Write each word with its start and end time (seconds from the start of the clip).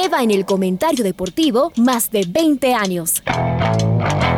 lleva 0.00 0.22
en 0.22 0.30
el 0.30 0.46
comentario 0.46 1.04
deportivo 1.04 1.72
más 1.76 2.10
de 2.10 2.24
20 2.26 2.74
años. 2.74 3.22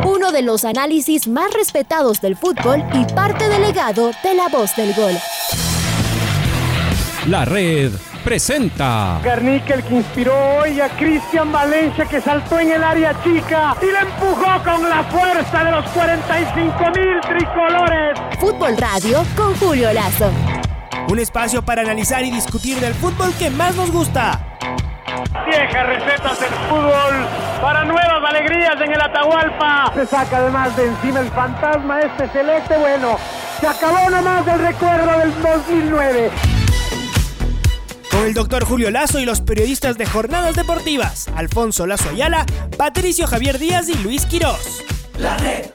Uno 0.05 0.31
de 0.33 0.41
los 0.41 0.65
análisis 0.65 1.27
más 1.27 1.53
respetados 1.53 2.19
del 2.19 2.35
fútbol 2.35 2.83
y 2.93 3.05
parte 3.13 3.47
del 3.47 3.61
legado 3.61 4.11
de 4.23 4.35
la 4.35 4.49
voz 4.49 4.75
del 4.75 4.93
gol. 4.93 5.13
La 7.27 7.45
red 7.45 7.93
presenta. 8.25 9.21
Garnica 9.23 9.75
el 9.75 9.83
que 9.83 9.95
inspiró 9.95 10.33
hoy 10.57 10.81
a 10.81 10.89
Cristian 10.97 11.49
Valencia 11.51 12.05
que 12.05 12.19
saltó 12.19 12.59
en 12.59 12.71
el 12.71 12.83
área 12.83 13.15
chica 13.23 13.77
y 13.81 13.85
le 13.85 13.99
empujó 13.99 14.63
con 14.65 14.89
la 14.89 15.03
fuerza 15.05 15.63
de 15.63 15.71
los 15.71 15.89
45 15.91 16.75
mil 16.97 17.21
tricolores. 17.21 18.19
Fútbol 18.37 18.75
Radio 18.75 19.23
con 19.37 19.55
Julio 19.55 19.93
Lazo. 19.93 20.29
Un 21.07 21.19
espacio 21.19 21.63
para 21.63 21.83
analizar 21.83 22.23
y 22.25 22.31
discutir 22.31 22.79
del 22.79 22.93
fútbol 22.93 23.33
que 23.39 23.49
más 23.49 23.75
nos 23.75 23.91
gusta. 23.91 24.52
Viejas 25.45 25.87
recetas 25.87 26.39
del 26.39 26.49
fútbol 26.69 27.27
para 27.61 27.85
nuevas 27.85 28.29
alegrías 28.29 28.75
en 28.81 28.91
el 28.91 29.01
Atahualpa. 29.01 29.91
Se 29.93 30.05
saca 30.05 30.37
además 30.37 30.75
de 30.75 30.87
encima 30.87 31.19
el 31.19 31.29
fantasma 31.29 31.99
este 32.01 32.27
celeste. 32.29 32.77
Bueno, 32.77 33.17
se 33.59 33.67
acabó 33.67 34.09
nomás 34.09 34.45
del 34.45 34.59
recuerdo 34.59 35.19
del 35.19 35.41
2009 35.41 36.31
con 38.13 38.25
el 38.27 38.33
doctor 38.35 38.63
Julio 38.63 38.91
Lazo 38.91 39.19
y 39.19 39.25
los 39.25 39.41
periodistas 39.41 39.97
de 39.97 40.05
Jornadas 40.05 40.55
Deportivas, 40.55 41.27
Alfonso 41.35 41.87
Lazo 41.87 42.09
Ayala, 42.09 42.45
Patricio 42.77 43.25
Javier 43.25 43.57
Díaz 43.57 43.89
y 43.89 43.95
Luis 44.03 44.27
Quirós. 44.27 44.83
La 45.17 45.35
red. 45.37 45.65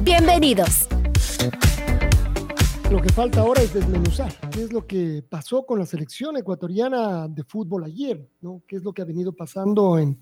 Bienvenidos. 0.00 0.88
Lo 2.90 3.02
que 3.02 3.08
falta 3.08 3.40
ahora 3.40 3.62
es 3.62 3.74
desmenuzar 3.74 4.32
qué 4.52 4.62
es 4.62 4.72
lo 4.72 4.86
que 4.86 5.24
pasó 5.28 5.66
con 5.66 5.80
la 5.80 5.86
selección 5.86 6.36
ecuatoriana 6.36 7.26
de 7.26 7.42
fútbol 7.42 7.82
ayer, 7.82 8.30
¿no? 8.40 8.62
qué 8.68 8.76
es 8.76 8.84
lo 8.84 8.92
que 8.92 9.02
ha 9.02 9.04
venido 9.04 9.32
pasando 9.32 9.98
en, 9.98 10.20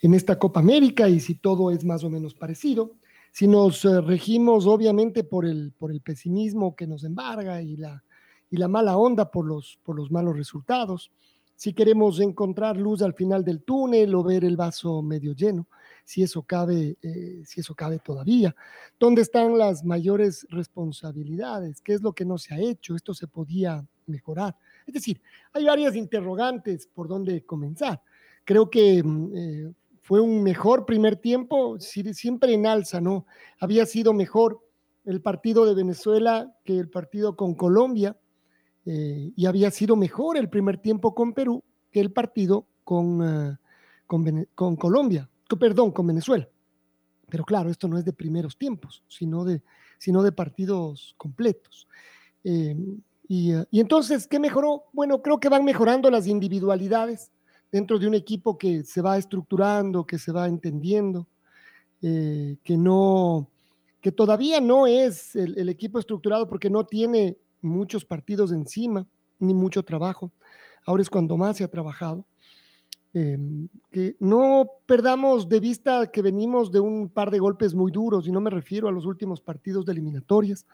en 0.00 0.14
esta 0.14 0.38
Copa 0.38 0.60
América 0.60 1.10
y 1.10 1.20
si 1.20 1.34
todo 1.34 1.70
es 1.70 1.84
más 1.84 2.04
o 2.04 2.10
menos 2.10 2.34
parecido. 2.34 2.92
Si 3.32 3.46
nos 3.46 3.84
eh, 3.84 4.00
regimos 4.00 4.66
obviamente 4.66 5.24
por 5.24 5.44
el, 5.44 5.74
por 5.76 5.92
el 5.92 6.00
pesimismo 6.00 6.74
que 6.74 6.86
nos 6.86 7.04
embarga 7.04 7.60
y 7.60 7.76
la, 7.76 8.02
y 8.50 8.56
la 8.56 8.66
mala 8.66 8.96
onda 8.96 9.30
por 9.30 9.46
los, 9.46 9.78
por 9.82 9.94
los 9.94 10.10
malos 10.10 10.38
resultados, 10.38 11.12
si 11.54 11.74
queremos 11.74 12.18
encontrar 12.20 12.78
luz 12.78 13.02
al 13.02 13.12
final 13.12 13.44
del 13.44 13.62
túnel 13.62 14.14
o 14.14 14.22
ver 14.22 14.46
el 14.46 14.56
vaso 14.56 15.02
medio 15.02 15.34
lleno, 15.34 15.68
si 16.06 16.22
eso 16.22 16.42
cabe, 16.42 16.96
eh, 17.02 17.42
si 17.44 17.60
eso 17.60 17.74
cabe 17.74 17.98
todavía. 17.98 18.54
¿Dónde 18.98 19.22
están 19.22 19.58
las 19.58 19.84
mayores 19.84 20.46
responsabilidades? 20.50 21.80
¿Qué 21.80 21.94
es 21.94 22.00
lo 22.00 22.12
que 22.12 22.24
no 22.24 22.38
se 22.38 22.54
ha 22.54 22.60
hecho? 22.60 22.94
Esto 22.94 23.12
se 23.12 23.26
podía 23.26 23.84
mejorar. 24.06 24.56
Es 24.86 24.94
decir, 24.94 25.20
hay 25.52 25.64
varias 25.64 25.96
interrogantes 25.96 26.86
por 26.86 27.08
dónde 27.08 27.44
comenzar. 27.44 28.00
Creo 28.44 28.70
que 28.70 29.02
mm, 29.02 29.32
eh, 29.34 29.72
fue 30.00 30.20
un 30.20 30.44
mejor 30.44 30.86
primer 30.86 31.16
tiempo, 31.16 31.76
siempre 31.80 32.54
en 32.54 32.68
alza, 32.68 33.00
¿no? 33.00 33.26
Había 33.58 33.84
sido 33.84 34.12
mejor 34.12 34.60
el 35.04 35.20
partido 35.20 35.66
de 35.66 35.74
Venezuela 35.74 36.56
que 36.64 36.78
el 36.78 36.88
partido 36.88 37.34
con 37.34 37.56
Colombia 37.56 38.16
eh, 38.84 39.32
y 39.34 39.46
había 39.46 39.72
sido 39.72 39.96
mejor 39.96 40.36
el 40.36 40.48
primer 40.48 40.78
tiempo 40.78 41.16
con 41.16 41.32
Perú 41.32 41.64
que 41.90 41.98
el 41.98 42.12
partido 42.12 42.68
con, 42.84 43.58
con, 44.06 44.76
Colombia, 44.76 45.28
perdón, 45.48 45.92
con 45.92 46.06
Venezuela. 46.06 46.48
Pero 47.28 47.44
claro, 47.44 47.70
esto 47.70 47.88
no 47.88 47.98
es 47.98 48.04
de 48.04 48.12
primeros 48.12 48.56
tiempos, 48.56 49.02
sino 49.08 49.44
de, 49.44 49.62
sino 49.98 50.22
de 50.22 50.32
partidos 50.32 51.14
completos. 51.16 51.88
Em, 52.44 53.00
y, 53.28 53.52
ah, 53.52 53.66
y, 53.70 53.80
entonces, 53.80 54.26
¿qué 54.26 54.38
mejoró? 54.38 54.84
Bueno, 54.92 55.22
creo 55.22 55.38
que 55.38 55.48
van 55.48 55.64
mejorando 55.64 56.10
las 56.10 56.26
individualidades 56.26 57.30
dentro 57.70 57.98
de 57.98 58.06
un 58.06 58.14
equipo 58.14 58.56
que 58.58 58.84
se 58.84 59.02
va 59.02 59.18
estructurando, 59.18 60.06
que 60.06 60.18
se 60.18 60.32
va 60.32 60.46
entendiendo, 60.46 61.26
eh, 62.02 62.56
que 62.62 62.76
no, 62.76 63.48
que 64.00 64.12
todavía 64.12 64.60
no 64.60 64.86
es 64.86 65.34
el, 65.34 65.58
el, 65.58 65.68
equipo 65.68 65.98
estructurado 65.98 66.48
porque 66.48 66.70
no 66.70 66.84
tiene 66.86 67.36
muchos 67.60 68.04
partidos 68.04 68.52
encima, 68.52 69.06
ni 69.40 69.54
mucho 69.54 69.82
trabajo. 69.82 70.30
Ahora 70.86 71.02
es 71.02 71.10
cuando 71.10 71.36
más 71.36 71.56
se 71.56 71.64
ha 71.64 71.68
trabajado. 71.68 72.24
Em, 73.18 73.68
que 73.90 74.14
no 74.20 74.68
perdamos 74.84 75.48
de 75.48 75.58
vista 75.58 76.12
que 76.12 76.20
venimos 76.20 76.70
de 76.70 76.80
un 76.80 77.08
par 77.08 77.30
de 77.30 77.38
golpes 77.38 77.74
muy 77.74 77.90
duros, 77.90 78.28
y 78.28 78.30
no 78.30 78.42
me 78.42 78.50
refiero 78.50 78.88
a 78.88 78.92
los 78.92 79.06
últimos 79.06 79.40
partidos 79.40 79.86
de 79.86 79.92
eliminatorias. 79.92 80.66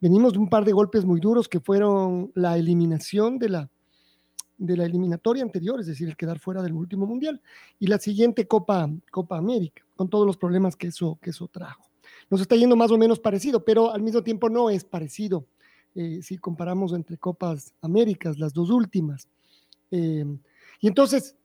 Venimos 0.00 0.32
de 0.32 0.40
un 0.40 0.48
par 0.48 0.64
de 0.64 0.72
golpes 0.72 1.04
muy 1.04 1.20
duros 1.20 1.48
que 1.48 1.60
fueron 1.60 2.32
la 2.34 2.58
eliminación 2.58 3.38
de 3.38 3.50
la, 3.50 3.70
de 4.58 4.76
la 4.76 4.84
eliminatoria 4.84 5.44
anterior, 5.44 5.78
es 5.78 5.86
decir, 5.86 6.08
el 6.08 6.16
quedar 6.16 6.40
fuera 6.40 6.60
del 6.60 6.72
último 6.72 7.06
mundial, 7.06 7.40
y 7.78 7.86
la 7.86 8.00
siguiente 8.00 8.48
Copa, 8.48 8.90
Copa 9.12 9.38
América, 9.38 9.86
con 9.94 10.10
todos 10.10 10.26
los 10.26 10.36
problemas 10.36 10.74
que 10.74 10.88
eso, 10.88 11.20
que 11.22 11.30
eso 11.30 11.46
trajo. 11.46 11.84
Nos 12.28 12.40
está 12.40 12.56
yendo 12.56 12.74
más 12.74 12.90
o 12.90 12.98
menos 12.98 13.20
parecido, 13.20 13.64
pero 13.64 13.92
al 13.92 14.02
mismo 14.02 14.24
tiempo 14.24 14.48
no 14.48 14.70
es 14.70 14.82
parecido 14.82 15.46
eh, 15.94 16.18
si 16.20 16.36
comparamos 16.38 16.92
entre 16.94 17.16
Copas 17.16 17.74
Américas, 17.80 18.40
las 18.40 18.52
dos 18.52 18.70
últimas. 18.70 19.28
Eh, 19.92 20.24
y 20.80 20.88
entonces, 20.88 21.36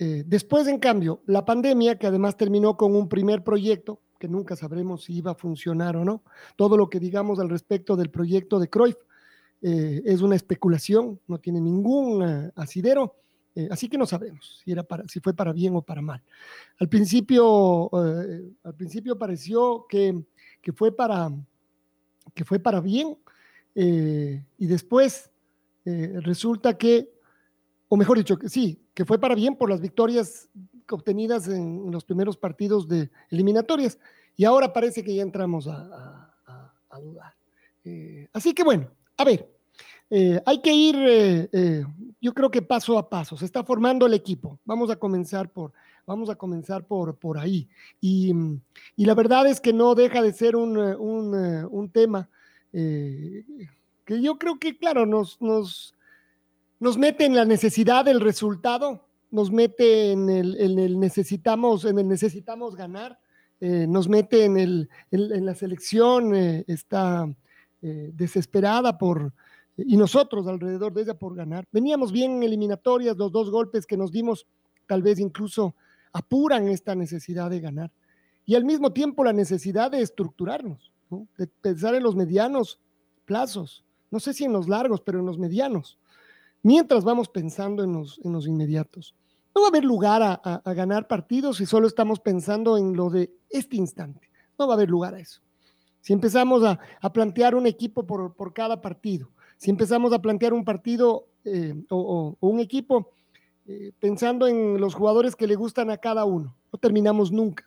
eh, 0.00 0.24
después, 0.26 0.66
en 0.66 0.78
cambio, 0.78 1.22
la 1.26 1.44
pandemia, 1.44 1.96
que 1.96 2.08
además 2.08 2.36
terminó 2.36 2.76
con 2.76 2.96
un 2.96 3.08
primer 3.08 3.44
proyecto, 3.44 4.00
que 4.18 4.26
nunca 4.28 4.56
sabremos 4.56 5.04
si 5.04 5.18
iba 5.18 5.30
a 5.30 5.34
funcionar 5.34 5.96
o 5.96 6.04
no, 6.04 6.22
todo 6.56 6.76
lo 6.76 6.90
que 6.90 6.98
digamos 6.98 7.38
al 7.38 7.48
respecto 7.48 7.96
del 7.96 8.10
proyecto 8.10 8.58
de 8.58 8.68
Cruyff 8.68 8.96
es 9.62 10.22
una 10.22 10.36
especulación, 10.36 11.20
no 11.26 11.38
tiene 11.38 11.60
ningún 11.60 12.50
asidero. 12.56 13.16
así 13.70 13.88
que 13.90 13.98
no 13.98 14.06
sabemos 14.06 14.62
si, 14.64 14.72
era 14.72 14.82
para, 14.82 15.06
si 15.06 15.20
fue 15.20 15.34
para 15.34 15.52
bien 15.52 15.76
o 15.76 15.82
para 15.82 16.00
mal. 16.00 16.22
Al 16.78 16.88
principio, 16.88 17.94
al 17.94 18.74
principio 18.76 19.18
pareció 19.18 19.86
que, 19.86 20.22
que, 20.62 20.72
fue 20.72 20.96
para, 20.96 21.30
que 22.34 22.44
fue 22.44 22.58
para 22.58 22.80
bien, 22.80 23.18
eh, 23.74 24.44
y 24.58 24.66
después 24.66 25.30
eh, 25.84 26.18
resulta 26.20 26.76
que, 26.76 27.12
o 27.88 27.96
mejor 27.96 28.18
dicho, 28.18 28.38
que 28.38 28.48
sí, 28.48 28.78
que 28.94 29.04
fue 29.04 29.18
para 29.18 29.34
bien 29.34 29.56
por 29.56 29.70
las 29.70 29.80
victorias 29.80 30.48
obtenidas 30.90 31.48
en, 31.48 31.90
los 31.90 32.04
primeros 32.04 32.36
partidos 32.36 32.88
de 32.88 33.10
eliminatorias. 33.30 33.98
Y 34.36 34.44
ahora 34.44 34.72
parece 34.72 35.04
que 35.04 35.14
ya 35.14 35.22
entramos 35.22 35.66
a, 35.68 36.26
dudar. 37.00 37.34
Eh, 37.84 38.28
así 38.32 38.52
que 38.52 38.64
bueno, 38.64 38.90
a 39.16 39.24
ver, 39.24 39.48
hay 40.44 40.60
que 40.60 40.72
ir, 40.72 41.50
yo 42.20 42.34
creo 42.34 42.50
que 42.50 42.62
paso 42.62 42.98
a 42.98 43.08
paso. 43.08 43.36
Se 43.36 43.44
está 43.44 43.62
formando 43.62 44.06
el 44.06 44.14
equipo. 44.14 44.58
Vamos 44.64 44.90
a 44.90 44.96
comenzar 44.96 45.50
por, 45.50 45.72
vamos 46.04 46.28
a 46.30 46.34
comenzar 46.34 46.84
por, 46.84 47.16
por 47.16 47.38
ahí. 47.38 47.68
Y, 48.00 48.34
y 48.96 49.04
la 49.04 49.14
verdad 49.14 49.46
es 49.46 49.60
que 49.60 49.72
no 49.72 49.94
deja 49.94 50.20
de 50.20 50.32
ser 50.32 50.56
un, 50.56 50.76
un, 50.76 51.34
un 51.70 51.90
tema 51.90 52.28
eh, 52.72 53.44
que 54.04 54.20
yo 54.20 54.38
creo 54.38 54.58
que, 54.58 54.76
claro, 54.76 55.06
nos, 55.06 55.40
nos, 55.40 55.94
nos 56.80 56.98
mete 56.98 57.24
en 57.24 57.36
la 57.36 57.44
necesidad 57.44 58.04
del 58.04 58.20
resultado, 58.20 59.06
nos 59.30 59.50
mete 59.50 60.12
en 60.12 60.28
el, 60.28 60.98
necesitamos, 60.98 61.84
en 61.84 61.98
el 61.98 62.08
necesitamos 62.08 62.74
ganar, 62.74 63.20
eh, 63.60 63.86
nos 63.86 64.08
mete 64.08 64.44
en, 64.44 64.56
el, 64.56 64.88
en, 65.10 65.44
la 65.44 65.54
selección, 65.54 66.34
eh, 66.34 66.64
está 66.66 67.32
desesperada 67.80 68.98
por, 68.98 69.32
y 69.76 69.96
nosotros 69.96 70.46
alrededor 70.46 70.92
de 70.92 71.02
ella 71.02 71.14
por 71.14 71.34
ganar. 71.34 71.66
Veníamos 71.72 72.12
bien 72.12 72.32
en 72.32 72.42
eliminatorias, 72.42 73.16
los 73.16 73.32
dos 73.32 73.50
golpes 73.50 73.86
que 73.86 73.96
nos 73.96 74.12
dimos 74.12 74.46
tal 74.86 75.02
vez 75.02 75.18
incluso 75.18 75.74
apuran 76.12 76.68
esta 76.68 76.94
necesidad 76.94 77.48
de 77.48 77.60
ganar. 77.60 77.90
Y 78.44 78.54
al 78.54 78.64
mismo 78.64 78.92
tiempo 78.92 79.24
la 79.24 79.32
necesidad 79.32 79.90
de 79.90 80.02
estructurarnos 80.02 80.90
de 81.36 81.46
pensar 81.46 81.94
en 81.94 82.02
los 82.02 82.14
medianos 82.14 82.80
plazos, 83.24 83.84
no 84.10 84.20
sé 84.20 84.32
si 84.32 84.44
en 84.44 84.52
los 84.52 84.68
largos, 84.68 85.00
pero 85.00 85.20
en 85.20 85.26
los 85.26 85.38
medianos, 85.38 85.98
mientras 86.62 87.04
vamos 87.04 87.28
pensando 87.28 87.82
en 87.84 87.92
los, 87.92 88.46
inmediatos. 88.46 89.14
No 89.54 89.62
va 89.62 89.68
a 89.68 89.70
haber 89.70 89.84
lugar 89.84 90.22
a, 90.22 90.72
ganar 90.72 91.08
partidos 91.08 91.56
si 91.56 91.66
solo 91.66 91.86
estamos 91.86 92.20
pensando 92.20 92.76
en 92.76 92.96
lo 92.96 93.10
de 93.10 93.32
este 93.48 93.76
instante. 93.76 94.30
No 94.58 94.66
va 94.66 94.74
a 94.74 94.76
haber 94.76 94.90
lugar 94.90 95.14
a 95.14 95.20
eso. 95.20 95.40
Si 96.00 96.12
empezamos 96.12 96.62
a, 96.64 96.78
plantear 97.12 97.54
un 97.54 97.66
equipo 97.66 98.06
por, 98.06 98.52
cada 98.52 98.80
partido, 98.80 99.30
si 99.58 99.70
empezamos 99.70 100.12
a 100.12 100.20
plantear 100.20 100.52
un 100.52 100.64
partido 100.64 101.26
eh, 101.44 101.74
o, 101.90 102.36
un 102.40 102.60
equipo 102.60 103.10
eh, 103.66 103.92
pensando 103.98 104.46
en 104.46 104.80
los 104.80 104.94
jugadores 104.94 105.36
que 105.36 105.46
le 105.46 105.54
gustan 105.54 105.90
a 105.90 105.98
cada 105.98 106.24
uno, 106.24 106.56
no 106.72 106.78
terminamos 106.78 107.32
nunca. 107.32 107.66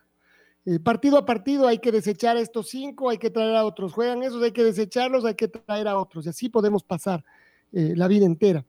Eh, 0.66 0.80
partido 0.80 1.18
a 1.18 1.26
partido 1.26 1.68
hay 1.68 1.80
que 1.80 1.92
desechar 1.92 2.38
a 2.38 2.40
estos 2.40 2.70
cinco, 2.70 3.10
hay 3.10 3.18
que 3.18 3.30
traer 3.30 3.56
a 3.56 3.66
otros, 3.66 3.92
juegan 3.92 4.24
esos, 4.24 4.42
hay 4.42 4.54
que 4.54 4.64
desecharlos, 4.64 5.26
hay 5.26 5.36
que 5.36 5.50
traer 5.50 5.90
a 5.90 6.00
otros, 6.00 6.26
y 6.26 6.30
así 6.30 6.50
podemos 6.50 6.84
pasar 6.84 7.24
la 7.72 8.08
vida 8.08 8.28
entera. 8.28 8.64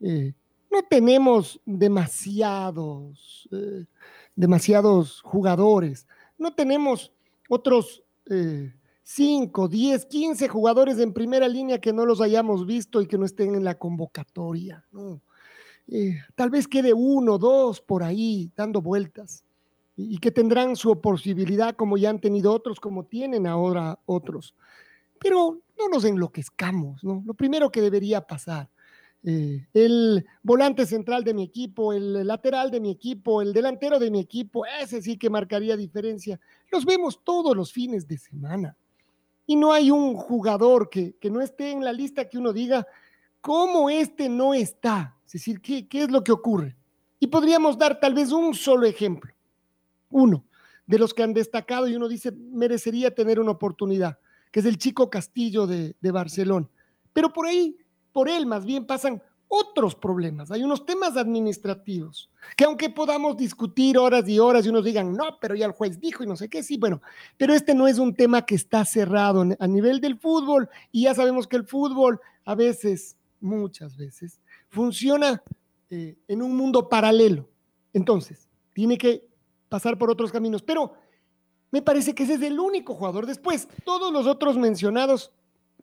Eh, 0.00 0.32
no 0.70 0.82
tenemos 0.82 1.60
demasiados, 1.64 3.48
demasiados 4.36 5.22
jugadores, 5.22 6.06
no 6.36 6.54
tenemos 6.54 7.12
otros 7.48 8.04
cinco, 9.08 9.68
diez, 9.68 10.04
quince 10.04 10.48
jugadores 10.48 10.98
en 10.98 11.14
primera 11.14 11.48
línea 11.48 11.80
que 11.80 11.94
no 11.94 12.04
los 12.04 12.20
hayamos 12.20 12.66
visto 12.66 13.00
y 13.00 13.06
que 13.06 13.16
no 13.16 13.24
estén 13.24 13.54
en 13.54 13.64
la 13.64 13.78
convocatoria. 13.78 14.84
eh, 15.88 16.20
tal 16.34 16.50
vez 16.50 16.68
quede 16.68 16.92
uno, 16.92 17.38
dos 17.38 17.80
por 17.80 18.02
ahí 18.02 18.52
dando 18.54 18.82
vueltas 18.82 19.44
y, 19.96 20.18
que 20.18 20.30
tendrán 20.30 20.76
su 20.76 21.00
posibilidad 21.00 21.74
como 21.74 21.96
ya 21.96 22.10
han 22.10 22.20
tenido 22.20 22.52
otros, 22.52 22.78
como 22.80 23.04
tienen 23.04 23.46
ahora 23.46 23.98
otros. 24.04 24.54
Pero 25.18 25.58
no 25.78 25.88
nos 25.88 26.04
enloquezcamos, 26.04 27.02
¿no? 27.02 27.22
Lo 27.24 27.32
primero 27.32 27.70
que 27.70 27.80
debería 27.80 28.20
pasar, 28.20 28.68
eh, 29.24 29.66
el 29.74 30.24
volante 30.42 30.86
central 30.86 31.24
de 31.24 31.34
mi 31.34 31.42
equipo, 31.42 31.92
el 31.92 32.26
lateral 32.26 32.70
de 32.70 32.80
mi 32.80 32.90
equipo, 32.90 33.42
el 33.42 33.52
delantero 33.52 33.98
de 33.98 34.10
mi 34.10 34.20
equipo, 34.20 34.64
ese 34.80 35.02
sí 35.02 35.16
que 35.16 35.30
marcaría 35.30 35.76
diferencia. 35.76 36.38
Los 36.70 36.84
vemos 36.84 37.22
todos 37.24 37.56
los 37.56 37.72
fines 37.72 38.06
de 38.06 38.18
semana. 38.18 38.76
Y 39.46 39.56
no 39.56 39.72
hay 39.72 39.90
un 39.90 40.14
jugador 40.14 40.90
que, 40.90 41.16
que 41.20 41.30
no 41.30 41.40
esté 41.40 41.72
en 41.72 41.82
la 41.82 41.92
lista 41.92 42.28
que 42.28 42.38
uno 42.38 42.52
diga, 42.52 42.86
¿cómo 43.40 43.90
este 43.90 44.28
no 44.28 44.54
está? 44.54 45.16
Es 45.26 45.32
decir, 45.32 45.60
¿qué, 45.60 45.86
es 45.90 46.10
lo 46.10 46.24
que 46.24 46.32
ocurre? 46.32 46.76
Y 47.20 47.26
podríamos 47.26 47.76
dar 47.76 48.00
tal 48.00 48.14
vez 48.14 48.32
un 48.32 48.54
solo 48.54 48.86
ejemplo, 48.86 49.32
uno 50.10 50.44
de 50.86 50.98
los 50.98 51.12
que 51.12 51.22
han 51.22 51.34
destacado 51.34 51.86
y 51.86 51.94
uno 51.94 52.08
dice 52.08 52.32
merecería 52.32 53.14
tener 53.14 53.38
una 53.38 53.50
oportunidad, 53.50 54.18
que 54.50 54.60
es 54.60 54.66
el 54.66 54.78
chico 54.78 55.10
Castillo 55.10 55.66
de, 55.66 55.96
de 56.00 56.10
Barcelona. 56.10 56.68
Pero 57.12 57.32
por 57.32 57.46
ahí, 57.46 57.76
por 58.18 58.28
él 58.28 58.46
más 58.46 58.64
bien 58.64 58.84
pasan 58.84 59.22
otros 59.46 59.94
problemas, 59.94 60.50
hay 60.50 60.64
unos 60.64 60.84
temas 60.84 61.16
administrativos, 61.16 62.28
que 62.56 62.64
aunque 62.64 62.90
podamos 62.90 63.36
discutir 63.36 63.96
horas 63.96 64.28
y 64.28 64.40
horas 64.40 64.66
y 64.66 64.70
unos 64.70 64.84
digan, 64.84 65.12
no, 65.14 65.38
pero 65.40 65.54
ya 65.54 65.66
el 65.66 65.70
juez 65.70 66.00
dijo 66.00 66.24
y 66.24 66.26
no 66.26 66.34
sé 66.34 66.48
qué, 66.48 66.64
sí, 66.64 66.78
bueno, 66.78 67.00
pero 67.36 67.54
este 67.54 67.76
no 67.76 67.86
es 67.86 68.00
un 68.00 68.12
tema 68.12 68.44
que 68.44 68.56
está 68.56 68.84
cerrado 68.84 69.46
a 69.56 69.66
nivel 69.68 70.00
del 70.00 70.18
fútbol 70.18 70.68
y 70.90 71.02
ya 71.02 71.14
sabemos 71.14 71.46
que 71.46 71.54
el 71.54 71.64
fútbol 71.64 72.20
a 72.44 72.56
veces, 72.56 73.16
muchas 73.38 73.96
veces, 73.96 74.40
funciona 74.68 75.40
eh, 75.90 76.18
en 76.26 76.42
un 76.42 76.56
mundo 76.56 76.88
paralelo. 76.88 77.48
Entonces, 77.92 78.48
tiene 78.72 78.98
que 78.98 79.28
pasar 79.68 79.96
por 79.96 80.10
otros 80.10 80.32
caminos. 80.32 80.60
Pero 80.60 80.94
me 81.70 81.82
parece 81.82 82.16
que 82.16 82.24
ese 82.24 82.34
es 82.34 82.42
el 82.42 82.58
único 82.58 82.96
jugador. 82.96 83.26
Después, 83.26 83.68
todos 83.84 84.12
los 84.12 84.26
otros 84.26 84.58
mencionados, 84.58 85.30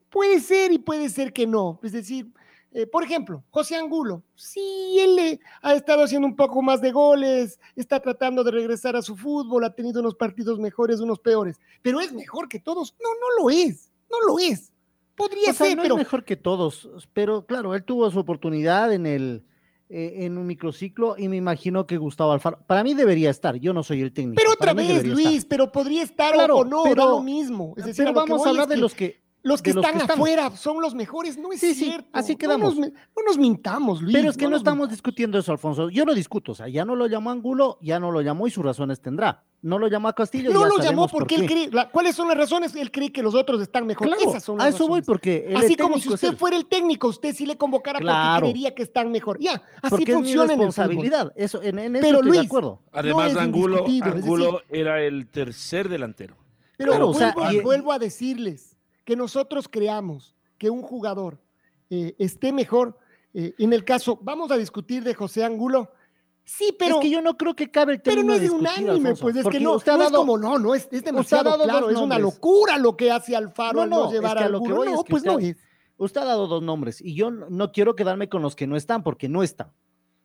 puede 0.10 0.40
ser 0.40 0.72
y 0.72 0.80
puede 0.80 1.10
ser 1.10 1.34
que 1.34 1.48
no. 1.48 1.80
Es 1.84 1.92
decir, 1.92 2.31
eh, 2.75 2.86
por 2.86 3.04
ejemplo, 3.04 3.42
José 3.52 3.78
Angulo, 3.78 4.22
sí, 4.36 4.98
él 5.00 5.40
ha 5.62 5.74
estado 5.75 6.04
haciendo 6.04 6.28
un 6.28 6.36
poco 6.36 6.62
más 6.62 6.81
de 6.81 6.92
goles, 6.92 7.57
está 7.78 8.02
tratando 8.02 8.44
de 8.44 8.52
regresar 8.52 8.98
a 8.98 9.02
su 9.02 9.16
fútbol, 9.16 9.63
ha 9.63 9.74
tenido 9.74 10.02
unos 10.02 10.16
partidos 10.16 10.60
mejores, 10.60 11.00
unos 11.00 11.19
peores, 11.19 11.57
pero 11.81 12.02
es 12.02 12.12
mejor 12.12 12.50
que 12.50 12.60
todos. 12.60 12.94
No, 13.02 13.10
no 13.13 13.44
lo 13.44 13.50
es, 13.50 13.94
no 14.12 14.19
lo 14.28 14.40
es. 14.40 14.74
Podría 15.16 15.54
ser, 15.54 15.78
no 15.78 15.84
pero. 15.84 15.96
Es 15.96 16.00
mejor 16.00 16.25
que 16.25 16.36
todos, 16.36 16.90
pero 17.13 17.46
claro, 17.46 17.75
él 17.75 17.86
tuvo 17.86 18.12
su 18.12 18.19
oportunidad 18.19 18.92
en 18.92 19.06
el. 19.06 19.44
Eh, 19.88 20.25
en 20.25 20.40
un 20.40 20.48
microciclo 20.48 21.16
y 21.16 21.28
me 21.28 21.38
imagino 21.38 21.86
que 21.86 21.98
Gustavo 21.98 22.31
Alfaro, 22.31 22.57
para 22.66 22.84
mí 22.84 22.96
debería 22.96 23.30
estar, 23.30 23.56
yo 23.57 23.72
no 23.72 23.84
soy 23.84 24.02
el 24.02 24.12
técnico. 24.12 24.42
Pero 24.42 24.54
otra 24.54 24.74
vez, 24.74 25.06
Luis, 25.06 25.46
pero 25.46 25.72
podría 25.72 26.02
estar 26.02 26.34
o 26.50 26.66
no, 26.66 26.81
pero, 26.84 27.07
lo 27.07 27.22
mismo. 27.22 27.75
Es 27.78 27.86
decir, 27.86 28.06
pero 28.06 28.16
vamos 28.16 28.44
a 28.48 28.50
hablar 28.50 28.68
de 28.68 28.78
los 28.78 28.96
que 28.96 29.22
los 29.45 29.62
que 29.62 29.69
están 29.69 30.01
afuera 30.01 30.50
son 30.57 30.81
los 30.81 30.95
mejores, 30.95 31.38
no 31.38 31.51
es 31.51 31.59
sí, 31.59 31.75
cierto. 31.75 32.09
así 32.13 32.36
quedamos. 32.36 32.75
No 32.75 32.92
nos, 33.27 33.38
mintamos, 33.38 34.01
Luis. 34.01 34.15
Pero 34.15 34.31
es 34.31 34.38
que 34.38 34.47
no, 34.47 34.57
estamos 34.57 34.89
discutiendo 34.89 35.38
eso, 35.38 35.51
Alfonso. 35.51 35.92
Yo 35.92 36.03
no 36.03 36.15
discuto, 36.15 36.53
o 36.53 36.56
sea, 36.56 36.68
ya 36.68 36.83
no 36.83 36.95
lo 36.95 37.06
llamó 37.06 37.30
Angulo, 37.30 37.77
ya 37.80 38.00
no 38.00 38.09
lo 38.09 38.21
llamó 38.21 38.47
y 38.47 38.50
sus 38.50 38.65
razones 38.65 39.01
tendrá. 39.01 39.44
No 39.62 39.77
lo 39.77 39.88
llamó 39.88 40.07
a 40.07 40.13
Castillo. 40.13 40.51
No 40.51 40.65
lo 40.65 40.80
llamó 40.80 41.07
porque 41.07 41.36
él 41.36 41.45
cree. 41.45 41.69
¿Cuáles 41.92 42.15
son 42.15 42.27
las 42.27 42.38
razones? 42.38 42.75
Él 42.75 42.92
cree 42.92 43.12
que 43.12 43.21
los 43.21 43.36
otros 43.36 43.62
están 43.62 43.86
mejor. 43.86 44.07
Esas 44.19 44.44
son 44.44 44.57
las 44.57 44.65
a 44.65 44.69
eso 44.69 44.88
voy 44.88 45.03
porque. 45.03 45.53
Así 45.56 45.75
como 45.75 46.00
si 46.00 46.09
usted 46.09 46.36
fuera 46.36 46.57
el 46.57 46.65
técnico, 46.65 47.07
usted 47.07 47.36
sí 47.36 47.45
le 47.45 47.56
convocara 47.56 48.00
porque 48.00 48.39
creería 48.39 48.74
que 48.74 48.81
están 48.81 49.12
mejor. 49.12 49.38
Ya, 49.39 49.62
así 49.83 50.07
funciona 50.07 50.53
en 50.53 50.59
responsabilidad. 50.59 51.31
Eso, 51.36 51.62
en, 51.62 51.77
en 51.77 51.95
eso 51.97 52.03
Pero 52.03 52.18
estoy 52.18 52.30
Luis, 52.30 52.42
de 52.42 52.45
acuerdo. 52.47 52.81
Además, 52.92 53.36
Angulo, 53.36 53.86
Angulo 54.01 54.62
era 54.69 55.03
el 55.03 55.27
tercer 55.27 55.88
delantero. 55.88 56.36
Pero, 56.77 57.13
vuelvo 57.63 57.92
a 57.94 58.00
decirles 58.00 58.75
que 59.06 59.16
nosotros 59.16 59.69
creamos 59.69 60.36
que 60.57 60.69
un 60.69 60.81
jugador 60.81 61.40
eh, 61.90 62.16
esté 62.18 62.52
mejor. 62.52 62.98
Eh, 63.34 63.54
en 63.57 63.72
el 63.72 63.86
caso, 63.86 64.19
vamos 64.22 64.52
a 64.52 64.57
discutir 64.57 65.04
de 65.04 65.13
José 65.13 65.46
Angulo. 65.46 65.92
Sí, 66.44 66.75
pero. 66.78 66.96
Es 66.96 67.02
que 67.02 67.10
yo 67.10 67.22
no 67.22 67.38
creo 67.38 67.56
que 67.56 67.72
cabe 67.72 67.94
el 67.94 68.02
término. 68.02 68.28
Pero 68.28 68.40
no 68.40 68.44
es 68.44 68.50
de 68.50 68.56
unánime, 68.56 69.16
pues 69.16 69.36
es 69.36 69.48
que 69.48 69.60
no, 69.60 69.74
usted 69.74 69.92
ha 69.92 69.98
dado, 69.98 70.10
es 70.10 70.16
como 70.16 70.38
no, 70.38 70.60
no, 70.60 70.75
es, 70.75 70.88
es 70.92 71.04
demasiado 71.04 71.57
claro, 71.63 71.90
es 71.90 71.98
una 71.98 72.19
locura 72.19 72.78
lo 72.78 72.98
que 72.98 73.12
hace 73.12 73.36
Alfaro 73.36 73.86
no, 73.86 74.06
no, 74.06 74.12
llevar 74.12 74.38
a 74.38 74.50
lo 74.50 74.62
que 74.62 74.74
voy 74.74 74.90
no, 74.90 75.04
pues 75.04 75.24
no 75.24 75.40
es. 75.40 75.57
Usted 75.98 76.22
ha 76.22 76.25
dado 76.25 76.48
dos 76.48 76.62
nombres 76.62 77.00
y 77.00 77.16
yo 77.16 77.31
no 77.31 77.72
quiero 77.72 77.96
quedarme 77.96 78.28
con 78.28 78.42
los 78.42 78.56
que 78.56 78.68
no 78.68 78.75
están 78.75 79.02
porque 79.02 79.30
no 79.30 79.44
están. 79.44 79.72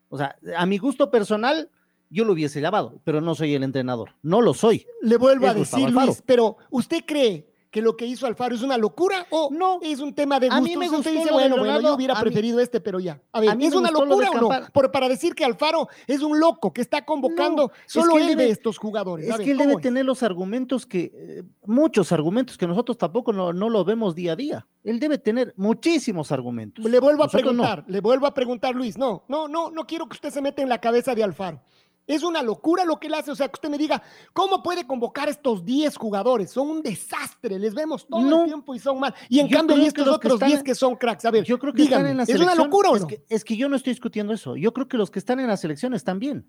O 0.09 0.19
sea, 0.19 0.37
a 0.57 0.67
mi 0.67 0.79
gusto 0.79 1.11
personal, 1.13 1.71
yo 2.09 2.25
lo 2.25 2.33
hubiese 2.33 2.61
llamado, 2.61 3.01
pero 3.05 3.21
no 3.21 3.37
soy 3.37 3.55
el 3.55 3.63
entrenador. 3.63 4.17
No 4.23 4.41
lo 4.41 4.53
soy. 4.53 4.85
Le 5.01 5.17
vuelvo 5.17 5.47
a 5.47 5.55
decir, 5.55 5.91
Luis, 5.91 6.23
pero 6.27 6.57
¿usted 6.71 7.05
cree 7.07 7.50
que 7.71 7.81
lo 7.81 7.97
que 7.97 8.05
hizo 8.07 8.27
Alfaro 8.27 8.55
es 8.55 8.63
una 8.63 8.77
locura 8.77 9.27
o 9.31 9.49
no 9.53 9.79
es 9.83 10.01
un 10.01 10.15
tema 10.15 10.41
de 10.41 10.49
gusto. 10.49 10.59
A 10.59 10.61
mí 10.61 10.77
me 10.77 10.89
gusta 10.89 11.11
dice, 11.11 11.33
bueno, 11.33 11.57
bueno, 11.59 11.81
yo 11.81 11.95
hubiera 11.95 12.19
preferido 12.21 12.59
este, 12.61 12.81
pero 12.81 12.99
ya. 12.99 13.21
A 13.33 13.41
ver, 13.41 13.57
¿es 13.61 13.75
una 13.75 13.91
locura 13.91 14.31
o 14.31 14.41
no? 14.41 14.49
Por, 14.73 14.91
para 14.91 15.09
decir 15.09 15.35
que 15.35 15.45
Alfaro 15.45 15.89
es 16.07 16.23
un 16.23 16.41
loco 16.41 16.73
que 16.73 16.81
está 16.81 17.05
convocando 17.05 17.71
solo 17.87 18.19
él, 18.19 18.37
de 18.37 18.51
estos 18.51 18.77
jugadores. 18.77 19.29
Es 19.29 19.39
que 19.39 19.53
él 19.53 19.59
debe 19.59 19.77
tener 19.77 20.05
los 20.05 20.23
argumentos 20.23 20.85
que, 20.85 21.13
eh, 21.15 21.43
muchos 21.65 22.11
argumentos 22.13 22.59
que 22.59 22.67
nosotros 22.67 22.99
tampoco 22.99 23.33
no, 23.33 23.53
no, 23.53 23.69
lo 23.71 23.85
vemos 23.85 24.15
día 24.15 24.33
a 24.33 24.37
día. 24.37 24.67
Él 24.83 24.99
debe 24.99 25.19
tener 25.19 25.55
muchísimos 25.57 26.33
argumentos. 26.33 26.85
Le 26.85 26.99
vuelvo 26.99 27.25
a 27.25 27.29
preguntar, 27.29 27.85
le 27.87 28.01
vuelvo 28.01 28.27
a 28.27 28.35
preguntar, 28.35 28.75
Luis. 28.75 28.99
No, 28.99 29.25
no, 29.29 29.47
no, 29.47 29.71
no 29.71 29.87
quiero 29.87 30.09
que 30.09 30.15
usted 30.15 30.31
se 30.31 30.43
meta 30.43 30.63
en 30.63 30.69
la 30.69 30.81
cabeza 30.81 31.15
de 31.15 31.23
Alfaro. 31.23 31.61
Es 32.11 32.23
una 32.23 32.43
locura 32.43 32.85
lo 32.85 32.99
que 32.99 33.07
él 33.07 33.15
hace. 33.15 33.31
O 33.31 33.37
sea, 33.37 33.49
que 33.49 33.55
usted 33.55 33.69
me 33.69 33.79
diga, 33.79 34.03
¿cómo 34.33 34.63
puede 34.63 34.87
convocar 34.87 35.29
estos 35.29 35.65
10 35.65 35.97
jugadores? 35.97 36.51
Son 36.51 36.69
un 36.69 36.83
desastre. 36.83 37.59
Les 37.59 37.75
vemos 37.75 38.07
todo 38.07 38.43
el 38.43 38.47
tiempo 38.47 38.75
y 38.75 38.79
son 38.79 38.99
mal. 38.99 39.15
Y 39.29 39.39
en 39.39 39.49
cambio, 39.49 39.77
hay 39.77 39.87
estos 39.87 40.09
otros 40.09 40.41
10 40.41 40.63
que 40.63 40.75
son 40.75 40.97
cracks. 40.97 41.25
A 41.25 41.31
ver, 41.31 41.45
yo 41.45 41.59
creo 41.59 41.73
que 41.73 41.83
están 41.83 42.07
en 42.07 42.17
la 42.17 42.25
¿es 42.25 42.41
una 42.41 42.55
locura 42.55 42.91
o 42.91 42.99
no? 42.99 43.07
es 43.29 43.45
que 43.45 43.57
yo 43.57 43.69
no 43.69 43.77
estoy 43.77 43.93
discutiendo 43.93 44.33
eso. 44.33 44.57
Yo 44.57 44.73
creo 44.73 44.89
que 44.89 44.97
los 44.97 45.11
que 45.11 45.19
están 45.19 45.41
en 45.41 45.47
la 45.47 45.57
selección 45.57 45.95
están 45.95 46.19
bien. 46.19 46.49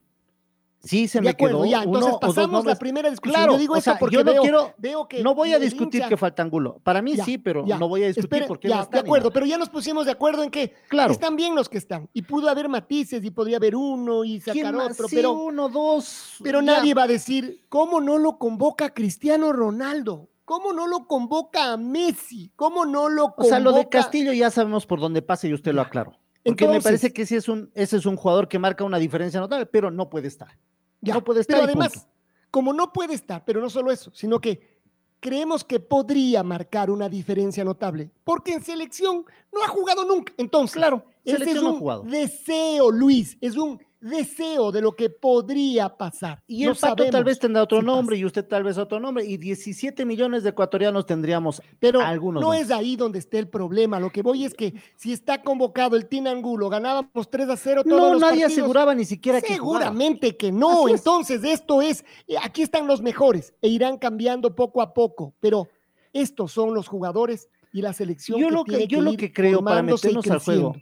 Sí, 0.83 1.07
se 1.07 1.21
me 1.21 1.29
acuerdo, 1.29 1.61
quedó 1.61 1.71
ya, 1.71 1.83
entonces 1.83 2.15
pasamos 2.19 2.65
la 2.65 2.75
primera 2.75 3.09
discusión. 3.09 3.35
Claro, 3.35 3.53
yo 3.53 3.59
digo 3.59 3.75
eso 3.75 3.95
porque 3.99 4.23
no 4.23 4.33
quiero, 4.41 5.07
que 5.07 5.21
no 5.21 5.35
voy 5.35 5.53
a 5.53 5.59
discutir 5.59 6.03
que 6.05 6.17
falta 6.17 6.41
Angulo. 6.41 6.79
Para 6.83 7.01
mí 7.01 7.15
sí, 7.17 7.37
pero 7.37 7.65
no 7.65 7.87
voy 7.87 8.03
a 8.03 8.07
discutir 8.07 8.45
porque 8.47 8.69
ya, 8.69 8.85
de 8.85 8.99
acuerdo, 8.99 9.31
pero 9.31 9.45
ya 9.45 9.57
nos 9.57 9.69
pusimos 9.69 10.05
de 10.05 10.11
acuerdo 10.11 10.43
en 10.43 10.49
que 10.49 10.73
claro. 10.89 11.11
están 11.11 11.35
bien 11.35 11.55
los 11.55 11.69
que 11.69 11.77
están 11.77 12.09
y 12.13 12.23
pudo 12.23 12.49
haber 12.49 12.67
matices 12.67 13.23
y 13.23 13.31
podría 13.31 13.57
haber 13.57 13.75
uno 13.75 14.23
y 14.23 14.39
sacar 14.39 14.75
otro, 14.75 15.07
pero 15.09 15.33
uno, 15.33 15.69
dos. 15.69 16.37
Pero 16.43 16.61
nadie 16.61 16.93
va 16.93 17.03
a 17.03 17.07
decir 17.07 17.63
cómo 17.69 18.01
no 18.01 18.17
lo 18.17 18.37
convoca 18.37 18.93
Cristiano 18.93 19.53
Ronaldo. 19.53 20.29
¿Cómo 20.43 20.73
no 20.73 20.85
lo 20.85 21.07
convoca 21.07 21.71
a 21.71 21.77
Messi? 21.77 22.51
¿Cómo 22.57 22.85
no 22.85 23.07
lo 23.07 23.35
convoca? 23.35 23.43
O 23.43 23.45
sea, 23.45 23.59
lo 23.59 23.71
de 23.71 23.87
Castillo 23.87 24.33
ya 24.33 24.49
sabemos 24.49 24.85
por 24.85 24.99
dónde 24.99 25.21
pasa 25.21 25.47
y 25.47 25.53
usted 25.53 25.73
lo 25.73 25.81
aclaró. 25.81 26.19
Porque 26.43 26.67
me 26.67 26.81
parece 26.81 27.13
que 27.13 27.25
sí 27.25 27.35
es 27.35 27.47
un, 27.47 27.71
ese 27.73 27.97
es 27.97 28.05
un 28.05 28.17
jugador 28.17 28.47
que 28.47 28.59
marca 28.59 28.83
una 28.83 28.97
diferencia 28.97 29.39
notable, 29.39 29.65
pero 29.65 29.91
no 29.91 30.09
puede 30.09 30.27
estar. 30.27 30.57
Ya, 31.01 31.15
no 31.15 31.23
puede 31.23 31.41
estar. 31.41 31.57
Pero 31.57 31.65
además, 31.65 32.07
como 32.49 32.73
no 32.73 32.93
puede 32.93 33.13
estar, 33.13 33.43
pero 33.43 33.59
no 33.59 33.69
solo 33.69 33.91
eso, 33.91 34.11
sino 34.13 34.39
que 34.39 34.81
creemos 35.19 35.63
que 35.63 35.79
podría 35.79 36.43
marcar 36.43 36.89
una 36.89 37.07
diferencia 37.07 37.63
notable, 37.63 38.09
porque 38.23 38.53
en 38.53 38.63
selección 38.63 39.25
no 39.51 39.63
ha 39.63 39.67
jugado 39.67 40.03
nunca. 40.03 40.33
Entonces, 40.37 40.75
claro, 40.75 41.05
ese 41.23 41.51
es 41.51 41.61
un 41.61 42.09
deseo, 42.09 42.91
Luis, 42.91 43.37
es 43.39 43.55
un 43.55 43.79
deseo 44.01 44.71
de 44.71 44.81
lo 44.81 44.95
que 44.95 45.09
podría 45.09 45.95
pasar. 45.95 46.43
Y 46.47 46.65
el 46.65 46.75
Pato 46.75 47.05
tal 47.09 47.23
vez 47.23 47.39
tendrá 47.39 47.63
otro 47.63 47.81
nombre 47.81 48.17
y 48.17 48.25
usted 48.25 48.45
tal 48.45 48.63
vez 48.63 48.77
otro 48.77 48.99
nombre. 48.99 49.23
Y 49.25 49.37
17 49.37 50.05
millones 50.05 50.43
de 50.43 50.49
ecuatorianos 50.49 51.05
tendríamos, 51.05 51.61
pero 51.79 52.01
algunos 52.01 52.41
no, 52.41 52.53
es 52.53 52.71
ahí 52.71 52.95
donde 52.95 53.19
esté 53.19 53.39
el 53.39 53.47
problema. 53.47 53.99
Lo 53.99 54.09
que 54.09 54.21
voy 54.21 54.43
es 54.43 54.53
que 54.53 54.73
si 54.95 55.13
está 55.13 55.41
convocado 55.43 55.95
el 55.95 56.07
Tin 56.07 56.27
Angulo, 56.27 56.69
ganábamos 56.69 57.29
3 57.29 57.49
a 57.49 57.55
0 57.57 57.83
todos 57.83 58.19
No, 58.19 58.19
nadie 58.19 58.43
aseguraba 58.43 58.95
ni 58.95 59.05
siquiera 59.05 59.39
que 59.39 59.53
Seguramente 59.53 60.35
que 60.35 60.51
no. 60.51 60.89
Entonces, 60.89 61.43
esto 61.43 61.81
es, 61.81 62.03
eh, 62.27 62.35
aquí 62.41 62.63
están 62.63 62.87
los 62.87 63.01
mejores 63.01 63.53
e 63.61 63.67
irán 63.67 63.97
cambiando 63.97 64.55
poco 64.55 64.81
a 64.81 64.93
poco, 64.93 65.35
pero 65.39 65.67
estos 66.11 66.51
son 66.51 66.73
los 66.73 66.87
jugadores 66.87 67.49
y 67.71 67.81
la 67.81 67.93
selección 67.93 68.39
yo 68.39 68.47
que 68.47 68.53
lo 68.53 68.63
que, 68.65 68.87
yo 68.87 69.01
lo 69.01 69.15
que 69.15 69.31
creo 69.31 69.63
para 69.63 69.81
meternos 69.81 70.27
al 70.29 70.39
juego 70.39 70.75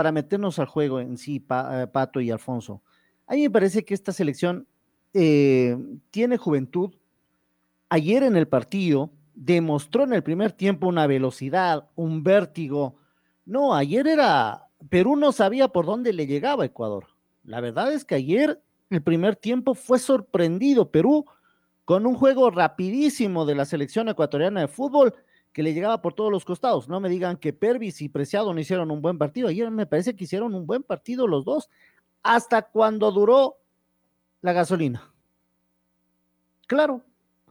para 0.00 0.12
meternos 0.12 0.58
al 0.58 0.64
juego 0.64 0.98
en 0.98 1.18
sí, 1.18 1.44
eh, 1.50 1.86
Pato 1.92 2.22
y 2.22 2.30
Alfonso. 2.30 2.80
A 3.26 3.34
mí 3.34 3.42
me 3.42 3.50
parece 3.50 3.84
que 3.84 3.92
esta 3.92 4.12
selección 4.12 4.66
eh, 5.12 5.76
tiene 6.10 6.38
juventud. 6.38 6.94
Ayer 7.90 8.22
en 8.22 8.34
el 8.34 8.48
partido 8.48 9.10
demostró 9.34 10.04
en 10.04 10.14
el 10.14 10.22
primer 10.22 10.52
tiempo 10.52 10.88
una 10.88 11.06
velocidad, 11.06 11.90
un 11.96 12.24
vértigo. 12.24 12.96
No, 13.44 13.74
ayer 13.74 14.06
era, 14.06 14.68
Perú 14.88 15.16
no 15.16 15.32
sabía 15.32 15.68
por 15.68 15.84
dónde 15.84 16.14
le 16.14 16.26
llegaba 16.26 16.62
a 16.62 16.66
Ecuador. 16.66 17.08
La 17.44 17.60
verdad 17.60 17.92
es 17.92 18.06
que 18.06 18.14
ayer 18.14 18.58
el 18.88 19.02
primer 19.02 19.36
tiempo 19.36 19.74
fue 19.74 19.98
sorprendido 19.98 20.90
Perú 20.90 21.26
con 21.84 22.06
un 22.06 22.14
juego 22.14 22.50
rapidísimo 22.50 23.44
de 23.44 23.54
la 23.54 23.66
selección 23.66 24.08
ecuatoriana 24.08 24.62
de 24.62 24.68
fútbol 24.68 25.12
que 25.52 25.62
le 25.62 25.74
llegaba 25.74 26.00
por 26.00 26.14
todos 26.14 26.30
los 26.30 26.44
costados. 26.44 26.88
No 26.88 27.00
me 27.00 27.08
digan 27.08 27.36
que 27.36 27.52
Pervis 27.52 28.02
y 28.02 28.08
Preciado 28.08 28.54
no 28.54 28.60
hicieron 28.60 28.90
un 28.90 29.02
buen 29.02 29.18
partido. 29.18 29.48
Ayer 29.48 29.70
me 29.70 29.86
parece 29.86 30.14
que 30.14 30.24
hicieron 30.24 30.54
un 30.54 30.66
buen 30.66 30.82
partido 30.82 31.26
los 31.26 31.44
dos, 31.44 31.68
hasta 32.22 32.62
cuando 32.62 33.10
duró 33.10 33.56
la 34.42 34.52
gasolina. 34.52 35.12
Claro. 36.66 37.02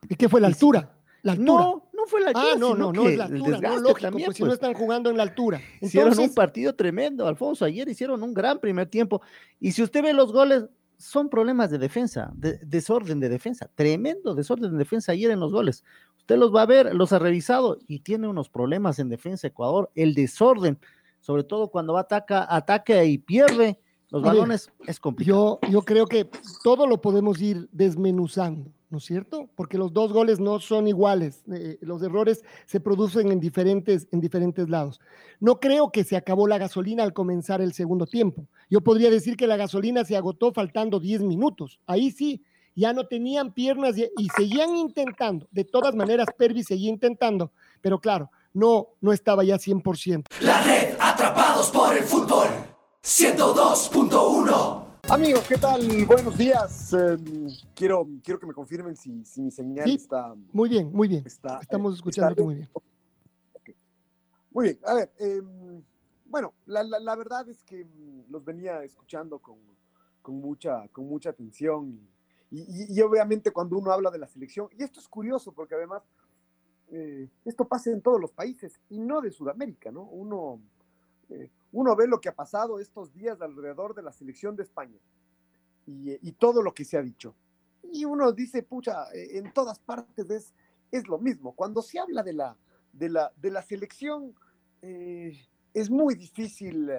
¿Y 0.07 0.15
qué 0.15 0.29
fue 0.29 0.39
la 0.39 0.47
altura? 0.47 0.95
La 1.23 1.33
altura. 1.33 1.63
No, 1.63 1.89
no 1.93 2.05
fue 2.07 2.21
la 2.21 2.27
altura. 2.27 2.47
Ah, 2.53 2.57
no, 2.57 2.75
no, 2.75 2.93
no 2.93 3.07
es 3.07 3.17
la 3.17 3.25
altura, 3.25 3.59
no, 3.59 3.79
lógico, 3.79 3.99
también, 3.99 4.27
pues, 4.27 4.37
si 4.37 4.43
no 4.43 4.49
pues. 4.49 4.55
están 4.55 4.73
jugando 4.73 5.09
en 5.09 5.17
la 5.17 5.23
altura. 5.23 5.59
Hicieron 5.81 6.17
un 6.17 6.33
partido 6.33 6.73
tremendo, 6.73 7.27
Alfonso. 7.27 7.65
Ayer 7.65 7.89
hicieron 7.89 8.23
un 8.23 8.33
gran 8.33 8.59
primer 8.59 8.87
tiempo. 8.87 9.21
Y 9.59 9.73
si 9.73 9.83
usted 9.83 10.01
ve 10.01 10.13
los 10.13 10.31
goles, 10.31 10.63
son 10.97 11.29
problemas 11.29 11.69
de 11.69 11.77
defensa, 11.77 12.31
de, 12.35 12.59
desorden 12.59 13.19
de 13.19 13.29
defensa. 13.29 13.69
Tremendo 13.75 14.33
desorden 14.35 14.71
de 14.71 14.77
defensa 14.77 15.11
ayer 15.11 15.31
en 15.31 15.39
los 15.39 15.51
goles. 15.51 15.83
Usted 16.29 16.37
los 16.37 16.53
va 16.53 16.61
a 16.61 16.67
ver, 16.67 16.93
los 16.93 17.11
ha 17.11 17.17
revisado 17.17 17.79
y 17.87 18.01
tiene 18.01 18.27
unos 18.27 18.49
problemas 18.49 18.99
en 18.99 19.09
defensa 19.09 19.47
Ecuador, 19.47 19.89
el 19.95 20.13
desorden, 20.13 20.77
sobre 21.21 21.43
todo 21.43 21.69
cuando 21.69 21.97
ataca, 21.97 22.45
ataca 22.47 23.03
y 23.03 23.17
pierde 23.17 23.79
los 24.11 24.21
balones, 24.21 24.71
es 24.85 24.99
complicado. 24.99 25.59
Yo, 25.63 25.71
yo 25.71 25.81
creo 25.81 26.05
que 26.05 26.29
todo 26.63 26.85
lo 26.85 27.01
podemos 27.01 27.41
ir 27.41 27.67
desmenuzando, 27.71 28.71
¿no 28.91 28.99
es 28.99 29.05
cierto? 29.05 29.49
Porque 29.55 29.79
los 29.79 29.91
dos 29.91 30.13
goles 30.13 30.39
no 30.39 30.59
son 30.59 30.87
iguales, 30.87 31.41
eh, 31.51 31.79
los 31.81 32.03
errores 32.03 32.43
se 32.67 32.79
producen 32.79 33.31
en 33.31 33.39
diferentes, 33.39 34.07
en 34.11 34.19
diferentes 34.19 34.69
lados. 34.69 35.01
No 35.39 35.59
creo 35.59 35.91
que 35.91 36.03
se 36.03 36.15
acabó 36.15 36.45
la 36.45 36.59
gasolina 36.59 37.01
al 37.01 37.13
comenzar 37.13 37.59
el 37.59 37.73
segundo 37.73 38.05
tiempo. 38.05 38.45
Yo 38.69 38.81
podría 38.81 39.09
decir 39.09 39.35
que 39.35 39.47
la 39.47 39.57
gasolina 39.57 40.05
se 40.05 40.15
agotó 40.15 40.53
faltando 40.53 40.99
10 40.99 41.23
minutos, 41.23 41.79
ahí 41.87 42.11
sí, 42.11 42.43
ya 42.79 42.93
no 42.93 43.05
tenían 43.05 43.53
piernas 43.53 43.95
y, 43.97 44.29
seguían 44.29 44.75
intentando. 44.75 45.47
De 45.51 45.65
todas 45.65 45.93
maneras, 45.93 46.27
Pervis 46.37 46.67
seguía 46.67 46.89
intentando, 46.89 47.51
pero 47.81 47.99
claro, 47.99 48.31
no, 48.53 48.87
no 49.01 49.11
estaba 49.11 49.43
ya 49.43 49.57
100%. 49.57 50.23
La 50.41 50.61
red 50.63 50.95
Atrapados 50.97 51.69
por 51.71 51.95
el 51.95 52.03
Fútbol, 52.03 52.47
102.1. 53.03 54.85
Amigos, 55.09 55.43
¿qué 55.47 55.57
tal? 55.57 56.05
Buenos 56.05 56.37
días. 56.37 56.93
Em, 56.93 57.49
quiero, 57.75 58.07
quiero 58.23 58.39
que 58.39 58.45
me 58.45 58.53
confirmen 58.53 58.95
si, 58.95 59.23
mi 59.41 59.51
señal 59.51 59.89
está. 59.89 60.33
Muy 60.53 60.69
bien, 60.69 60.91
muy 60.93 61.07
bien. 61.07 61.23
Estamos 61.25 61.95
escuchando 61.95 62.45
muy 62.45 62.55
bien. 62.55 62.69
Muy 64.51 64.63
bien, 64.65 64.79
a 64.85 64.93
ver. 64.93 65.11
Em, 65.19 65.83
bueno, 66.25 66.53
la, 66.65 67.15
verdad 67.15 67.49
es 67.49 67.61
que 67.63 67.83
mm, 67.83 68.31
los 68.31 68.45
venía 68.45 68.83
escuchando 68.83 69.39
con, 69.39 69.57
con, 70.21 70.39
mucha, 70.39 70.87
con 70.89 71.07
mucha 71.07 71.31
atención 71.31 71.89
y, 71.89 72.18
obviamente 73.01 73.51
cuando 73.51 73.77
uno 73.77 73.91
habla 73.91 74.09
de 74.09 74.17
la 74.17 74.27
selección, 74.27 74.69
y 74.77 74.83
esto 74.83 74.99
es 74.99 75.07
curioso 75.07 75.51
porque 75.51 75.75
además 75.75 76.03
eh, 76.91 77.29
esto 77.45 77.67
pasa 77.67 77.91
en 77.91 78.01
todos 78.01 78.19
los 78.19 78.31
países 78.31 78.79
y 78.89 78.99
no 78.99 79.21
de 79.21 79.31
Sudamérica, 79.31 79.91
¿no? 79.91 80.03
Uno, 80.03 80.59
eh, 81.29 81.51
uno 81.71 81.95
ve 81.95 82.07
lo 82.07 82.19
que 82.19 82.29
ha 82.29 82.35
pasado 82.35 82.79
estos 82.79 83.13
días 83.13 83.39
alrededor 83.41 83.93
de 83.93 84.01
la 84.01 84.11
selección 84.11 84.55
de 84.55 84.63
España 84.63 84.97
y, 85.85 86.31
todo 86.33 86.61
lo 86.61 86.73
que 86.73 86.85
se 86.85 86.97
ha 86.97 87.01
dicho. 87.01 87.35
Y 87.91 88.05
uno 88.05 88.31
dice, 88.31 88.61
pucha, 88.61 89.11
eh, 89.11 89.37
en 89.37 89.51
todas 89.53 89.79
partes 89.79 90.29
es, 90.29 90.53
es 90.91 91.07
lo 91.07 91.17
mismo. 91.17 91.53
Cuando 91.53 91.81
se 91.81 91.99
habla 91.99 92.21
de 92.21 92.33
la, 92.33 92.55
de 92.93 93.09
la, 93.09 93.31
de 93.37 93.51
la 93.51 93.61
selección, 93.63 94.35
es 94.81 95.89
muy 95.89 96.15
difícil 96.15 96.89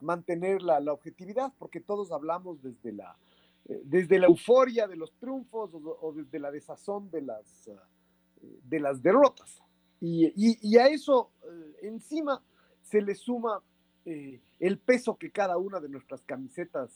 mantener 0.00 0.62
la, 0.62 0.78
la 0.78 0.92
objetividad 0.92 1.52
porque 1.58 1.80
todos 1.80 2.12
hablamos 2.12 2.62
desde 2.62 2.92
la, 2.92 3.16
eh, 3.16 3.33
desde 3.64 4.18
la 4.18 4.26
euforia 4.26 4.86
de 4.86 4.96
los 4.96 5.12
triunfos 5.14 5.70
o, 5.74 6.12
desde 6.12 6.38
la 6.38 6.50
desazón 6.50 7.10
de 7.10 7.22
las, 7.22 7.68
eh, 7.68 8.58
de 8.62 8.80
las 8.80 9.02
derrotas. 9.02 9.60
Y, 10.00 10.76
a 10.76 10.88
eso 10.88 11.30
eh, 11.44 11.76
encima 11.82 12.42
se 12.82 13.00
le 13.00 13.14
suma 13.14 13.62
el 14.04 14.78
peso 14.78 15.16
que 15.16 15.30
cada 15.30 15.56
una 15.56 15.80
de 15.80 15.88
nuestras 15.88 16.20
camisetas, 16.24 16.90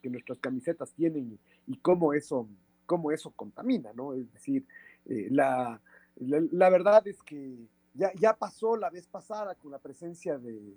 que 0.00 0.08
nuestras 0.08 0.38
camisetas 0.38 0.94
tienen 0.94 1.38
y, 1.66 1.76
cómo, 1.76 2.14
eso, 2.14 2.48
cómo 2.86 3.12
eso 3.12 3.30
contamina, 3.32 3.92
¿no? 3.92 4.14
Es 4.14 4.32
decir, 4.32 4.64
la, 5.04 5.78
la, 6.16 6.70
verdad 6.70 7.06
es 7.06 7.22
que 7.22 7.68
ya, 7.92 8.12
ya 8.14 8.34
pasó 8.34 8.76
la 8.76 8.88
vez 8.88 9.06
pasada 9.06 9.54
con 9.56 9.72
la 9.72 9.78
presencia 9.78 10.38
de, 10.38 10.74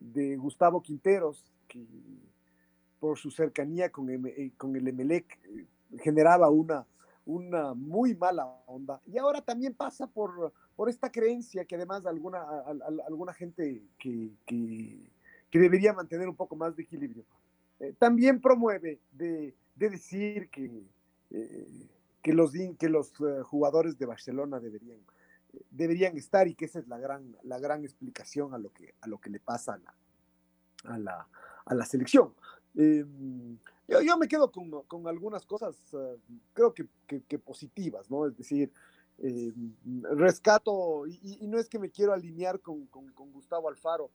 de 0.00 0.36
Gustavo 0.36 0.82
Quinteros, 0.82 1.44
que 1.68 1.84
por 3.00 3.18
su 3.18 3.30
cercanía 3.30 3.90
con, 3.90 4.08
eh, 4.10 4.52
con 4.56 4.74
el 4.76 4.88
Emelec, 4.88 5.38
eh, 5.44 5.66
generaba 5.98 6.50
una, 6.50 6.86
una 7.24 7.74
muy 7.74 8.14
mala 8.14 8.46
onda. 8.66 9.00
Y 9.06 9.18
ahora 9.18 9.42
también 9.42 9.74
pasa 9.74 10.06
por, 10.06 10.52
por 10.74 10.88
esta 10.88 11.10
creencia 11.10 11.64
que 11.64 11.76
además 11.76 12.06
alguna, 12.06 12.44
alguna 13.06 13.32
gente 13.32 13.82
que, 13.98 14.30
que, 14.46 15.10
debería 15.52 15.94
mantener 15.94 16.28
un 16.28 16.36
poco 16.36 16.54
más 16.54 16.76
de 16.76 16.82
equilibrio, 16.82 17.24
eh, 17.80 17.94
también 17.98 18.42
promueve 18.42 19.00
de, 19.12 19.54
de 19.74 19.90
decir 19.90 20.50
que, 20.50 20.70
que 22.22 22.32
los, 22.34 22.52
que 22.78 22.88
los 22.90 23.12
jugadores 23.44 23.98
de 23.98 24.04
Barcelona 24.04 24.60
deberían, 24.60 25.00
deberían 25.70 26.16
estar 26.16 26.46
y 26.48 26.54
que 26.54 26.66
esa 26.66 26.78
es 26.78 26.88
la 26.88 26.98
gran, 26.98 27.36
la 27.42 27.58
gran 27.58 27.84
explicación 27.84 28.52
a 28.54 28.58
lo 28.58 28.70
que, 28.72 28.94
a 29.00 29.08
lo 29.08 29.18
que 29.18 29.30
le 29.30 29.40
pasa 29.40 29.74
a 29.74 29.78
la, 29.78 29.94
a 30.84 30.98
la, 30.98 31.28
a 31.64 31.74
la 31.74 31.84
selección. 31.84 32.34
Em, 32.76 33.58
yo, 33.88 34.18
me 34.18 34.28
quedo 34.28 34.52
con, 34.52 35.08
algunas 35.08 35.46
cosas, 35.46 35.76
eh, 35.94 36.18
creo 36.52 36.74
que, 36.74 37.38
positivas, 37.38 38.10
¿no? 38.10 38.26
Es 38.26 38.36
decir, 38.36 38.70
em, 39.18 39.72
rescato, 40.12 41.06
y, 41.06 41.46
no 41.46 41.58
es 41.58 41.68
que 41.68 41.78
me 41.78 41.90
quiero 41.90 42.12
alinear 42.12 42.60
con, 42.60 42.86
Gustavo 43.32 43.68
Alfaro, 43.68 44.10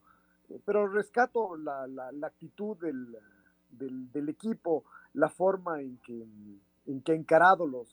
eh, 0.48 0.60
pero 0.64 0.86
rescato 0.86 1.56
la, 1.56 2.10
actitud 2.22 2.76
del, 2.76 4.28
equipo, 4.28 4.84
la 5.14 5.28
forma 5.28 5.80
en 5.80 5.98
que, 5.98 6.24
en 6.86 7.00
que 7.02 7.12
ha 7.12 7.16
encarado 7.16 7.66
los, 7.66 7.92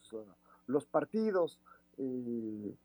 los 0.68 0.86
partidos, 0.86 1.60
eh, 1.98 2.76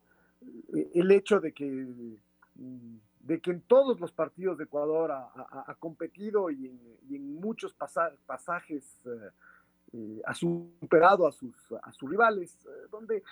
el 0.95 1.11
hecho 1.11 1.41
de 1.41 1.53
que 1.53 1.67
mm, 1.67 2.97
de 3.25 3.41
que 3.41 3.51
en 3.51 3.63
todos 3.63 3.99
los 4.01 4.13
partidos 4.13 4.59
de 4.59 4.65
Ecuador 4.65 5.11
ha, 5.11 5.75
competido 5.79 6.51
y 6.51 6.67
en, 6.67 7.35
muchos 7.41 7.75
pasajes 7.75 9.01
eh, 9.07 9.31
eh, 9.93 10.23
ha 10.27 10.35
superado 10.35 11.27
a 11.27 11.33
sus, 11.33 11.55
a 11.83 11.91
sus 11.93 12.11
rivales, 12.11 12.55
eh, 12.67 12.87
donde 12.91 13.23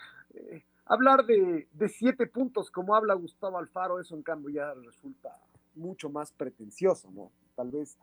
hablar 0.86 1.26
de, 1.26 1.66
siete 1.90 2.26
puntos 2.26 2.70
como 2.70 2.94
habla 2.94 3.14
Gustavo 3.14 3.58
Alfaro, 3.58 4.00
eso 4.00 4.14
en 4.14 4.22
cambio 4.22 4.48
ya 4.48 4.72
resulta 4.72 5.38
mucho 5.74 6.08
más 6.08 6.32
pretencioso, 6.32 7.10
¿no? 7.10 7.30
Tal 7.54 7.70
vez, 7.70 7.98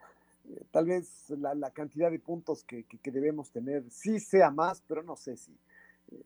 tal 0.69 0.85
vez 0.85 1.29
la, 1.31 1.71
cantidad 1.71 2.11
de 2.11 2.19
puntos 2.19 2.63
que, 2.63 2.85
debemos 3.03 3.49
tener 3.51 3.83
sí 3.89 4.19
sea 4.19 4.51
más, 4.51 4.83
pero 4.87 5.01
no 5.01 5.15
sé 5.15 5.37
si, 5.37 5.57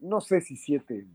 no 0.02 0.20
sé 0.20 0.42
si 0.42 0.58
siete, 0.58 1.08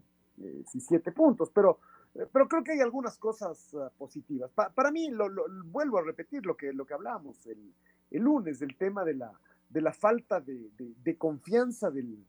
si 0.67 0.81
siete 0.81 1.13
puntos, 1.13 1.51
pero 1.51 1.81
pero 2.27 2.49
creo 2.49 2.65
que 2.65 2.73
hay 2.73 2.81
algunas 2.81 3.17
cosas 3.19 3.75
ah, 3.75 3.91
positivas. 3.97 4.51
para 4.53 4.91
mí, 4.91 5.11
lo, 5.11 5.29
vuelvo 5.67 5.99
a 5.99 6.03
repetir 6.03 6.45
lo 6.45 6.57
que, 6.57 6.73
lo 6.73 6.85
que 6.85 6.95
hablábamos 6.95 7.47
el, 7.47 7.73
el 8.11 8.23
lunes, 8.23 8.59
del 8.59 8.77
tema 8.77 9.05
de 9.05 9.15
la, 9.15 9.33
de 9.69 9.81
la 9.81 9.93
falta 9.93 10.41
de, 10.41 10.71
de, 10.77 11.17
confianza 11.17 11.91
del, 11.91 12.25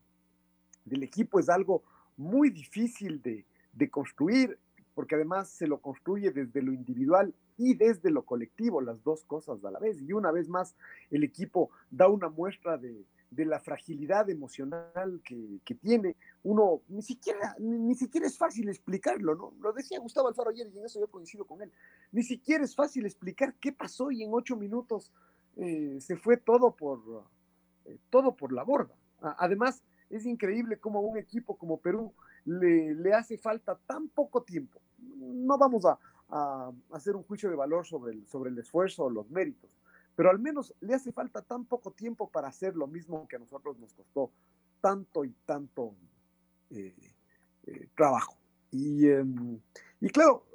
del, 0.85 1.03
equipo, 1.03 1.39
es 1.39 1.49
algo 1.49 1.83
muy 2.17 2.49
difícil 2.49 3.21
de, 3.21 3.45
de, 3.73 3.89
construir, 3.89 4.59
porque 4.93 5.15
además 5.15 5.49
se 5.49 5.67
lo 5.67 5.79
construye 5.79 6.31
desde 6.31 6.61
lo 6.61 6.73
individual 6.73 7.33
y 7.57 7.73
desde 7.73 8.11
lo 8.11 8.23
colectivo, 8.23 8.81
las 8.81 9.03
dos 9.03 9.23
cosas 9.23 9.63
a 9.63 9.71
la 9.71 9.79
vez. 9.79 10.01
Y 10.01 10.13
una 10.13 10.31
vez 10.31 10.47
más, 10.47 10.75
el 11.09 11.23
equipo 11.23 11.71
da 11.89 12.07
una 12.07 12.29
muestra 12.29 12.77
de, 12.77 13.05
de 13.31 13.45
la 13.45 13.59
fragilidad 13.59 14.29
emocional 14.29 15.21
que, 15.23 15.75
tiene, 15.75 16.15
uno 16.43 16.81
ni 16.87 17.01
siquiera, 17.01 17.55
ni, 17.59 17.93
siquiera 17.95 18.25
es 18.25 18.37
fácil 18.37 18.69
explicarlo, 18.69 19.35
¿no? 19.35 19.53
Lo 19.61 19.71
decía 19.71 19.99
Gustavo 19.99 20.27
Alfaro 20.27 20.49
ayer 20.49 20.67
y 20.67 20.79
en 20.79 20.85
eso 20.85 20.99
yo 20.99 21.07
coincido 21.07 21.45
con 21.45 21.61
él. 21.61 21.71
Ni 22.11 22.23
siquiera 22.23 22.63
es 22.63 22.75
fácil 22.75 23.05
explicar 23.05 23.53
qué 23.59 23.71
pasó 23.71 24.11
y 24.11 24.23
en 24.23 24.33
ocho 24.33 24.55
minutos 24.55 25.11
eh, 25.57 25.97
se 25.99 26.15
fue 26.15 26.37
todo 26.37 26.75
por, 26.75 27.25
eh, 27.85 27.97
todo 28.09 28.35
por 28.35 28.51
la 28.51 28.63
borda. 28.63 28.95
Además, 29.21 29.83
es 30.09 30.25
increíble 30.25 30.79
cómo 30.79 30.99
a 30.99 31.01
un 31.01 31.17
equipo 31.17 31.57
como 31.57 31.77
Perú 31.77 32.13
le, 32.45 32.95
le 32.95 33.13
hace 33.13 33.37
falta 33.37 33.77
tan 33.85 34.07
poco 34.07 34.43
tiempo. 34.43 34.79
No 34.97 35.57
vamos 35.57 35.85
a, 35.85 35.99
a, 36.29 36.71
hacer 36.91 37.15
un 37.15 37.23
juicio 37.23 37.49
de 37.49 37.55
valor 37.55 37.85
sobre 37.85 38.13
el, 38.13 38.27
sobre 38.27 38.49
el 38.49 38.57
esfuerzo 38.57 39.03
o 39.03 39.09
los 39.09 39.29
méritos 39.29 39.78
pero 40.19 40.31
al 40.31 40.39
menos 40.39 40.75
le 40.81 40.93
hace 40.93 41.13
falta 41.13 41.41
tan 41.41 41.63
poco 41.63 41.91
tiempo 41.91 42.29
para 42.29 42.49
hacer 42.49 42.75
lo 42.75 42.87
mismo 42.87 43.25
que 43.25 43.37
a 43.37 43.39
nosotros 43.39 43.79
nos 43.79 43.93
costó 43.93 44.33
tanto 44.81 45.23
y 45.23 45.33
tanto 45.45 45.95
eh, 46.71 46.93
eh, 47.65 47.87
trabajo. 47.95 48.37
Y, 48.69 49.07
em, 49.07 49.61
y 50.01 50.09
claro, 50.09 50.45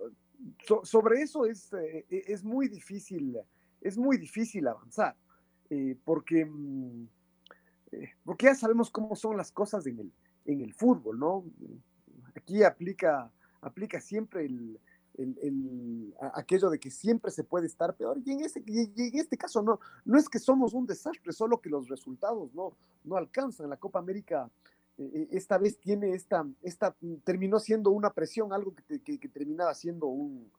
sobre 0.82 1.22
eso 1.22 1.46
es, 1.46 1.72
eh, 1.72 2.04
es, 2.10 2.44
muy 2.44 2.68
difícil, 2.68 3.38
es 3.80 3.96
muy 3.96 4.18
difícil 4.18 4.68
avanzar, 4.68 5.16
porque, 6.04 6.44
mm, 6.44 7.08
porque 8.22 8.44
ya 8.44 8.54
sabemos 8.54 8.90
cómo 8.90 9.16
son 9.16 9.38
las 9.38 9.50
cosas 9.50 9.86
en 9.86 9.98
el, 9.98 10.12
en 10.44 10.60
el 10.60 10.74
fútbol, 10.74 11.18
¿no? 11.18 11.42
Aquí 12.34 12.62
aplica, 12.64 13.32
aplica 13.62 13.98
siempre 13.98 14.44
el, 14.44 14.78
aquello 16.34 16.70
de 16.70 16.78
que 16.78 16.90
siempre 16.90 17.30
se 17.30 17.44
puede 17.44 17.66
estar 17.66 17.94
peor. 17.94 18.18
Y 18.24 18.32
en, 18.32 18.40
ese, 18.40 18.62
este 19.14 19.36
caso 19.36 19.62
no, 19.62 19.80
no 20.04 20.18
es 20.18 20.28
que 20.28 20.38
somos 20.38 20.74
un 20.74 20.86
desastre, 20.86 21.32
solo 21.32 21.60
que 21.60 21.70
los 21.70 21.88
resultados 21.88 22.52
no, 22.54 22.76
no 23.04 23.16
alcanzan. 23.16 23.70
La 23.70 23.76
Copa 23.76 23.98
América 23.98 24.50
eh, 24.98 25.10
eh, 25.12 25.28
esta 25.32 25.58
vez 25.58 25.78
tiene 25.78 26.14
esta, 26.14 26.46
esta, 26.62 26.94
terminó 27.24 27.58
siendo 27.58 27.90
una 27.90 28.10
presión, 28.10 28.52
algo 28.52 28.74
que, 28.74 29.00
que, 29.00 29.28
terminaba 29.28 29.74
siendo 29.74 30.06
un, 30.06 30.50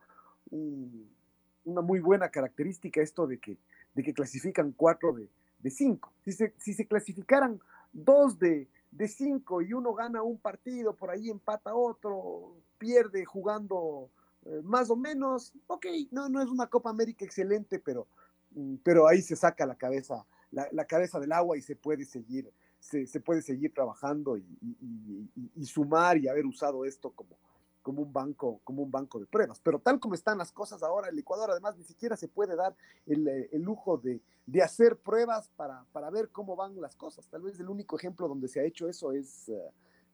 una 1.66 1.82
muy 1.82 2.00
buena 2.00 2.30
característica, 2.30 3.02
esto 3.02 3.28
de 3.28 3.40
que, 3.40 3.58
de 3.94 4.04
que 4.04 4.14
clasifican 4.14 4.72
cuatro 4.72 5.14
de, 5.14 5.30
de 5.60 5.70
cinco. 5.70 6.14
Si 6.24 6.32
se, 6.32 6.54
si 6.58 6.74
se 6.74 6.86
clasificaran 6.86 7.60
dos 7.92 8.38
de, 8.40 8.68
de 8.92 9.08
cinco 9.08 9.62
y 9.62 9.74
uno 9.74 9.94
gana 9.94 10.22
un 10.22 10.38
partido, 10.38 10.96
por 10.96 11.10
ahí 11.10 11.30
empata 11.30 11.76
otro, 11.76 12.56
pierde 12.78 13.26
jugando 13.26 14.10
eh, 14.46 14.62
más 14.64 14.90
o 14.90 14.96
menos, 14.96 15.54
ok, 15.68 15.86
no, 16.12 16.30
no 16.30 16.42
es 16.42 16.50
una 16.50 16.68
Copa 16.68 16.90
América 16.90 17.26
excelente, 17.26 17.80
pero, 17.80 18.08
mm, 18.52 18.76
pero 18.84 19.08
ahí 19.08 19.22
se 19.22 19.36
saca 19.36 19.66
la 19.66 19.76
cabeza, 19.76 20.26
la, 20.52 20.68
la 20.72 20.86
cabeza 20.86 21.20
del 21.20 21.32
agua 21.32 21.58
y 21.58 21.62
se 21.62 21.76
puede 21.76 22.06
seguir 22.06 22.52
se, 22.86 23.20
puede 23.20 23.42
seguir 23.42 23.74
trabajando 23.74 24.38
y, 24.38 25.66
sumar 25.66 26.18
y 26.18 26.28
haber 26.28 26.46
usado 26.46 26.86
esto 26.86 27.12
como, 27.12 27.38
como, 27.82 28.04
un 28.04 28.14
banco, 28.14 28.62
como 28.64 28.84
un 28.84 28.92
banco 28.92 29.20
de 29.20 29.26
pruebas. 29.26 29.60
Pero 29.60 29.80
tal 29.80 30.00
como 30.00 30.14
están 30.14 30.38
las 30.38 30.52
cosas 30.52 30.84
ahora, 30.84 31.10
el 31.10 31.18
Ecuador 31.18 31.50
además 31.50 31.78
ni 31.78 31.84
siquiera 31.84 32.16
se 32.16 32.28
puede 32.28 32.56
dar 32.56 32.76
el, 33.08 33.28
eh, 33.28 33.50
lujo 33.54 33.98
de, 33.98 34.22
hacer 34.62 34.98
pruebas 34.98 35.50
para, 35.56 35.84
para, 35.92 36.10
ver 36.12 36.30
cómo 36.30 36.56
van 36.56 36.80
las 36.80 36.96
cosas. 36.96 37.28
Tal 37.28 37.42
vez 37.42 37.60
el 37.60 37.70
único 37.70 37.98
ejemplo 37.98 38.28
donde 38.28 38.48
se 38.48 38.60
ha 38.60 38.64
hecho 38.64 38.88
eso 38.88 39.12
es, 39.12 39.50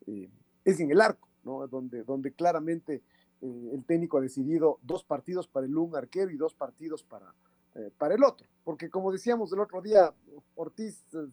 eh, 0.08 0.30
es 0.64 0.80
en 0.80 0.92
el 0.92 1.02
arco, 1.02 1.28
¿no? 1.44 1.68
donde, 1.68 2.04
donde 2.04 2.32
claramente 2.32 3.02
el 3.42 3.84
técnico 3.86 4.18
ha 4.18 4.22
decidido 4.22 4.80
dos 4.84 5.04
partidos 5.04 5.48
para 5.48 5.66
el 5.66 5.76
un 5.78 5.96
arquero 5.96 6.32
y 6.32 6.38
dos 6.38 6.54
partidos 6.54 7.04
para, 7.04 7.34
eh, 7.74 7.90
para 7.98 8.16
el 8.16 8.24
otro, 8.24 8.48
porque 8.64 8.90
como 8.90 9.12
decíamos 9.12 9.52
el 9.54 9.60
otro 9.60 9.82
día, 9.82 10.14
Ortiz 10.56 11.06
eh, 11.14 11.28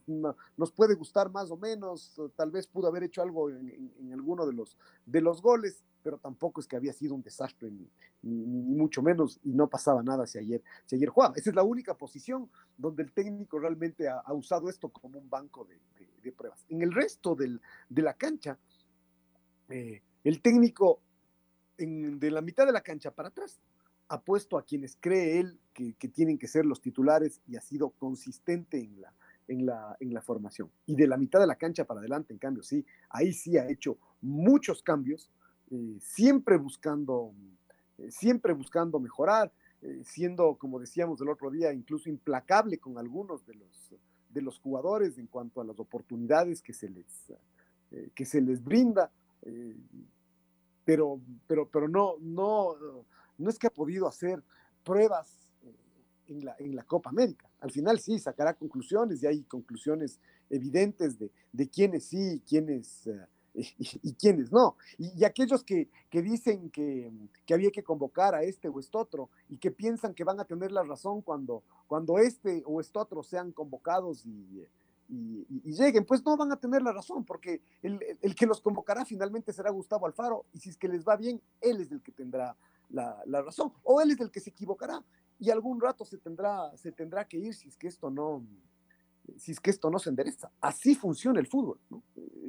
nos 0.57 0.73
puede 0.73 0.95
gustar 0.95 1.31
más 1.31 1.51
o 1.51 1.57
menos, 1.57 2.19
tal 2.37 2.51
vez 2.51 2.67
pudo 2.67 2.87
haber 2.87 3.03
hecho 3.03 3.23
algo 3.23 3.51
en, 3.51 4.13
alguno 4.13 4.47
de 4.47 4.53
los, 4.53 4.77
de 5.05 5.21
los 5.21 5.43
goles, 5.43 5.83
pero 6.03 6.17
tampoco 6.17 6.61
es 6.61 6.67
que 6.67 6.77
había 6.77 6.93
sido 6.93 7.15
un 7.15 7.23
desastre, 7.23 7.71
ni, 7.71 7.91
mucho 8.23 9.03
menos, 9.03 9.39
y 9.43 9.53
no 9.53 9.69
pasaba 9.69 10.03
nada 10.03 10.27
si 10.27 10.39
ayer, 10.39 10.63
ayer 10.91 11.09
jugaba. 11.09 11.35
Esa 11.37 11.51
es 11.51 11.57
la 11.57 11.63
única 11.63 11.95
posición 11.95 12.49
donde 12.77 13.03
el 13.03 13.13
técnico 13.13 13.59
realmente 13.59 14.09
ha, 14.09 14.33
usado 14.33 14.69
esto 14.69 14.89
como 14.91 15.19
un 15.19 15.29
banco 15.29 15.67
de, 15.67 16.33
pruebas. 16.33 16.65
En 16.69 16.83
el 16.83 16.93
resto 16.93 17.35
del, 17.35 17.61
de 17.89 18.03
la 18.03 18.15
cancha, 18.15 18.59
eh, 19.71 20.03
el 20.25 20.43
técnico 20.43 21.01
de 21.79 22.31
la 22.31 22.41
mitad 22.41 22.67
de 22.67 22.73
la 22.73 22.81
cancha 22.81 23.11
para 23.11 23.29
atrás 23.29 23.61
ha 24.09 24.21
puesto 24.21 24.57
a 24.59 24.65
quienes 24.65 24.97
cree 24.99 25.39
él 25.39 25.59
que, 25.73 25.93
tienen 26.09 26.39
que 26.39 26.49
ser 26.49 26.67
los 26.67 26.81
titulares 26.81 27.41
y 27.47 27.57
ha 27.57 27.61
sido 27.61 27.91
consistente 27.91 28.79
en 28.79 29.01
la, 29.01 29.13
en, 29.47 29.67
la, 29.67 29.97
en 30.01 30.13
la 30.13 30.23
formación. 30.23 30.71
Y 30.87 30.97
de 30.97 31.07
la 31.07 31.17
mitad 31.17 31.39
de 31.39 31.47
la 31.47 31.57
cancha 31.57 31.85
para 31.85 32.01
adelante, 32.01 32.33
en 32.33 32.39
cambio, 32.39 32.63
sí, 32.63 32.85
ahí 33.11 33.33
sí 33.33 33.59
ha 33.59 33.69
hecho 33.69 33.99
muchos 34.21 34.83
cambios, 34.83 35.31
eh, 35.71 35.99
siempre, 36.01 36.57
buscando, 36.57 37.33
eh, 37.99 38.11
siempre 38.11 38.55
buscando 38.55 38.99
mejorar, 38.99 39.53
eh, 39.83 40.01
siendo, 40.05 40.57
como 40.57 40.81
decíamos 40.81 41.21
el 41.21 41.29
otro 41.29 41.51
día, 41.51 41.73
incluso 41.73 42.09
implacable 42.09 42.79
con 42.79 42.99
algunos 42.99 43.47
de 43.47 43.55
los, 43.55 43.95
de 44.31 44.43
los 44.43 44.59
jugadores 44.59 45.19
en 45.19 45.27
cuanto 45.27 45.61
a 45.61 45.65
las 45.65 45.79
oportunidades 45.79 46.63
que 46.63 46.73
se 46.73 46.89
les, 46.89 47.33
que 48.15 48.25
se 48.25 48.41
les 48.41 48.65
brinda. 48.65 49.11
Pero, 50.89 51.21
pero, 51.47 51.69
pero 51.69 51.87
no, 51.87 52.15
no, 52.19 52.75
no 53.37 53.51
es 53.51 53.59
que 53.59 53.67
ha 53.67 53.71
podido 53.71 54.09
hacer 54.09 54.43
pruebas 54.83 55.47
eh, 55.63 55.75
en 56.29 56.47
la, 56.47 56.57
en 56.59 56.75
la 56.75 56.83
Copa 56.83 57.11
América. 57.11 57.47
Al 57.61 57.71
final 57.71 58.01
sí, 58.01 58.19
sacará 58.19 58.55
conclusiones 58.55 59.23
y 59.23 59.27
hay 59.27 59.43
conclusiones 59.43 60.19
evidentes 60.49 61.19
de, 61.19 61.31
de 61.53 61.69
quiénes 61.69 62.05
sí 62.05 62.37
y 62.37 62.41
quiénes, 62.41 63.07
eh, 63.07 63.27
y, 64.03 64.15
quiénes 64.15 64.51
no. 64.51 64.79
Y, 64.97 65.27
aquellos 65.27 65.63
que, 65.63 65.91
que 66.09 66.23
dicen 66.23 66.71
que, 66.71 67.13
que, 67.45 67.53
había 67.53 67.71
que 67.71 67.83
convocar 67.83 68.35
a 68.35 68.43
este 68.43 68.69
o 68.71 68.81
este 68.81 68.97
otro 68.97 69.29
y 69.51 69.59
que 69.59 69.71
piensan 69.71 70.15
que 70.15 70.25
van 70.25 70.41
a 70.41 70.47
tener 70.47 70.73
la 70.73 70.85
razón 70.85 71.21
cuando, 71.21 71.65
cuando 71.87 72.17
este 72.17 72.63
o 72.65 72.81
este 72.81 72.99
otro 72.99 73.23
sean 73.23 73.53
convocados 73.53 74.25
y, 74.25 74.65
y, 75.09 75.73
lleguen, 75.73 76.05
pues 76.05 76.25
no 76.25 76.37
van 76.37 76.53
a 76.53 76.57
tener 76.57 76.83
la 76.83 76.93
razón, 76.93 77.25
porque 77.25 77.63
el, 77.83 77.99
el, 78.21 78.35
que 78.35 78.47
los 78.47 78.61
convocará 78.61 79.05
finalmente 79.05 79.53
será 79.53 79.71
Gustavo 79.71 80.07
Alfaro, 80.07 80.45
y 80.53 80.59
si 80.59 80.69
es 80.69 80.77
que 80.77 80.89
les 80.89 81.07
va 81.07 81.17
bien, 81.17 81.41
él 81.61 81.81
es 81.81 81.91
el 81.91 82.03
que 82.03 82.13
tendrá 82.13 82.57
la, 82.91 83.43
razón, 83.43 83.73
o 83.83 84.01
él 84.01 84.11
es 84.11 84.21
el 84.21 84.31
que 84.31 84.41
se 84.41 84.51
equivocará 84.51 85.03
y 85.39 85.51
algún 85.51 85.81
rato 85.81 86.05
se 86.05 86.19
tendrá, 86.19 86.77
se 86.77 86.93
tendrá 86.93 87.27
que 87.27 87.39
ir 87.39 87.55
si 87.55 87.69
es 87.69 87.77
que 87.77 87.89
esto 87.89 88.11
no, 88.11 88.45
si 89.37 89.53
es 89.53 89.61
que 89.61 89.71
esto 89.71 89.91
no 89.91 89.99
se 89.99 90.11
endereza. 90.11 90.51
Así 90.61 90.95
funciona 90.95 91.39
el 91.39 91.47
fútbol. 91.47 91.79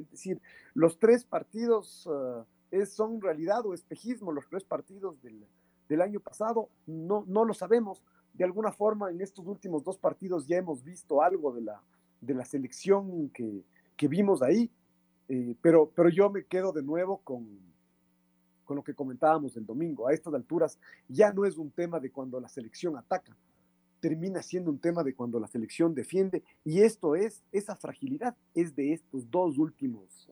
Es 0.00 0.10
decir, 0.10 0.40
los 0.74 0.98
tres 0.98 1.24
partidos 1.24 2.06
uh, 2.06 2.44
son 2.86 3.20
realidad 3.20 3.64
o 3.64 3.74
espejismo, 3.74 4.32
los 4.32 4.48
tres 4.48 4.64
partidos 4.64 5.20
del, 5.22 5.46
del, 5.88 6.00
año 6.00 6.20
pasado, 6.20 6.68
no, 6.86 7.24
no 7.28 7.44
lo 7.44 7.54
sabemos. 7.54 8.02
De 8.32 8.44
alguna 8.44 8.72
forma, 8.72 9.10
en 9.10 9.20
estos 9.20 9.46
últimos 9.46 9.84
dos 9.84 9.98
partidos 9.98 10.46
ya 10.46 10.56
hemos 10.56 10.82
visto 10.82 11.22
algo 11.22 11.52
de 11.52 11.60
la, 11.62 11.82
de 12.20 12.34
la 12.34 12.44
selección 12.44 13.30
que, 13.30 13.62
que 13.96 14.08
vimos 14.08 14.42
ahí, 14.42 14.70
eh, 15.28 15.54
pero, 15.60 15.90
pero 15.94 16.08
yo 16.08 16.30
me 16.30 16.44
quedo 16.44 16.72
de 16.72 16.82
nuevo 16.82 17.18
con, 17.18 17.46
con 18.64 18.76
lo 18.76 18.84
que 18.84 18.94
comentábamos 18.94 19.56
el 19.56 19.66
domingo. 19.66 20.08
A 20.08 20.12
estas 20.12 20.34
alturas 20.34 20.78
ya 21.08 21.32
no 21.32 21.44
es 21.44 21.56
un 21.56 21.70
tema 21.70 22.00
de 22.00 22.10
cuando 22.10 22.40
la 22.40 22.48
selección 22.48 22.96
ataca, 22.96 23.36
termina 24.00 24.42
siendo 24.42 24.70
un 24.70 24.78
tema 24.78 25.04
de 25.04 25.14
cuando 25.14 25.38
la 25.38 25.46
selección 25.46 25.94
defiende 25.94 26.42
y 26.64 26.80
esto 26.80 27.14
es, 27.14 27.42
esa 27.52 27.76
fragilidad 27.76 28.36
es 28.54 28.74
de 28.74 28.92
estos 28.92 29.30
dos 29.30 29.58
últimos, 29.58 30.28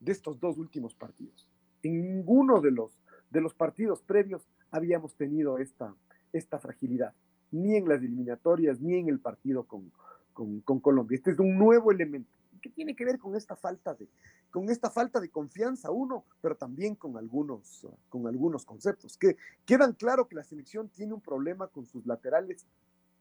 de 0.00 0.12
estos 0.12 0.40
dos 0.40 0.58
últimos 0.58 0.94
partidos. 0.94 1.46
En 1.82 2.00
ninguno 2.02 2.60
de 2.60 2.70
los, 2.70 2.92
de 3.30 3.40
los 3.40 3.54
partidos 3.54 4.02
previos 4.02 4.48
habíamos 4.70 5.14
tenido 5.14 5.58
esta, 5.58 5.94
esta 6.32 6.58
fragilidad, 6.58 7.12
ni 7.50 7.76
en 7.76 7.88
las 7.88 8.00
eliminatorias, 8.02 8.80
ni 8.80 8.94
en 8.94 9.08
el 9.08 9.20
partido 9.20 9.64
con, 9.64 9.90
con, 10.32 10.60
Colombia. 10.60 11.16
Este 11.16 11.32
es 11.32 11.38
un 11.38 11.58
nuevo 11.58 11.90
elemento 11.90 12.30
que 12.62 12.70
tiene 12.70 12.94
que 12.94 13.04
ver 13.04 13.18
con 13.18 13.34
esta 13.34 13.56
falta 13.56 13.94
de, 13.94 14.08
con 14.50 14.68
esta 14.68 14.90
falta 14.90 15.18
de 15.20 15.30
confianza, 15.30 15.90
uno, 15.90 16.24
pero 16.42 16.56
también 16.56 16.94
con 16.94 17.16
algunos, 17.16 17.86
con 18.08 18.26
algunos 18.26 18.64
conceptos. 18.64 19.16
Que 19.16 19.36
quedan 19.64 19.94
claro 19.94 20.28
que 20.28 20.36
la 20.36 20.44
selección 20.44 20.88
tiene 20.88 21.14
un 21.14 21.20
problema 21.20 21.68
con 21.68 21.86
sus 21.86 22.04
laterales 22.06 22.66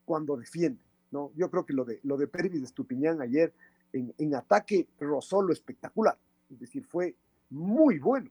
cuando 0.05 0.35
defiende. 0.35 0.81
¿no? 1.11 1.31
Yo 1.35 1.49
creo 1.49 1.65
que 1.65 1.73
lo 1.73 1.85
de, 1.85 1.99
lo 2.03 2.17
de 2.17 2.27
Pervis 2.27 2.59
de 2.59 2.65
Estupiñán 2.65 3.21
ayer 3.21 3.53
en, 3.93 4.13
en 4.17 4.35
ataque 4.35 4.87
rozó 4.99 5.41
lo 5.41 5.53
espectacular. 5.53 6.17
Es 6.49 6.59
decir, 6.59 6.85
fue 6.85 7.15
muy 7.49 7.99
bueno. 7.99 8.29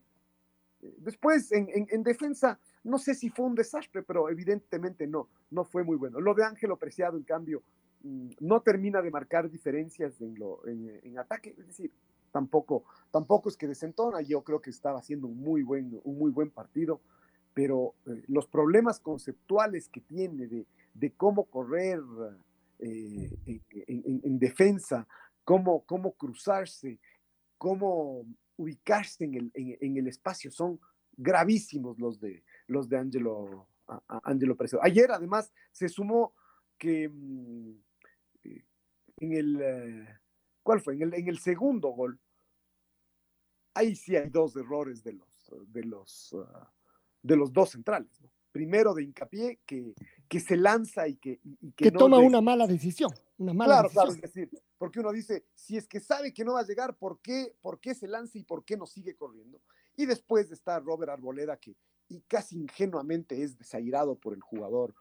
Eh, 0.83 0.95
después, 0.99 1.51
en, 1.53 1.69
en, 1.91 2.03
defensa, 2.03 2.59
no 2.85 2.99
sé 2.99 3.15
si 3.15 3.31
fue 3.31 3.47
un 3.47 3.55
desastre, 3.55 4.03
pero 4.03 4.29
evidentemente 4.29 5.07
no, 5.07 5.29
no 5.51 5.65
fue 5.65 5.85
muy 5.85 5.97
bueno. 5.97 6.21
Lo 6.21 6.35
de 6.35 6.45
Ángelo 6.45 6.77
Preciado, 6.77 7.17
en 7.17 7.25
cambio, 7.25 7.63
no 8.03 8.61
termina 8.61 9.03
de 9.03 9.11
marcar 9.11 9.51
diferencias 9.51 10.21
en, 10.21 10.39
lo, 10.39 10.67
en, 10.67 11.19
ataque. 11.19 11.55
Es 11.59 11.67
decir, 11.67 11.93
tampoco, 12.31 12.85
tampoco 13.11 13.49
es 13.49 13.57
que 13.57 13.67
desentona, 13.67 14.21
yo 14.21 14.43
creo 14.43 14.61
que 14.61 14.71
estaba 14.71 14.99
haciendo 14.99 15.27
un 15.27 15.39
muy 15.39 15.63
buen, 15.63 16.01
un 16.05 16.19
muy 16.19 16.31
buen 16.31 16.51
partido, 16.51 17.01
pero 17.55 17.95
eh, 18.07 18.23
los 18.29 18.47
problemas 18.47 19.01
conceptuales 19.01 19.89
que 19.89 20.01
tiene 20.01 20.47
de, 20.47 20.67
de 20.95 21.13
cómo 21.13 21.45
correr 21.45 22.01
eh, 22.79 23.37
en, 23.89 24.39
defensa, 24.39 25.07
cómo, 25.45 25.85
cómo 25.85 26.13
cruzarse, 26.13 27.01
cómo 27.57 28.25
ubicarse 28.57 29.25
en 29.25 29.35
el, 29.35 29.51
en, 29.55 29.97
el 29.97 30.07
espacio, 30.07 30.51
son 30.51 30.79
gravísimos 31.17 31.99
los 31.99 32.21
de, 32.21 32.45
los 32.69 32.89
de 32.89 32.99
Angelo, 32.99 33.67
Ayer 34.83 35.11
además 35.11 35.53
se 35.73 35.89
sumó 35.89 36.35
que 36.77 37.09
mm, 37.09 37.73
en 39.21 39.33
el 39.33 40.19
¿Cuál 40.69 40.83
fue? 40.83 40.97
En 40.97 41.03
el, 41.03 41.15
en 41.15 41.29
el 41.29 41.39
segundo 41.39 41.89
gol, 41.89 42.21
ahí 43.73 43.97
sí 43.97 44.15
hay 44.17 44.29
dos 44.29 44.55
errores 44.55 45.03
de 45.03 45.15
los, 45.15 45.51
de 45.67 45.83
los, 45.85 46.37
ah, 46.47 46.71
de 47.23 47.37
los 47.37 47.55
dos 47.55 47.71
centrales. 47.71 48.23
Primero 48.53 48.93
de 48.93 49.05
hincapié, 49.05 49.61
que, 49.65 49.95
que 50.29 50.41
se 50.41 50.59
lanza 50.59 51.09
y 51.09 51.17
que... 51.17 51.41
que, 51.75 51.91
toma 51.91 52.19
una 52.19 52.43
mala 52.43 52.67
decisión. 52.67 53.11
Una 53.39 53.55
mala 53.55 53.77
claro, 53.77 53.83
decisión. 53.85 54.05
claro, 54.05 54.15
es 54.15 54.21
decir, 54.21 54.63
porque 54.77 55.01
uno 55.01 55.11
dice, 55.11 55.47
si 55.55 55.79
es 55.79 55.89
que 55.89 56.01
sabe 56.01 56.35
que 56.35 56.45
no 56.45 56.53
va 56.53 56.61
a 56.61 56.67
llegar, 56.67 56.99
¿por 56.99 57.19
qué, 57.23 57.55
¿por 57.63 57.81
qué 57.81 57.95
se 57.95 58.07
lanza 58.07 58.37
y 58.37 58.45
por 58.45 58.63
qué 58.63 58.77
no 58.77 58.85
sigue 58.85 59.17
corriendo? 59.17 59.63
Y 59.97 60.05
después 60.05 60.51
está 60.53 60.81
Robert 60.81 61.13
Arboleda, 61.13 61.57
que 61.57 61.77
y 62.09 62.21
casi 62.29 62.57
ingenuamente 62.57 63.43
es 63.43 63.57
desairado 63.57 64.17
por 64.17 64.35
el 64.35 64.43
jugador, 64.43 64.95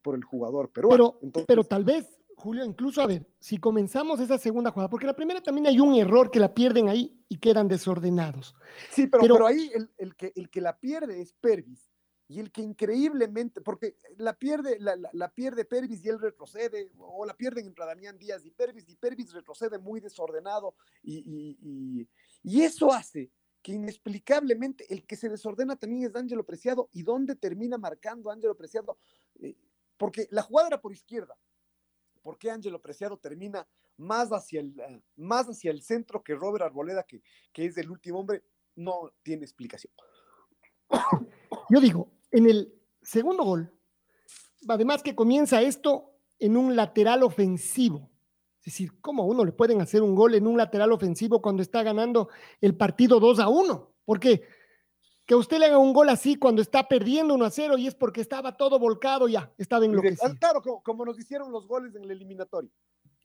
por 0.00 0.14
el 0.14 0.24
jugador 0.24 0.70
peruano. 0.70 1.18
Pero, 1.20 1.46
pero 1.46 1.64
tal 1.64 1.84
vez 1.84 2.19
Julio, 2.40 2.64
incluso 2.64 3.02
a 3.02 3.06
ver, 3.06 3.26
si 3.38 3.58
comenzamos 3.58 4.18
esa 4.18 4.38
segunda 4.38 4.70
jugada, 4.70 4.88
porque 4.88 5.06
la 5.06 5.14
primera 5.14 5.42
también 5.42 5.66
hay 5.66 5.78
un 5.78 5.94
error 5.94 6.30
que 6.30 6.40
la 6.40 6.54
pierden 6.54 6.88
ahí 6.88 7.22
y 7.28 7.38
quedan 7.38 7.68
desordenados. 7.68 8.56
Sí, 8.90 9.06
pero, 9.06 9.22
pero, 9.22 9.46
ahí 9.46 9.70
el, 9.98 10.16
que, 10.16 10.32
el 10.34 10.48
que 10.50 10.60
la 10.60 10.78
pierde 10.78 11.20
es 11.20 11.34
Pervis 11.34 11.90
y 12.30 12.38
el 12.38 12.52
que 12.52 12.62
increíblemente, 12.62 13.60
porque 13.60 13.96
la 14.16 14.38
pierde, 14.38 14.78
la, 14.78 14.96
la, 15.12 15.34
pierde 15.34 15.64
Pervis 15.64 16.04
y 16.04 16.08
él 16.08 16.20
retrocede, 16.20 16.92
o 16.96 17.26
la 17.26 17.36
pierden 17.36 17.66
entre 17.66 17.84
Damián 17.84 18.16
Díaz 18.18 18.46
y 18.46 18.52
Pervis, 18.52 18.88
y 18.88 18.94
Pervis 18.94 19.32
retrocede 19.32 19.78
muy 19.78 19.98
desordenado, 19.98 20.76
y, 21.02 21.18
y, 21.26 22.08
y, 22.44 22.62
eso 22.62 22.92
hace 22.92 23.32
que 23.60 23.72
inexplicablemente 23.72 24.86
el 24.94 25.04
que 25.06 25.16
se 25.16 25.28
desordena 25.28 25.74
también 25.74 26.04
es 26.04 26.14
Ángelo 26.14 26.46
Preciado, 26.46 26.88
y 26.92 27.02
dónde 27.02 27.34
termina 27.34 27.78
marcando 27.78 28.30
Ángelo 28.30 28.56
Preciado, 28.56 28.96
eh, 29.40 29.56
porque 29.96 30.28
la 30.30 30.42
jugada 30.42 30.68
era 30.68 30.80
por 30.80 30.92
izquierda, 30.92 31.36
¿por 32.22 32.38
qué 32.38 32.50
Ángelo 32.50 32.80
Preciado 32.80 33.16
termina 33.18 33.66
más 33.96 34.30
hacia 34.30 34.60
el, 34.60 34.78
eh, 34.80 35.02
más 35.16 35.46
hacia 35.46 35.70
el 35.70 35.82
centro 35.82 36.22
que 36.22 36.34
Robert 36.34 36.64
Arboleda, 36.64 37.02
que, 37.02 37.22
que 37.52 37.66
es 37.66 37.76
el 37.76 37.90
último 37.90 38.20
hombre? 38.20 38.42
No 38.76 39.12
tiene 39.22 39.44
explicación. 39.44 39.92
Yo 41.68 41.80
digo, 41.80 42.10
en 42.30 42.46
el 42.46 42.74
segundo 43.02 43.44
gol, 43.44 43.72
además 44.68 45.02
que 45.02 45.14
comienza 45.14 45.62
esto 45.62 46.12
en 46.38 46.56
un 46.56 46.76
lateral 46.76 47.22
ofensivo. 47.22 48.10
Es 48.58 48.66
decir, 48.66 49.00
¿cómo 49.00 49.22
a 49.22 49.26
uno 49.26 49.44
le 49.44 49.52
pueden 49.52 49.80
hacer 49.80 50.02
un 50.02 50.14
gol 50.14 50.34
en 50.34 50.46
un 50.46 50.56
lateral 50.56 50.92
ofensivo 50.92 51.40
cuando 51.40 51.62
está 51.62 51.82
ganando 51.82 52.28
el 52.60 52.76
partido 52.76 53.18
2 53.18 53.40
a 53.40 53.48
1? 53.48 53.94
Porque 54.04 54.42
que 55.30 55.36
usted 55.36 55.60
le 55.60 55.66
haga 55.66 55.78
un 55.78 55.92
gol 55.92 56.08
así 56.08 56.34
cuando 56.34 56.60
está 56.60 56.88
perdiendo 56.88 57.34
1 57.34 57.44
a 57.44 57.50
0 57.50 57.78
y 57.78 57.86
es 57.86 57.94
porque 57.94 58.20
estaba 58.20 58.56
todo 58.56 58.80
volcado 58.80 59.28
ya, 59.28 59.48
estaba 59.58 59.84
enloquecido. 59.84 60.34
Claro, 60.40 60.60
como, 60.60 61.04
nos 61.04 61.20
hicieron 61.20 61.52
los 61.52 61.68
goles 61.68 61.94
en 61.94 62.02
el 62.02 62.10
eliminatorio. 62.10 62.68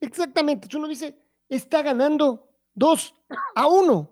Exactamente, 0.00 0.68
uno 0.76 0.86
dice, 0.86 1.18
está 1.48 1.82
ganando 1.82 2.48
2 2.74 3.12
a 3.56 3.66
1. 3.66 4.10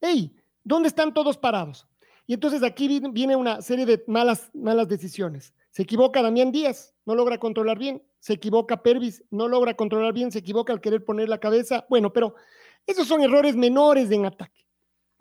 ¡Ey! 0.00 0.34
¿Dónde 0.64 0.88
están 0.88 1.12
todos 1.12 1.36
parados? 1.36 1.86
Y 2.26 2.32
entonces 2.32 2.62
aquí 2.62 3.02
viene 3.10 3.36
una 3.36 3.60
serie 3.60 3.84
de 3.84 4.02
malas, 4.06 4.48
malas 4.54 4.88
decisiones. 4.88 5.52
Se 5.72 5.82
equivoca 5.82 6.22
Damián 6.22 6.50
Díaz, 6.50 6.94
no 7.04 7.14
logra 7.14 7.36
controlar 7.36 7.78
bien. 7.78 8.02
Se 8.18 8.32
equivoca 8.32 8.82
Pervis, 8.82 9.22
no 9.30 9.46
logra 9.46 9.74
controlar 9.74 10.14
bien. 10.14 10.32
Se 10.32 10.38
equivoca 10.38 10.72
al 10.72 10.80
querer 10.80 11.04
poner 11.04 11.28
la 11.28 11.36
cabeza. 11.36 11.84
Bueno, 11.90 12.14
pero 12.14 12.34
esos 12.86 13.06
son 13.06 13.20
errores 13.20 13.54
menores 13.56 14.10
en 14.10 14.24
ataque. 14.24 14.65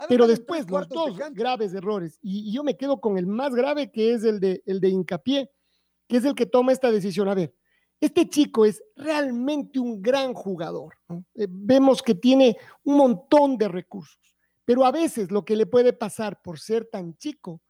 Pero 0.09 0.27
después 0.27 0.69
los 0.69 0.87
dos 0.89 1.17
graves 1.31 1.73
errores. 1.73 2.19
Y, 2.21 2.51
yo 2.51 2.63
me 2.63 2.77
quedo 2.77 2.99
con 2.99 3.17
el 3.17 3.27
más 3.27 3.53
grave, 3.53 3.91
que 3.91 4.13
es 4.13 4.23
el 4.23 4.39
de, 4.39 4.61
el 4.65 4.79
de 4.79 4.89
hincapié, 4.89 5.51
que 6.07 6.17
es 6.17 6.25
el 6.25 6.35
que 6.35 6.45
toma 6.45 6.71
esta 6.71 6.91
decisión. 6.91 7.27
A 7.29 7.35
ver, 7.35 7.53
este 8.01 8.29
chico 8.29 8.65
es 8.65 8.83
realmente 8.95 9.79
un 9.79 10.01
gran 10.01 10.33
jugador. 10.33 10.95
Eh, 11.35 11.47
vemos 11.49 12.01
que 12.01 12.15
tiene 12.15 12.57
un 12.83 12.97
montón 12.97 13.57
de 13.57 13.67
recursos 13.67 14.25
pero 14.65 14.83
a 14.83 14.91
veces 14.91 15.31
lo 15.31 15.45
que 15.45 15.55
le 15.55 15.67
puede 15.67 15.93
pasar 15.93 16.41
por 16.41 16.59
ser 16.59 16.85
tan 16.85 17.15
chico 17.17 17.61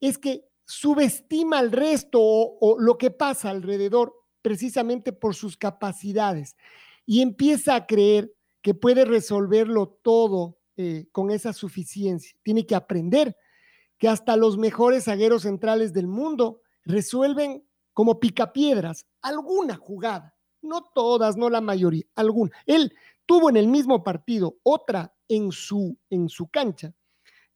es 0.00 0.18
que 0.18 0.48
subestima 0.64 1.58
al 1.58 1.70
resto 1.70 2.20
o, 2.20 2.76
lo 2.78 2.98
que 2.98 3.10
pasa 3.10 3.50
alrededor 3.50 4.14
precisamente 4.42 5.12
por 5.12 5.34
sus 5.34 5.56
capacidades 5.56 6.56
y 7.06 7.20
empieza 7.20 7.74
a 7.74 7.86
creer 7.86 8.32
que 8.62 8.74
puede 8.74 9.04
resolverlo 9.04 9.98
todo 10.02 10.57
eh, 10.80 11.08
con 11.10 11.32
esa 11.32 11.52
suficiencia. 11.52 12.38
Tiene 12.44 12.64
que 12.64 12.76
aprender 12.76 13.36
que 13.98 14.08
hasta 14.08 14.36
los 14.36 14.56
mejores 14.56 15.06
zagueros 15.06 15.42
centrales 15.42 15.92
del 15.92 16.06
mundo 16.06 16.62
resuelven 16.84 17.66
como 17.92 18.20
picapiedras 18.20 19.04
alguna 19.20 19.74
jugada, 19.74 20.36
no 20.62 20.84
todas, 20.94 21.36
no 21.36 21.50
la 21.50 21.60
mayoría, 21.60 22.04
alguna. 22.14 22.52
Él 22.64 22.94
tuvo 23.26 23.50
en 23.50 23.56
el 23.56 23.66
mismo 23.66 24.04
partido 24.04 24.58
otra 24.62 25.12
en 25.26 25.50
su, 25.50 25.98
en 26.10 26.28
su 26.28 26.46
cancha, 26.46 26.94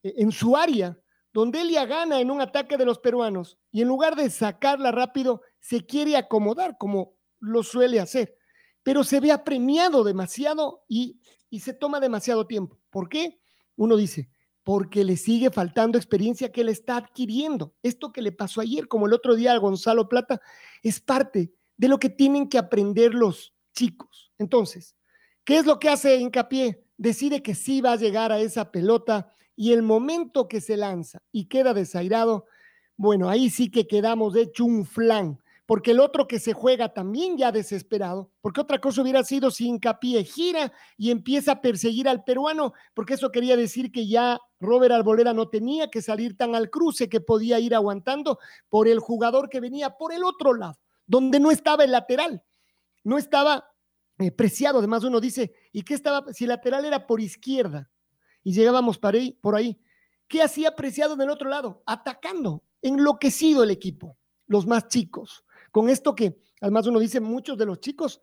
e, 0.03 0.15
en 0.17 0.33
su 0.33 0.57
área, 0.57 0.99
donde 1.33 1.61
Elia 1.61 1.87
gana 1.87 2.21
en 2.21 2.29
un 2.29 2.41
ataque 2.41 2.77
de 2.77 2.87
los 2.87 2.99
peruanos 2.99 3.57
y 3.71 3.83
en 3.83 3.89
lugar 3.89 4.17
de 4.17 4.31
sacarla 4.31 4.91
rápido, 4.91 5.43
se 5.61 5.87
quiere 5.87 6.17
acomodar 6.17 6.77
como 6.77 7.15
lo 7.39 7.63
suele 7.63 8.01
hacer, 8.01 8.37
pero 8.83 9.05
se 9.05 9.21
ve 9.21 9.33
apremiado 9.33 10.05
demasiado 10.05 10.85
y, 10.89 11.21
y 11.51 11.61
se 11.61 11.73
toma 11.73 12.01
demasiado 12.01 12.47
tiempo. 12.47 12.79
¿Por 12.91 13.09
qué? 13.09 13.41
Uno 13.77 13.97
dice, 13.97 14.29
porque 14.63 15.05
le 15.05 15.17
sigue 15.17 15.51
faltando 15.51 15.99
experiencia 15.99 16.53
que 16.53 16.65
le 16.65 16.73
está 16.73 16.97
adquiriendo. 16.97 17.75
Esto 17.83 18.13
que 18.13 18.23
le 18.23 18.33
pasó 18.33 18.61
ayer, 18.61 18.89
como 18.89 19.07
el 19.07 19.13
otro 19.13 19.35
día 19.35 19.53
a 19.53 19.59
Gonzalo 19.59 20.09
Plata, 20.09 20.41
es 20.83 21.01
parte 21.01 21.53
de 21.77 21.89
lo 21.89 21.99
que 21.99 22.11
tienen 22.11 22.49
que 22.49 22.59
aprender 22.59 23.15
los 23.15 23.55
chicos. 23.75 24.33
Entonces, 24.39 24.95
¿qué 25.45 25.59
es 25.59 25.67
lo 25.67 25.79
que 25.79 25.89
hace 25.89 26.17
hincapié? 26.17 26.83
decide 27.03 27.43
que 27.43 27.57
sí 27.57 27.81
va 27.81 27.93
a 27.93 27.97
llegar 27.97 28.31
a 28.31 28.39
esa 28.39 28.71
pelota 28.71 29.35
y 29.57 29.73
el 29.73 29.83
momento 29.83 30.47
que 30.47 30.61
se 30.61 30.77
lanza 30.77 31.21
y 31.33 31.47
queda 31.47 31.75
desairado, 31.75 32.47
bueno, 32.97 33.29
ahí 33.29 33.51
sí 33.51 33.73
que 33.73 33.89
quedamos 33.89 34.37
hecho 34.37 34.65
un 34.65 34.87
flan, 34.87 35.42
porque 35.67 35.93
el 35.93 36.01
otro 36.01 36.27
que 36.27 36.41
se 36.41 36.53
juega 36.53 36.93
también 36.93 37.37
ya 37.39 37.53
desesperado, 37.53 38.31
porque 38.41 38.61
otra 38.61 38.81
cosa 38.81 39.03
hubiera 39.03 39.23
sido 39.23 39.51
si 39.51 39.67
hincapié 39.67 40.25
gira 40.25 40.73
y 40.97 41.11
empieza 41.11 41.53
a 41.53 41.61
perseguir 41.61 42.09
al 42.09 42.25
peruano, 42.25 42.73
porque 42.95 43.15
eso 43.15 43.31
quería 43.31 43.57
decir 43.57 43.93
que 43.93 44.07
ya 44.07 44.41
Robert 44.59 44.93
Arboleda 44.93 45.33
no 45.33 45.49
tenía 45.49 45.89
que 45.89 46.03
salir 46.03 46.37
tan 46.37 46.55
al 46.55 46.71
cruce, 46.71 47.09
que 47.09 47.21
podía 47.21 47.61
ir 47.61 47.75
aguantando 47.75 48.39
por 48.69 48.89
el 48.89 48.99
jugador 48.99 49.49
que 49.49 49.61
venía 49.61 49.91
por 49.91 50.13
el 50.13 50.25
otro 50.25 50.55
lado, 50.55 50.79
donde 51.07 51.39
no 51.39 51.51
estaba 51.51 51.85
el 51.85 51.93
lateral, 51.93 52.43
no 53.05 53.19
estaba 53.19 53.73
eh, 54.19 54.33
preciado. 54.33 54.79
Además, 54.79 55.05
uno 55.05 55.21
dice, 55.21 55.53
¿y 55.73 55.83
qué 55.83 55.95
estaba? 55.95 56.33
Si 56.33 56.45
el 56.45 56.51
lateral 56.51 56.85
era 56.85 57.07
por 57.07 57.21
izquierda 57.21 57.91
y 58.43 58.53
llegábamos 58.53 58.99
por 58.99 59.15
ahí, 59.15 59.33
por 59.41 59.55
ahí, 59.55 59.81
¿qué 60.27 60.43
hacía 60.43 60.75
preciado 60.75 61.17
del 61.17 61.31
otro 61.31 61.49
lado? 61.49 61.83
Atacando, 61.87 62.65
enloquecido 62.83 63.63
el 63.63 63.71
equipo, 63.71 64.17
los 64.47 64.67
más 64.67 64.89
chicos. 64.89 65.45
Con 65.73 65.89
esto 65.89 66.15
que, 66.15 66.41
además, 66.61 66.87
uno 66.87 67.01
dice, 67.01 67.21
muchos 67.21 67.59
de 67.59 67.67
los 67.67 67.81
chicos, 67.81 68.23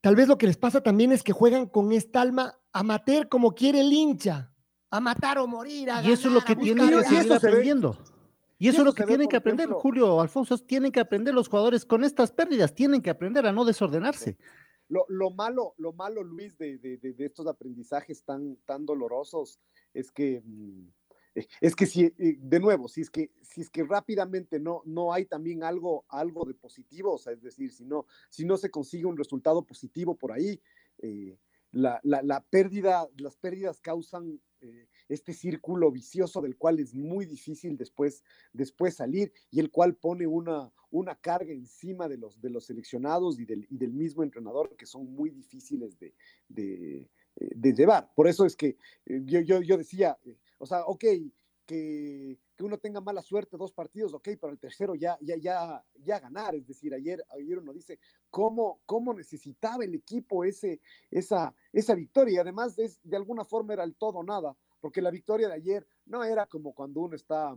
tal 0.00 0.14
vez 0.14 0.28
lo 0.28 0.38
que 0.38 0.46
les 0.46 0.56
pasa 0.56 0.82
también 0.82 1.10
es 1.10 1.24
que 1.24 1.32
juegan 1.32 1.66
con 1.66 1.90
esta 1.90 2.20
alma 2.20 2.60
amateur 2.72 3.28
como 3.28 3.54
quiere 3.54 3.80
el 3.80 3.92
hincha, 3.92 4.54
a 4.90 5.00
matar 5.00 5.38
o 5.38 5.46
morir. 5.46 5.88
y 6.04 6.12
eso 6.12 6.28
es 6.28 6.34
lo 6.34 6.42
que 6.42 6.54
tienen 6.54 6.88
que 6.88 7.04
seguir 7.04 7.32
aprendiendo. 7.32 7.98
Y 8.58 8.68
eso, 8.68 8.80
es 8.80 8.84
lo 8.84 8.92
que 8.92 9.04
tienen 9.04 9.26
que 9.26 9.36
aprender, 9.36 9.70
Julio, 9.70 10.20
Alfonso, 10.20 10.58
tienen 10.58 10.92
que 10.92 11.00
aprender 11.00 11.32
los 11.32 11.48
jugadores 11.48 11.86
con 11.86 12.04
estas 12.04 12.30
pérdidas, 12.30 12.74
tienen 12.74 13.00
que 13.00 13.08
aprender 13.08 13.46
a 13.46 13.52
no 13.52 13.64
desordenarse. 13.64 14.36
Lo, 14.88 15.30
malo, 15.30 15.74
lo 15.78 15.94
malo, 15.94 16.22
Luis, 16.22 16.58
de, 16.58 16.98
estos 17.18 17.46
aprendizajes 17.46 18.22
tan, 18.22 18.56
tan 18.66 18.84
dolorosos 18.84 19.60
es 19.94 20.10
que, 20.10 20.42
mm, 20.44 20.88
es 21.60 21.76
que 21.76 21.86
si, 21.86 22.04
eh, 22.04 22.14
de 22.38 22.60
nuevo, 22.60 22.88
si 22.88 23.00
es 23.00 23.10
que, 23.10 23.30
si 23.42 23.60
es 23.60 23.70
que 23.70 23.84
rápidamente 23.84 24.58
no, 24.58 24.82
no 24.84 25.12
hay 25.12 25.26
también 25.26 25.62
algo, 25.62 26.04
algo 26.08 26.44
de 26.44 26.54
positivo, 26.54 27.14
o 27.14 27.18
sea, 27.18 27.32
es 27.32 27.42
decir, 27.42 27.72
si 27.72 27.84
no, 27.84 28.06
si 28.28 28.44
no 28.44 28.56
se 28.56 28.70
consigue 28.70 29.06
un 29.06 29.16
resultado 29.16 29.64
positivo 29.64 30.16
por 30.16 30.32
ahí, 30.32 30.60
eh, 30.98 31.38
la, 31.72 32.00
la, 32.02 32.40
pérdida, 32.50 33.08
las 33.16 33.36
pérdidas 33.36 33.80
causan 33.80 34.40
este 35.08 35.32
círculo 35.32 35.90
vicioso 35.90 36.42
del 36.42 36.56
cual 36.56 36.80
es 36.80 36.94
muy 36.94 37.26
difícil 37.26 37.76
después, 37.76 38.22
después 38.52 38.96
salir 38.96 39.32
y 39.50 39.60
el 39.60 39.70
cual 39.70 39.94
pone 39.94 40.26
una, 40.26 40.72
una 40.90 41.14
carga 41.14 41.52
encima 41.52 42.08
de 42.08 42.18
los, 42.18 42.40
de 42.40 42.50
los 42.50 42.66
seleccionados 42.66 43.38
y 43.38 43.44
del, 43.44 43.66
y 43.70 43.78
del 43.78 43.92
mismo 43.92 44.22
entrenador 44.22 44.76
que 44.76 44.86
son 44.86 45.12
muy 45.12 45.30
difíciles 45.30 45.98
de, 45.98 46.14
eh, 46.48 47.08
llevar. 47.62 48.12
Por 48.14 48.28
eso 48.28 48.44
es 48.44 48.56
que 48.56 48.76
eh, 49.06 49.22
yo, 49.24 49.40
yo, 49.40 49.62
yo 49.62 49.76
decía, 49.76 50.18
eh, 50.24 50.36
o 50.60 50.66
sea, 50.66 50.84
ok, 50.84 51.00
que, 51.66 52.38
que, 52.56 52.64
uno 52.64 52.78
tenga 52.78 53.00
mala 53.00 53.22
suerte 53.22 53.56
dos 53.56 53.72
partidos, 53.72 54.12
ok, 54.14 54.28
pero 54.40 54.52
el 54.52 54.58
tercero 54.58 54.94
ya, 54.94 55.16
ya, 55.20 55.36
ya, 55.36 55.84
ya 55.94 56.18
ganar. 56.18 56.54
Es 56.54 56.66
decir, 56.66 56.92
ayer, 56.92 57.24
ayer 57.30 57.58
uno 57.58 57.72
dice 57.72 57.98
cómo, 58.28 58.80
cómo 58.86 59.14
necesitaba 59.14 59.84
el 59.84 59.94
equipo 59.94 60.44
ese, 60.44 60.80
esa, 61.10 61.54
esa 61.72 61.94
victoria 61.94 62.34
y 62.34 62.38
además 62.38 62.76
de, 62.76 62.90
de 63.02 63.16
alguna 63.16 63.44
forma 63.44 63.72
era 63.72 63.84
el 63.84 63.94
todo 63.94 64.22
nada 64.22 64.56
porque 64.80 65.02
la 65.02 65.10
victoria 65.10 65.48
de 65.48 65.54
ayer 65.54 65.86
no 66.06 66.24
era 66.24 66.46
como 66.46 66.74
cuando 66.74 67.00
uno 67.00 67.14
está, 67.14 67.56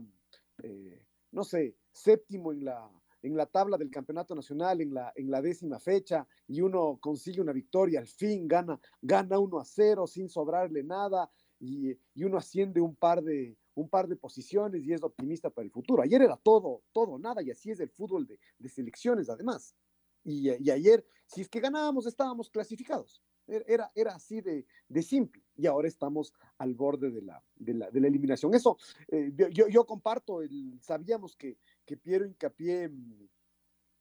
eh, 0.62 1.06
no 1.32 1.42
sé, 1.42 1.76
séptimo 1.90 2.52
en 2.52 2.64
la, 2.64 2.90
en 3.22 3.36
la 3.36 3.46
tabla 3.46 3.78
del 3.78 3.90
campeonato 3.90 4.34
nacional, 4.34 4.80
en 4.80 4.94
la, 4.94 5.12
en 5.16 5.30
la 5.30 5.40
décima 5.40 5.80
fecha, 5.80 6.26
y 6.46 6.60
uno 6.60 6.98
consigue 7.00 7.40
una 7.40 7.52
victoria, 7.52 8.00
al 8.00 8.06
fin 8.06 8.46
gana, 8.46 8.78
gana 9.00 9.38
uno 9.38 9.58
a 9.58 9.64
cero 9.64 10.06
sin 10.06 10.28
sobrarle 10.28 10.84
nada, 10.84 11.30
y, 11.64 12.24
uno 12.24 12.36
asciende 12.36 12.80
un 12.80 12.94
par 12.94 13.22
de, 13.22 13.56
un 13.74 13.88
par 13.88 14.06
de 14.06 14.16
posiciones 14.16 14.84
y 14.84 14.92
es 14.92 15.02
optimista 15.02 15.50
para 15.50 15.64
el 15.64 15.70
futuro. 15.70 16.02
Ayer 16.02 16.22
era 16.22 16.36
todo, 16.36 16.82
todo, 16.92 17.18
nada, 17.18 17.42
y 17.42 17.50
así 17.50 17.70
es 17.70 17.80
el 17.80 17.90
fútbol 17.90 18.26
de, 18.26 18.68
selecciones 18.68 19.28
además. 19.28 19.74
Y, 20.22 20.50
y, 20.50 20.70
ayer, 20.70 21.04
si 21.26 21.40
es 21.40 21.48
que 21.48 21.60
ganábamos, 21.60 22.06
estábamos 22.06 22.50
clasificados. 22.50 23.22
Era, 23.46 23.90
era 23.94 24.14
así 24.14 24.40
de, 24.40 24.64
simple 25.02 25.42
y 25.54 25.66
ahora 25.66 25.86
estamos 25.86 26.32
al 26.56 26.74
borde 26.74 27.10
de 27.10 27.20
la, 27.20 27.44
de 27.56 27.74
la, 27.74 28.08
eliminación. 28.08 28.54
Eso, 28.54 28.78
eh, 29.08 29.32
yo, 29.34 29.68
yo, 29.68 29.84
comparto, 29.84 30.40
el, 30.40 30.78
sabíamos 30.80 31.36
que, 31.36 31.58
que 31.84 31.98
Piero 31.98 32.24
Incapié 32.24 32.88
mm, 32.88 33.28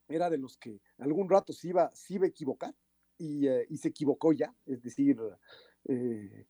era 0.07 0.29
de 0.29 0.37
los 0.37 0.57
que 0.57 0.79
algún 0.97 1.29
rato 1.29 1.51
se 1.51 1.67
iba, 1.67 1.93
se 1.93 2.13
iba 2.13 2.25
a 2.25 2.29
equivocar 2.29 2.73
y, 3.17 3.47
eh, 3.47 3.65
y, 3.69 3.77
se 3.77 3.89
equivocó 3.89 4.31
ya. 4.31 4.55
Es 4.65 4.81
decir, 4.81 5.19
eh, 5.89 6.45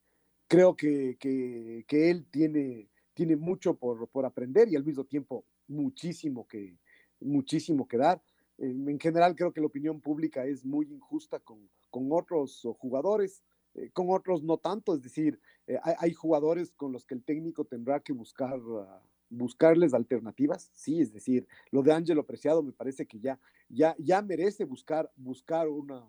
creo 0.54 0.76
que, 0.76 1.18
que, 1.20 1.84
que, 1.88 2.12
él 2.12 2.26
tiene, 2.30 2.90
tiene 3.14 3.36
mucho 3.36 3.74
por, 3.74 4.08
por, 4.10 4.26
aprender 4.26 4.70
y 4.70 4.76
al 4.76 4.84
mismo 4.84 5.04
tiempo 5.04 5.46
muchísimo 5.68 6.48
que, 6.48 6.78
muchísimo 7.20 7.88
que 7.88 7.98
dar. 7.98 8.22
en 8.60 9.00
general 9.00 9.36
creo 9.36 9.52
que 9.52 9.62
la 9.62 9.68
opinión 9.68 10.00
pública 10.00 10.46
es 10.46 10.64
muy 10.64 10.86
injusta 10.92 11.40
con, 11.40 11.70
con 11.90 12.12
otros 12.12 12.62
jugadores, 12.78 13.44
con 13.94 14.08
otros 14.10 14.44
no 14.44 14.58
tanto, 14.58 14.94
es 14.94 15.02
decir, 15.02 15.40
hay, 15.82 15.96
hay, 15.98 16.14
jugadores 16.14 16.72
con 16.72 16.92
los 16.92 17.06
que 17.06 17.16
el 17.16 17.24
técnico 17.24 17.66
tendrá 17.66 18.00
que 18.00 18.14
buscar 18.14 18.60
uh, 18.60 18.86
buscarles 19.34 19.94
alternativas, 19.94 20.70
sí, 20.74 21.02
es 21.02 21.12
decir, 21.12 21.48
lo 21.72 21.82
de 21.82 21.94
Ángelo 21.94 22.26
Preciado 22.26 22.62
me 22.62 22.72
parece 22.72 23.06
que 23.06 23.20
ya, 23.20 23.40
ya, 23.70 23.96
ya 23.98 24.22
merece 24.22 24.64
buscar, 24.64 25.12
buscar 25.16 25.68
una, 25.68 26.04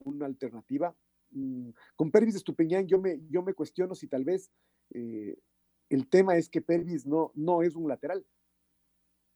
una 0.00 0.26
alternativa. 0.26 0.94
Mm, 1.30 1.70
con 1.96 2.10
Pervis 2.10 2.34
Estupiñán 2.36 2.86
yo 2.86 2.98
me, 2.98 3.20
yo 3.28 3.42
me 3.42 3.54
cuestiono 3.54 3.94
si 3.94 4.06
tal 4.06 4.24
vez 4.24 4.50
eh, 4.90 5.36
el 5.88 6.08
tema 6.08 6.36
es 6.36 6.48
que 6.48 6.62
Pervis 6.62 7.06
no, 7.06 7.32
es 7.62 7.74
un 7.74 7.88
lateral, 7.88 8.24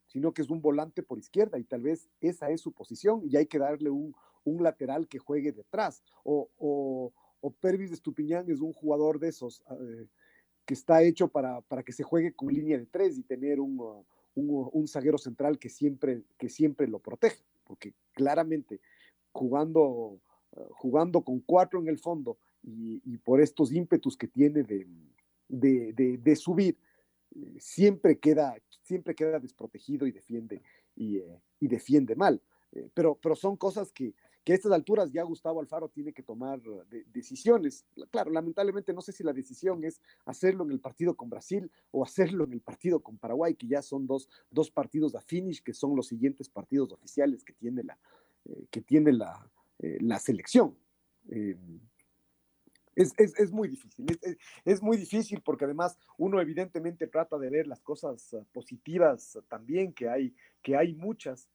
sino 0.07 0.33
que 0.33 0.43
es 0.43 0.51
un 0.51 0.61
volante 0.61 1.03
por 1.03 1.19
izquierda 1.19 1.59
y 1.59 1.65
tal 1.65 1.83
vez 1.83 2.09
esa 2.21 2.51
es 2.51 2.61
su 2.61 2.73
posición 2.73 3.23
y 3.25 3.37
hay 3.37 3.47
que 3.47 3.59
darle 3.59 3.91
un, 3.91 4.15
lateral 4.45 5.09
que 5.09 5.19
juegue 5.19 5.53
detrás. 5.53 6.03
O, 6.23 6.51
o, 6.59 7.13
o 7.41 7.51
Pervis 7.51 7.93
Estupiñán 7.93 8.49
es 8.51 8.61
un 8.61 8.73
jugador 8.73 9.19
de 9.19 9.29
esos. 9.29 9.63
Eh, 9.71 10.07
que 10.65 10.75
está 10.75 11.03
hecho 11.03 11.29
para, 11.29 11.63
que 11.85 11.93
se 11.93 12.03
juegue 12.03 12.33
con 12.33 12.53
línea 12.53 12.79
de 12.79 12.87
tres 12.87 13.19
y 13.19 13.23
tener 13.23 13.61
un, 13.61 13.79
uh, 13.79 14.05
un, 14.35 14.89
zaguero 14.89 15.19
central 15.19 15.59
que 15.59 15.69
siempre, 15.69 16.23
que 16.39 16.49
siempre 16.49 16.89
lo 16.89 16.99
protege, 16.99 17.43
porque 17.65 17.93
claramente 18.13 18.81
jugando, 19.33 20.21
jugando 20.71 21.23
con 21.23 21.41
cuatro 21.41 21.81
en 21.81 21.89
el 21.89 21.99
fondo 21.99 22.39
y, 22.63 23.01
y 23.05 23.19
por 23.19 23.41
estos 23.41 23.73
ímpetus 23.73 24.17
que 24.17 24.29
tiene 24.29 24.63
de, 24.63 24.87
de, 25.49 25.93
de, 25.93 26.19
de 26.19 26.37
subir, 26.37 26.79
siempre 27.59 28.19
queda, 28.19 28.55
siempre 28.83 29.15
queda 29.15 29.41
desprotegido 29.41 30.07
y 30.07 30.13
defiende, 30.13 30.63
y, 30.95 31.19
eh, 31.19 31.41
y 31.61 31.69
defiende 31.69 32.15
mal. 32.15 32.41
Eh, 32.73 32.89
pero, 32.95 33.19
pero 33.21 33.35
son 33.35 33.57
cosas 33.57 33.93
que, 33.93 34.15
que 34.45 34.53
a 34.53 34.57
estas 34.57 34.73
alturas 34.73 35.11
ya 35.11 35.23
Gustavo 35.23 35.61
Alfaro 35.61 35.89
tiene 35.89 36.13
que 36.13 36.23
tomar 36.23 36.61
decisiones. 37.13 37.87
Claro, 38.11 38.31
lamentablemente 38.31 38.93
no 38.93 39.01
sé 39.01 39.11
si 39.13 39.25
la 39.25 39.33
decisión 39.33 39.83
es 39.85 40.01
hacerlo 40.27 40.65
en 40.65 40.71
el 40.71 40.81
partido 40.81 41.17
con 41.17 41.31
Brasil 41.31 41.71
o 41.91 42.05
hacerlo 42.05 42.45
en 42.45 42.53
el 42.53 42.61
partido 42.61 43.01
con 43.01 43.17
Paraguay, 43.17 43.55
que 43.55 43.67
ya 43.67 43.81
son 43.81 44.07
dos, 44.07 44.29
dos 44.51 44.71
partidos 44.71 45.15
a 45.15 45.21
finish, 45.21 45.63
que 45.63 45.73
son 45.73 45.97
los 45.97 46.09
siguientes 46.09 46.49
partidos 46.49 46.93
oficiales 46.93 47.43
que 47.43 47.55
tiene 47.55 47.83
la, 47.85 47.99
eh, 48.45 48.67
que 48.71 48.83
tiene 48.83 49.13
la, 49.13 49.51
eh, 49.79 49.99
la 50.01 50.19
selección. 50.19 50.77
Eh, 51.29 51.57
es, 52.97 53.13
es, 53.19 53.39
es, 53.39 53.51
muy 53.51 53.69
difícil, 53.69 54.07
es, 54.65 54.81
muy 54.81 54.97
difícil 54.97 55.41
porque 55.41 55.65
además 55.65 55.99
uno 56.17 56.41
evidentemente 56.41 57.09
trata 57.09 57.37
de 57.39 57.51
ver 57.51 57.67
las 57.67 57.81
cosas 57.81 58.37
positivas 58.53 59.37
también, 59.49 59.93
que 59.93 60.09
hay, 60.09 60.33
que 60.63 60.77
hay 60.77 60.95
muchas, 60.95 61.49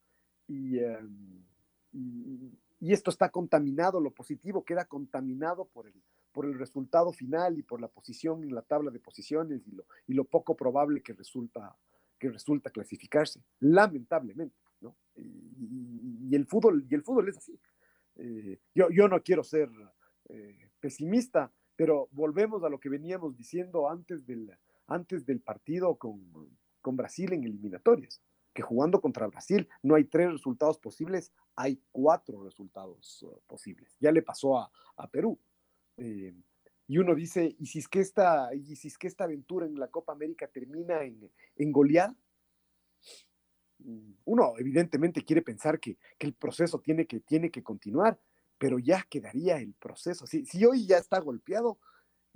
y, 0.48 0.80
em, 0.80 1.46
y, 1.94 2.52
y 2.82 2.94
esto 2.94 3.10
está 3.10 3.30
contaminado, 3.30 4.02
lo 4.02 4.12
positivo 4.12 4.66
queda 4.66 4.86
contaminado 4.86 5.66
por 5.66 5.88
el, 5.88 5.94
por 6.32 6.46
el 6.46 6.58
resultado 6.58 7.12
final 7.12 7.58
y 7.58 7.64
por 7.64 7.82
la 7.82 7.88
posición 7.88 8.44
en 8.44 8.54
la 8.54 8.62
tabla 8.62 8.92
de 8.92 9.00
posiciones 9.00 9.68
y 9.68 9.72
lo, 9.72 9.86
y 10.08 10.14
lo 10.14 10.24
poco 10.24 10.56
probable 10.56 11.02
que 11.02 11.14
resulta, 11.14 11.76
que 12.18 12.30
resulta 12.30 12.70
clasificarse, 12.70 13.44
lamentablemente, 13.60 14.56
¿no? 14.82 14.96
Y 15.16 16.34
el, 16.36 16.46
fútbol, 16.46 16.86
y 16.90 16.96
el 16.96 17.04
fútbol 17.04 17.30
es 17.30 17.38
así. 17.38 17.60
Eh, 18.20 18.60
yo, 18.76 18.90
yo 18.90 19.08
no 19.08 19.22
quiero 19.22 19.44
ser 19.44 19.70
eh, 20.30 20.70
pesimista, 20.80 21.52
pero 21.76 22.10
volvemos 22.12 22.64
a 22.64 22.70
lo 22.70 22.80
que 22.80 22.90
veníamos 22.90 23.36
diciendo 23.36 23.90
antes 23.90 24.26
del, 24.26 24.52
antes 24.88 25.26
del 25.26 25.42
partido 25.42 25.96
con, 25.96 26.50
con 26.82 26.96
Brasil 26.96 27.34
en 27.34 27.44
eliminatorias 27.44 28.22
que 28.54 28.62
jugando 28.62 29.00
contra 29.00 29.28
Brasil 29.28 29.70
no 29.84 29.96
hay 29.96 30.06
tres 30.06 30.32
resultados 30.32 30.80
posibles, 30.80 31.32
hay 31.56 31.82
cuatro 31.92 32.44
resultados 32.44 33.24
uh, 33.24 33.40
posibles. 33.48 33.96
Ya 34.00 34.12
le 34.12 34.22
pasó 34.22 34.58
a, 34.58 34.72
a 34.98 35.10
Perú. 35.10 35.40
Y 36.90 36.98
uno 36.98 37.14
dice, 37.14 37.56
¿y 37.60 37.68
si, 37.68 37.80
es 37.80 37.88
que 37.88 38.00
esta, 38.00 38.54
¿y 38.56 38.76
si 38.76 38.88
es 38.88 38.98
que 38.98 39.08
esta 39.08 39.26
aventura 39.26 39.68
en 39.68 39.78
la 39.78 39.90
Copa 39.90 40.12
América 40.12 40.48
termina 40.48 41.04
en, 41.04 41.32
en 41.56 41.72
golear? 41.72 42.16
Mm, 43.80 44.14
uno 44.26 44.54
evidentemente 44.58 45.24
quiere 45.24 45.42
pensar 45.42 45.80
que, 45.80 45.98
que, 46.18 46.28
el 46.28 46.34
proceso 46.34 46.80
tiene 46.80 47.06
que, 47.06 47.20
tiene 47.20 47.50
que 47.50 47.64
continuar, 47.64 48.20
pero 48.58 48.80
ya 48.80 49.06
quedaría 49.10 49.58
el 49.58 49.74
proceso. 49.74 50.28
Si, 50.28 50.46
si 50.46 50.66
hoy 50.66 50.86
ya 50.86 50.98
está 50.98 51.20
golpeado, 51.20 51.80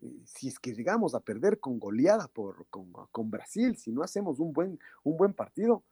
eh, 0.01 0.21
si 0.25 0.47
es 0.47 0.59
que 0.59 0.73
llegamos 0.73 1.15
a 1.15 1.19
perder 1.19 1.59
con 1.59 1.79
goleada 1.79 2.27
por, 2.27 2.65
con, 2.69 2.91
con 3.11 3.29
Brasil, 3.29 3.77
si 3.77 3.91
no 3.91 4.03
hacemos 4.03 4.39
un 4.39 4.53
buen, 4.53 4.79
un 5.03 5.17
buen 5.17 5.33
partido, 5.33 5.83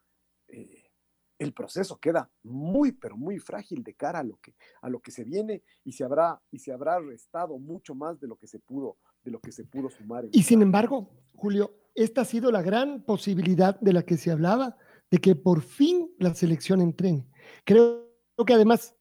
eh, 0.48 0.92
el 1.38 1.54
proceso 1.54 2.00
queda 2.00 2.30
muy, 2.44 2.92
pero 2.92 3.18
muy 3.18 3.40
frágil 3.40 3.84
de 3.84 3.96
cara 3.96 4.20
a 4.20 4.24
lo 4.24 4.38
que, 4.38 4.54
a 4.82 4.90
lo 4.90 5.00
que 5.00 5.10
se 5.10 5.24
viene 5.24 5.64
y 5.84 5.94
se 5.94 6.04
habrá, 6.04 6.40
y 6.52 6.60
se 6.60 6.72
habrá 6.72 7.00
restado 7.00 7.58
mucho 7.58 7.96
más 7.96 8.20
de 8.20 8.28
lo 8.28 8.36
que 8.36 8.46
se 8.46 8.60
pudo, 8.60 8.98
de 9.24 9.32
lo 9.32 9.40
que 9.40 9.52
se 9.52 9.64
pudo 9.66 9.90
sumar. 9.90 10.28
Y 10.32 10.44
sin 10.44 10.62
embargo, 10.62 11.10
Julio, 11.34 11.74
esta 11.96 12.22
ha 12.22 12.26
sido 12.26 12.52
la 12.52 12.62
gran 12.62 13.04
posibilidad 13.04 13.80
de 13.80 13.94
la 13.94 14.04
que 14.04 14.18
se 14.18 14.30
hablaba, 14.30 14.78
de 15.12 15.18
que 15.20 15.36
por 15.36 15.62
fin 15.62 16.10
la 16.18 16.34
selección 16.34 16.82
entrene. 16.82 17.28
Creo 17.66 18.08
que 18.48 18.54
además, 18.54 18.96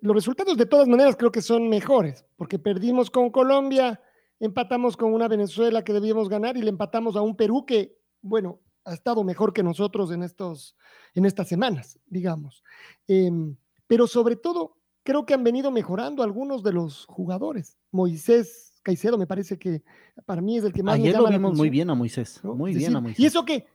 los 0.00 0.14
resultados 0.14 0.56
de 0.56 0.66
todas 0.66 0.88
maneras 0.88 1.16
creo 1.16 1.32
que 1.32 1.42
son 1.42 1.68
mejores, 1.68 2.24
porque 2.36 2.58
perdimos 2.58 3.10
con 3.10 3.30
Colombia, 3.30 4.00
empatamos 4.40 4.96
con 4.96 5.12
una 5.12 5.28
Venezuela 5.28 5.82
que 5.82 5.92
debíamos 5.92 6.28
ganar 6.28 6.56
y 6.56 6.62
le 6.62 6.70
empatamos 6.70 7.16
a 7.16 7.22
un 7.22 7.36
Perú 7.36 7.66
que, 7.66 7.98
bueno, 8.22 8.60
ha 8.84 8.94
estado 8.94 9.24
mejor 9.24 9.52
que 9.52 9.62
nosotros 9.62 10.12
en, 10.12 10.22
estos, 10.22 10.76
en 11.14 11.26
estas 11.26 11.48
semanas, 11.48 11.98
digamos. 12.06 12.62
Em, 13.08 13.56
pero 13.86 14.06
sobre 14.06 14.36
todo, 14.36 14.78
creo 15.02 15.26
que 15.26 15.34
han 15.34 15.44
venido 15.44 15.70
mejorando 15.70 16.22
algunos 16.22 16.62
de 16.62 16.72
los 16.72 17.04
jugadores. 17.06 17.76
Moisés 17.90 18.80
Caicedo 18.82 19.18
me 19.18 19.26
parece 19.26 19.58
que 19.58 19.82
para 20.24 20.40
mí 20.40 20.56
es 20.56 20.64
el 20.64 20.72
que 20.72 20.82
más 20.82 20.94
Ayer 20.94 21.06
me 21.06 21.12
llama 21.12 21.30
lo 21.30 21.36
vimos 21.36 21.56
muy 21.56 21.68
bien 21.68 21.90
a 21.90 21.94
Moisés, 21.94 22.40
muy 22.44 22.74
bien 22.74 22.96
a 22.96 23.00
Moisés. 23.00 23.20
Y 23.20 23.26
eso 23.26 23.44
que 23.44 23.66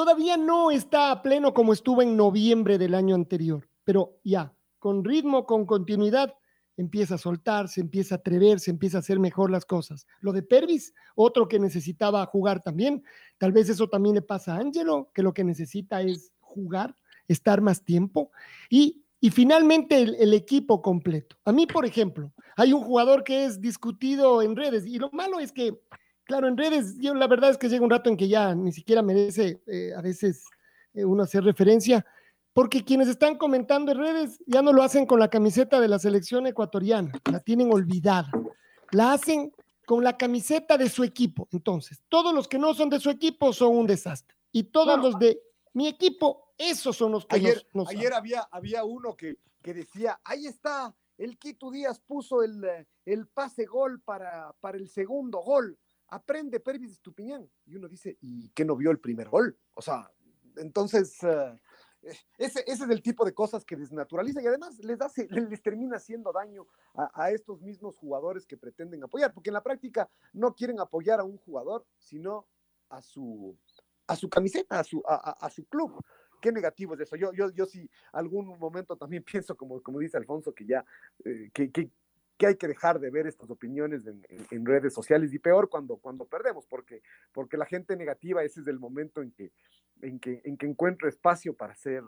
todavía 0.00 0.38
no 0.38 0.70
está 0.70 1.10
a 1.10 1.20
pleno 1.20 1.52
como 1.52 1.74
estuvo 1.74 2.00
en 2.00 2.16
noviembre 2.16 2.78
del 2.78 2.94
año 2.94 3.14
anterior, 3.14 3.68
pero 3.84 4.18
ya, 4.24 4.50
con 4.78 5.04
ritmo, 5.04 5.44
con 5.44 5.66
continuidad, 5.66 6.34
empieza 6.78 7.16
a 7.16 7.18
soltar, 7.18 7.68
se 7.68 7.82
empieza 7.82 8.14
a 8.14 8.18
atrever, 8.18 8.60
se 8.60 8.70
empieza 8.70 8.96
a 8.96 9.00
hacer 9.00 9.18
mejor 9.18 9.50
las 9.50 9.66
cosas. 9.66 10.06
Lo 10.22 10.32
de 10.32 10.42
Pervis, 10.42 10.94
otro 11.16 11.48
que 11.48 11.58
necesitaba 11.58 12.24
jugar 12.24 12.62
también, 12.62 13.04
tal 13.36 13.52
vez 13.52 13.68
eso 13.68 13.90
también 13.90 14.14
le 14.14 14.22
pasa 14.22 14.54
a 14.54 14.60
Angelo, 14.60 15.10
que 15.12 15.22
lo 15.22 15.34
que 15.34 15.44
necesita 15.44 16.00
es 16.00 16.32
jugar, 16.40 16.96
estar 17.28 17.60
más 17.60 17.84
tiempo 17.84 18.30
y, 18.70 19.04
y 19.20 19.28
finalmente 19.28 20.00
el, 20.00 20.32
equipo 20.32 20.80
completo. 20.80 21.36
A 21.44 21.52
mí, 21.52 21.66
por 21.66 21.84
ejemplo, 21.84 22.32
hay 22.56 22.72
un 22.72 22.80
jugador 22.80 23.22
que 23.22 23.44
es 23.44 23.60
discutido 23.60 24.40
en 24.40 24.56
redes 24.56 24.86
y 24.86 24.98
lo 24.98 25.10
malo 25.12 25.40
es 25.40 25.52
que, 25.52 25.78
claro, 26.30 26.46
en 26.46 26.56
redes, 26.56 26.96
yo 26.98 27.12
la 27.12 27.26
verdad 27.26 27.50
es 27.50 27.58
que 27.58 27.68
llega 27.68 27.82
un 27.82 27.90
rato 27.90 28.08
en 28.08 28.16
que 28.16 28.28
ya 28.28 28.54
ni 28.54 28.70
siquiera 28.70 29.02
merece 29.02 29.60
eh, 29.66 29.92
a 29.96 30.00
veces 30.00 30.44
eh, 30.94 31.04
uno 31.04 31.24
hacer 31.24 31.42
referencia, 31.42 32.06
porque 32.52 32.84
quienes 32.84 33.08
están 33.08 33.36
comentando 33.36 33.90
en 33.90 33.98
redes 33.98 34.40
ya 34.46 34.62
no 34.62 34.72
lo 34.72 34.84
hacen 34.84 35.06
con 35.06 35.18
la 35.18 35.28
camiseta 35.28 35.80
de 35.80 35.88
la 35.88 35.98
selección 35.98 36.46
ecuatoriana, 36.46 37.10
la 37.32 37.40
tienen 37.40 37.72
olvidada, 37.72 38.30
la 38.92 39.12
hacen 39.12 39.52
con 39.84 40.04
la 40.04 40.16
camiseta 40.16 40.78
de 40.78 40.88
su 40.88 41.02
equipo. 41.02 41.48
Entonces, 41.50 42.00
todos 42.08 42.32
los 42.32 42.46
que 42.46 42.60
no 42.60 42.74
son 42.74 42.90
de 42.90 43.00
su 43.00 43.10
equipo 43.10 43.52
son 43.52 43.76
un 43.76 43.88
desastre. 43.88 44.36
Y 44.52 44.62
todos 44.62 45.00
los 45.00 45.18
de 45.18 45.42
mi 45.72 45.88
equipo, 45.88 46.54
esos 46.56 46.96
son 46.96 47.10
los 47.10 47.26
que 47.26 47.36
ayer, 47.36 47.66
nos, 47.74 47.86
nos 47.86 47.88
ayer 47.88 48.12
había, 48.12 48.42
había 48.52 48.84
uno 48.84 49.16
que, 49.16 49.38
que 49.62 49.74
decía, 49.74 50.20
ahí 50.22 50.46
está, 50.46 50.94
el 51.18 51.38
Quito 51.38 51.72
Díaz 51.72 51.98
puso 51.98 52.44
el, 52.44 52.64
el 53.04 53.26
pase 53.26 53.66
gol 53.66 54.00
para, 54.00 54.54
para 54.60 54.78
el 54.78 54.88
segundo 54.88 55.40
gol. 55.40 55.76
Aprende 56.10 56.60
Pervis 56.60 56.92
Estupiñán. 56.92 57.48
Y 57.66 57.76
uno 57.76 57.88
dice, 57.88 58.18
¿y 58.20 58.50
qué 58.50 58.64
no 58.64 58.76
vio 58.76 58.90
el 58.90 58.98
primer 58.98 59.28
gol? 59.28 59.58
O 59.74 59.82
sea, 59.82 60.10
entonces... 60.56 61.16
Uh, 61.22 61.56
ese, 62.38 62.64
ese, 62.66 62.84
es 62.84 62.90
el 62.90 63.02
tipo 63.02 63.26
de 63.26 63.34
cosas 63.34 63.62
que 63.62 63.76
desnaturaliza 63.76 64.40
y 64.42 64.46
además 64.46 64.78
les, 64.78 64.98
hace, 65.02 65.28
les 65.28 65.62
termina 65.62 65.96
haciendo 65.96 66.32
daño 66.32 66.66
a, 66.94 67.24
a, 67.24 67.30
estos 67.30 67.60
mismos 67.60 67.94
jugadores 67.96 68.46
que 68.46 68.56
pretenden 68.56 69.04
apoyar, 69.04 69.34
porque 69.34 69.50
en 69.50 69.54
la 69.54 69.62
práctica 69.62 70.08
no 70.32 70.54
quieren 70.54 70.80
apoyar 70.80 71.20
a 71.20 71.24
un 71.24 71.36
jugador, 71.36 71.86
sino 71.98 72.46
a 72.88 73.02
su, 73.02 73.54
a 74.06 74.16
su 74.16 74.28
camiseta, 74.30 74.80
a 74.80 74.84
su, 74.84 75.02
a, 75.06 75.32
a 75.44 75.50
su 75.50 75.64
club. 75.66 76.02
Qué 76.40 76.50
negativo 76.50 76.94
es 76.94 77.00
eso. 77.00 77.16
Yo, 77.16 77.32
yo, 77.32 77.50
yo 77.50 77.66
sí, 77.66 77.88
algún 78.12 78.58
momento 78.58 78.96
también 78.96 79.22
pienso, 79.24 79.56
como, 79.56 79.82
como 79.82 79.98
dice 79.98 80.16
Alfonso, 80.16 80.54
que 80.54 80.66
ya, 80.66 80.84
eh, 81.24 81.50
que, 81.52 81.70
que, 81.70 81.90
que 82.40 82.46
hay 82.46 82.56
que 82.56 82.68
dejar 82.68 82.98
de 82.98 83.10
ver 83.10 83.26
estas 83.26 83.50
opiniones 83.50 84.06
en, 84.06 84.64
redes 84.64 84.94
sociales 84.94 85.34
y 85.34 85.38
peor 85.38 85.68
cuando, 85.68 85.98
cuando 85.98 86.24
perdemos, 86.24 86.64
porque, 86.66 87.02
porque 87.34 87.58
la 87.58 87.66
gente 87.66 87.94
negativa, 87.96 88.42
ese 88.42 88.62
es 88.62 88.66
el 88.66 88.78
momento 88.78 89.20
en 89.20 89.30
que, 89.32 89.52
en 90.00 90.18
que, 90.18 90.40
en 90.44 90.56
que 90.56 90.64
encuentro 90.64 91.06
espacio 91.06 91.54
para 91.54 91.74
ser, 91.74 92.02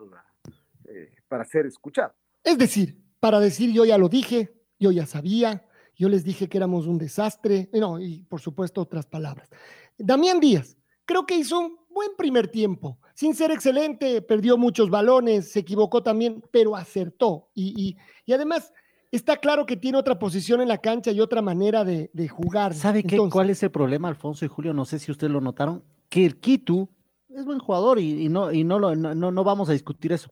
eh, 0.87 1.15
para 1.29 1.45
ser 1.45 1.67
escuchado. 1.67 2.15
Es 2.43 2.57
decir, 2.57 2.97
para 3.21 3.41
decir 3.41 3.75
yo 3.75 3.85
ya 3.85 3.99
lo 3.99 4.09
dije, 4.09 4.55
yo 4.81 4.91
ya 4.91 5.05
sabía, 5.05 5.67
yo 5.95 6.09
les 6.09 6.25
dije 6.25 6.49
que 6.49 6.57
éramos 6.57 6.87
un 6.87 6.97
desastre, 6.97 7.69
no, 7.75 8.01
y 8.01 8.23
por 8.23 8.41
supuesto 8.41 8.81
otras 8.81 9.05
palabras. 9.05 9.51
Damián 9.99 10.41
Díaz, 10.41 10.79
creo 11.05 11.27
que 11.27 11.37
hizo 11.37 11.61
un 11.61 11.77
buen 11.91 12.17
primer 12.17 12.49
tiempo. 12.49 12.99
Sin 13.15 13.35
ser 13.35 13.51
excelente, 13.51 14.23
perdió 14.23 14.57
muchos 14.57 14.89
balones, 14.89 15.53
se 15.53 15.61
equivocó 15.61 16.03
también, 16.03 16.43
pero 16.51 16.75
acertó. 16.75 17.51
Y, 17.55 17.99
además 18.33 18.73
está 19.13 19.37
claro 19.37 19.67
que 19.67 19.77
tiene 19.77 19.99
otra 19.99 20.19
posición 20.19 20.61
en 20.61 20.69
la 20.69 20.79
cancha 20.79 21.13
y 21.13 21.21
otra 21.21 21.43
manera 21.43 21.85
de, 21.85 22.11
jugar. 22.29 22.75
¿Sabe 22.75 23.05
qué, 23.05 23.19
cuál 23.31 23.51
es 23.51 23.63
el 23.63 23.71
problema, 23.71 24.09
Alfonso 24.09 24.45
y 24.45 24.49
Julio? 24.49 24.73
No 24.73 24.85
sé 24.85 24.99
si 24.99 25.13
ustedes 25.13 25.33
lo 25.33 25.41
notaron, 25.41 25.85
que 26.09 26.25
el 26.25 26.41
Quito 26.41 26.89
es 27.29 27.45
buen 27.45 27.59
jugador 27.59 27.99
y, 27.99 28.29
no, 28.29 28.51
y 28.51 28.65
no, 28.65 28.79
lo, 28.79 28.97
no, 28.97 29.15
no 29.15 29.45
vamos 29.45 29.69
a 29.69 29.73
discutir 29.73 30.13
eso. 30.13 30.31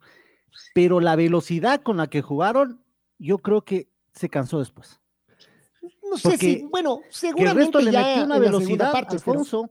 Pero 0.75 0.99
la 0.99 1.15
velocidad 1.15 1.83
con 1.83 1.99
la 1.99 2.09
que 2.09 2.23
jugaron, 2.23 2.83
yo 3.19 3.39
creo 3.39 3.63
que 3.63 3.91
se 4.13 4.29
cansó 4.29 4.59
después. 4.59 5.01
No 6.11 6.17
sé 6.17 6.37
si, 6.39 6.67
bueno, 6.71 7.01
seguramente 7.11 7.61
el 7.61 7.67
resto 7.67 7.81
le 7.81 7.93
metió 7.93 8.25
una 8.25 8.39
velocidad, 8.39 8.93
parte, 8.93 9.15
Alfonso, 9.15 9.71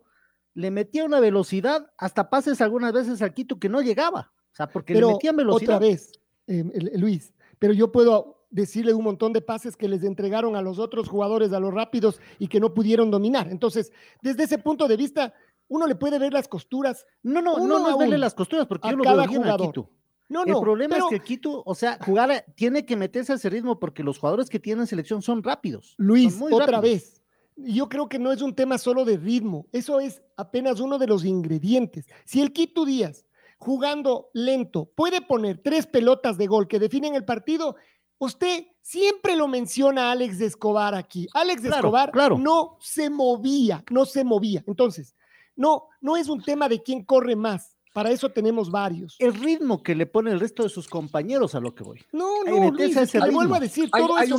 le 0.54 0.72
metía 0.72 1.04
una 1.04 1.20
velocidad, 1.20 1.92
hasta 1.98 2.30
pases 2.30 2.62
algunas 2.62 2.94
veces 2.94 3.22
al 3.22 3.34
Quito 3.34 3.60
que 3.60 3.70
no 3.70 3.82
llegaba. 3.82 4.32
O 4.52 4.56
sea, 4.56 4.68
porque 4.68 4.94
le 4.94 5.06
metían 5.06 5.36
velocidad. 5.36 5.78
Otra 5.78 5.88
vez, 5.88 6.12
eh, 6.48 6.64
Luis, 6.96 7.34
pero 7.60 7.74
yo 7.74 7.92
puedo 7.92 8.39
decirle 8.50 8.94
un 8.94 9.04
montón 9.04 9.34
de 9.34 9.42
pases 9.42 9.76
que 9.76 9.88
les 9.88 10.04
entregaron 10.04 10.56
a 10.56 10.62
los 10.62 10.80
otros 10.80 11.08
jugadores, 11.08 11.54
a 11.54 11.60
los 11.60 11.74
rápidos, 11.74 12.20
y 12.40 12.48
que 12.48 12.60
no 12.60 12.74
pudieron 12.74 13.12
dominar. 13.12 13.48
Entonces, 13.50 13.92
desde 14.22 14.44
ese 14.44 14.58
punto 14.58 14.88
de 14.88 14.98
vista, 14.98 15.34
uno 15.68 15.88
le 15.88 15.96
puede 15.96 16.20
ver 16.20 16.34
las 16.34 16.48
costuras. 16.48 17.06
No, 17.24 17.42
no, 17.42 17.58
no, 17.58 17.80
no 17.80 17.90
es 17.90 17.98
verle 17.98 18.18
las 18.18 18.34
costuras, 18.34 18.66
porque 18.66 18.90
yo 18.90 18.98
lo 18.98 19.04
veo 19.04 19.28
bien 19.28 19.44
Quito. 19.58 19.90
No, 20.28 20.46
no, 20.46 20.58
el 20.58 20.62
problema 20.62 20.98
es 20.98 21.04
que 21.10 21.20
Quito, 21.22 21.64
o 21.66 21.74
sea, 21.74 21.98
jugar 22.06 22.46
tiene 22.56 22.86
que 22.86 22.96
meterse 22.96 23.32
a 23.32 23.36
ese 23.36 23.50
ritmo 23.50 23.80
porque 23.80 24.04
los 24.04 24.20
jugadores 24.20 24.50
que 24.50 24.60
tienen 24.60 24.86
selección 24.86 25.22
son 25.22 25.42
rápidos. 25.42 25.96
Luis, 25.98 26.40
otra 26.52 26.80
vez. 26.80 27.22
Yo 27.56 27.90
creo 27.90 28.08
que 28.08 28.20
no 28.20 28.32
es 28.32 28.42
un 28.42 28.56
tema 28.56 28.78
solo 28.78 29.04
de 29.04 29.18
ritmo, 29.18 29.68
eso 29.74 30.00
es 30.00 30.22
apenas 30.38 30.80
uno 30.80 30.98
de 30.98 31.08
los 31.08 31.26
ingredientes. 31.26 32.06
Si 32.24 32.40
el 32.40 32.54
Quito 32.54 32.86
Díaz, 32.86 33.26
jugando 33.58 34.30
lento, 34.34 34.86
puede 34.96 35.22
poner 35.22 35.58
tres 35.58 35.86
pelotas 35.86 36.38
de 36.38 36.48
gol 36.48 36.70
que 36.70 36.80
definen 36.80 37.16
el 37.16 37.26
partido, 37.26 37.76
usted 38.20 38.68
siempre 38.82 39.36
lo 39.36 39.48
menciona 39.48 40.10
a 40.10 40.12
Alex 40.12 40.38
de 40.38 40.46
Escobar 40.46 40.94
aquí. 40.94 41.28
Alex 41.34 41.64
de 41.64 41.70
Escobar 41.70 42.12
no 42.38 42.78
se 42.80 43.10
movía, 43.10 43.84
no 43.90 44.06
se 44.06 44.24
movía. 44.24 44.64
Entonces, 44.68 45.16
no, 45.56 45.88
no 46.00 46.16
es 46.16 46.30
un 46.30 46.44
tema 46.44 46.70
de 46.70 46.82
quién 46.84 47.04
corre 47.04 47.36
más 47.36 47.76
para 47.94 48.12
eso 48.12 48.32
tenemos 48.32 48.70
varios. 48.70 49.16
El 49.20 49.34
ritmo 49.34 49.82
que 49.82 49.96
le 49.96 50.06
pone 50.06 50.32
el 50.32 50.40
resto 50.40 50.64
de 50.64 50.70
sus 50.70 50.88
compañeros 50.88 51.56
a 51.56 51.60
lo 51.60 51.74
que 51.74 51.84
voy. 51.84 52.06
No, 52.12 52.44
no, 52.44 52.72
Luis, 52.72 52.96
vuelvo 53.32 53.56
a 53.56 53.60
decir, 53.60 53.90
todo 53.90 54.18
eso, 54.20 54.38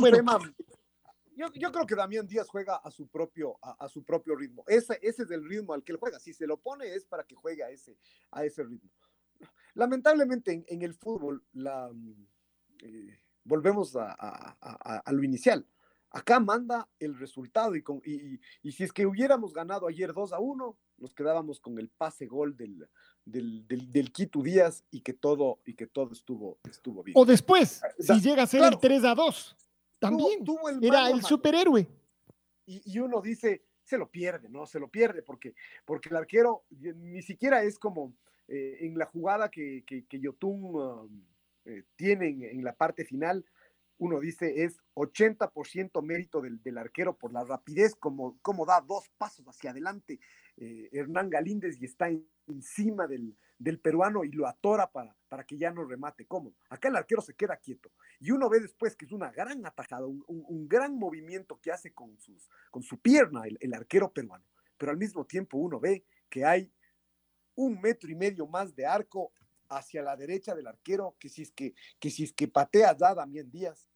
yo, 1.35 1.71
creo 1.71 1.87
que 1.87 1.95
Damián 1.95 2.27
Díaz 2.27 2.47
juega 2.49 2.75
a 2.75 2.91
su 2.91 3.07
propio, 3.07 3.57
a, 3.61 3.87
su 3.89 4.03
propio 4.03 4.35
ritmo. 4.35 4.63
Ese, 4.67 4.99
ese, 5.01 5.23
es 5.23 5.31
el 5.31 5.43
ritmo 5.47 5.73
al 5.73 5.83
que 5.83 5.91
él 5.91 5.97
juega. 5.97 6.19
Si 6.19 6.33
se 6.33 6.45
lo 6.45 6.57
pone 6.57 6.93
es 6.93 7.05
para 7.05 7.23
que 7.23 7.35
juegue 7.35 7.63
a 7.63 7.69
ese, 7.69 7.97
a 8.31 8.45
ese 8.45 8.63
ritmo. 8.63 8.89
Lamentablemente 9.73 10.63
en, 10.67 10.81
el 10.81 10.93
fútbol 10.93 11.43
la, 11.53 11.89
eh, 12.79 13.19
volvemos 13.43 13.95
a, 13.95 15.03
lo 15.11 15.23
inicial. 15.23 15.65
Acá 16.09 16.39
manda 16.39 16.89
el 16.99 17.17
resultado 17.17 17.75
y, 17.75 17.83
con, 17.83 18.01
y, 18.05 18.39
y, 18.63 18.71
si 18.73 18.83
es 18.83 18.91
que 18.91 19.05
hubiéramos 19.05 19.53
ganado 19.53 19.87
ayer 19.87 20.11
2 20.11 20.33
a 20.33 20.39
1, 20.39 20.77
nos 20.97 21.15
quedábamos 21.15 21.61
con 21.61 21.79
el 21.79 21.87
pase 21.87 22.25
gol 22.25 22.57
del, 22.57 22.85
del, 23.25 23.65
del, 23.67 24.11
Quito 24.11 24.41
Díaz 24.41 24.83
y 24.91 25.01
que 25.01 25.13
todo, 25.13 25.59
y 25.65 25.73
que 25.73 25.87
todo 25.87 26.11
estuvo, 26.11 26.59
estuvo 26.69 27.01
bien. 27.03 27.17
O 27.17 27.25
después, 27.25 27.81
ah, 27.83 27.87
si 27.97 28.19
llega 28.19 28.43
a 28.43 28.47
ser 28.47 28.63
el 28.63 28.77
3 28.77 29.05
a 29.05 29.15
2, 29.15 29.55
también 29.99 30.43
era 30.81 31.09
el 31.09 31.21
superhéroe. 31.23 31.87
Y, 32.65 32.99
uno 32.99 33.21
dice, 33.21 33.65
se 33.83 33.97
lo 33.97 34.09
pierde, 34.09 34.47
¿no? 34.47 34.65
Se 34.65 34.79
lo 34.79 34.87
pierde 34.87 35.23
porque, 35.23 35.53
porque 35.85 36.09
el 36.09 36.15
arquero 36.15 36.63
ni 36.69 37.21
siquiera 37.21 37.63
es 37.63 37.77
como 37.77 38.13
eh, 38.47 38.77
en 38.81 38.97
la 38.97 39.05
jugada 39.05 39.49
que, 39.49 39.83
que, 39.85 40.19
Yotun 40.19 40.75
um, 40.75 41.23
eh, 41.65 41.83
tiene 41.95 42.51
en, 42.51 42.63
la 42.63 42.73
parte 42.73 43.05
final, 43.05 43.45
uno 43.97 44.19
dice 44.19 44.63
es 44.63 44.79
80% 44.95 46.01
mérito 46.03 46.41
del, 46.41 46.61
del, 46.63 46.77
arquero 46.77 47.17
por 47.17 47.31
la 47.31 47.43
rapidez, 47.43 47.95
como, 47.95 48.39
como 48.41 48.65
da 48.65 48.81
dos 48.81 49.09
pasos 49.17 49.45
hacia 49.47 49.71
adelante. 49.71 50.19
Eh, 50.57 50.89
Hernán 50.91 51.29
Galíndez 51.29 51.81
y 51.81 51.85
está 51.85 52.09
encima 52.47 53.07
del, 53.07 53.35
peruano 53.81 54.23
y 54.23 54.31
lo 54.31 54.47
atora 54.47 54.91
para, 54.91 55.15
para 55.29 55.43
que 55.43 55.57
ya 55.57 55.71
no 55.71 55.85
remate. 55.85 56.25
Cómodo. 56.25 56.55
Acá 56.69 56.89
el 56.89 56.95
arquero 56.95 57.21
se 57.21 57.33
queda 57.33 57.57
quieto. 57.57 57.91
Y 58.19 58.31
uno 58.31 58.49
ve 58.49 58.59
después 58.59 58.95
que 58.95 59.05
es 59.05 59.11
una 59.11 59.31
gran 59.31 59.65
atajada, 59.65 60.05
un, 60.05 60.67
gran 60.67 60.95
movimiento 60.95 61.59
que 61.59 61.71
hace 61.71 61.93
con, 61.93 62.17
sus, 62.19 62.49
con 62.69 62.83
su 62.83 62.99
pierna 62.99 63.43
el, 63.59 63.73
arquero 63.73 64.11
peruano, 64.11 64.45
pero 64.77 64.91
al 64.91 64.97
mismo 64.97 65.25
tiempo 65.25 65.57
uno 65.57 65.79
ve 65.79 66.05
que 66.29 66.45
hay 66.45 66.71
un 67.55 67.79
metro 67.81 68.09
y 68.09 68.15
medio 68.15 68.47
más 68.47 68.75
de 68.75 68.85
arco 68.85 69.31
hacia 69.71 70.03
la 70.03 70.15
derecha 70.15 70.53
del 70.53 70.67
arquero 70.67 71.15
que 71.19 71.29
si 71.29 71.41
es 71.41 71.51
que, 71.51 71.73
que, 71.99 72.09
si 72.09 72.23
es 72.23 72.33
que 72.33 72.51
Damián 73.15 73.49
Díaz, 73.49 73.87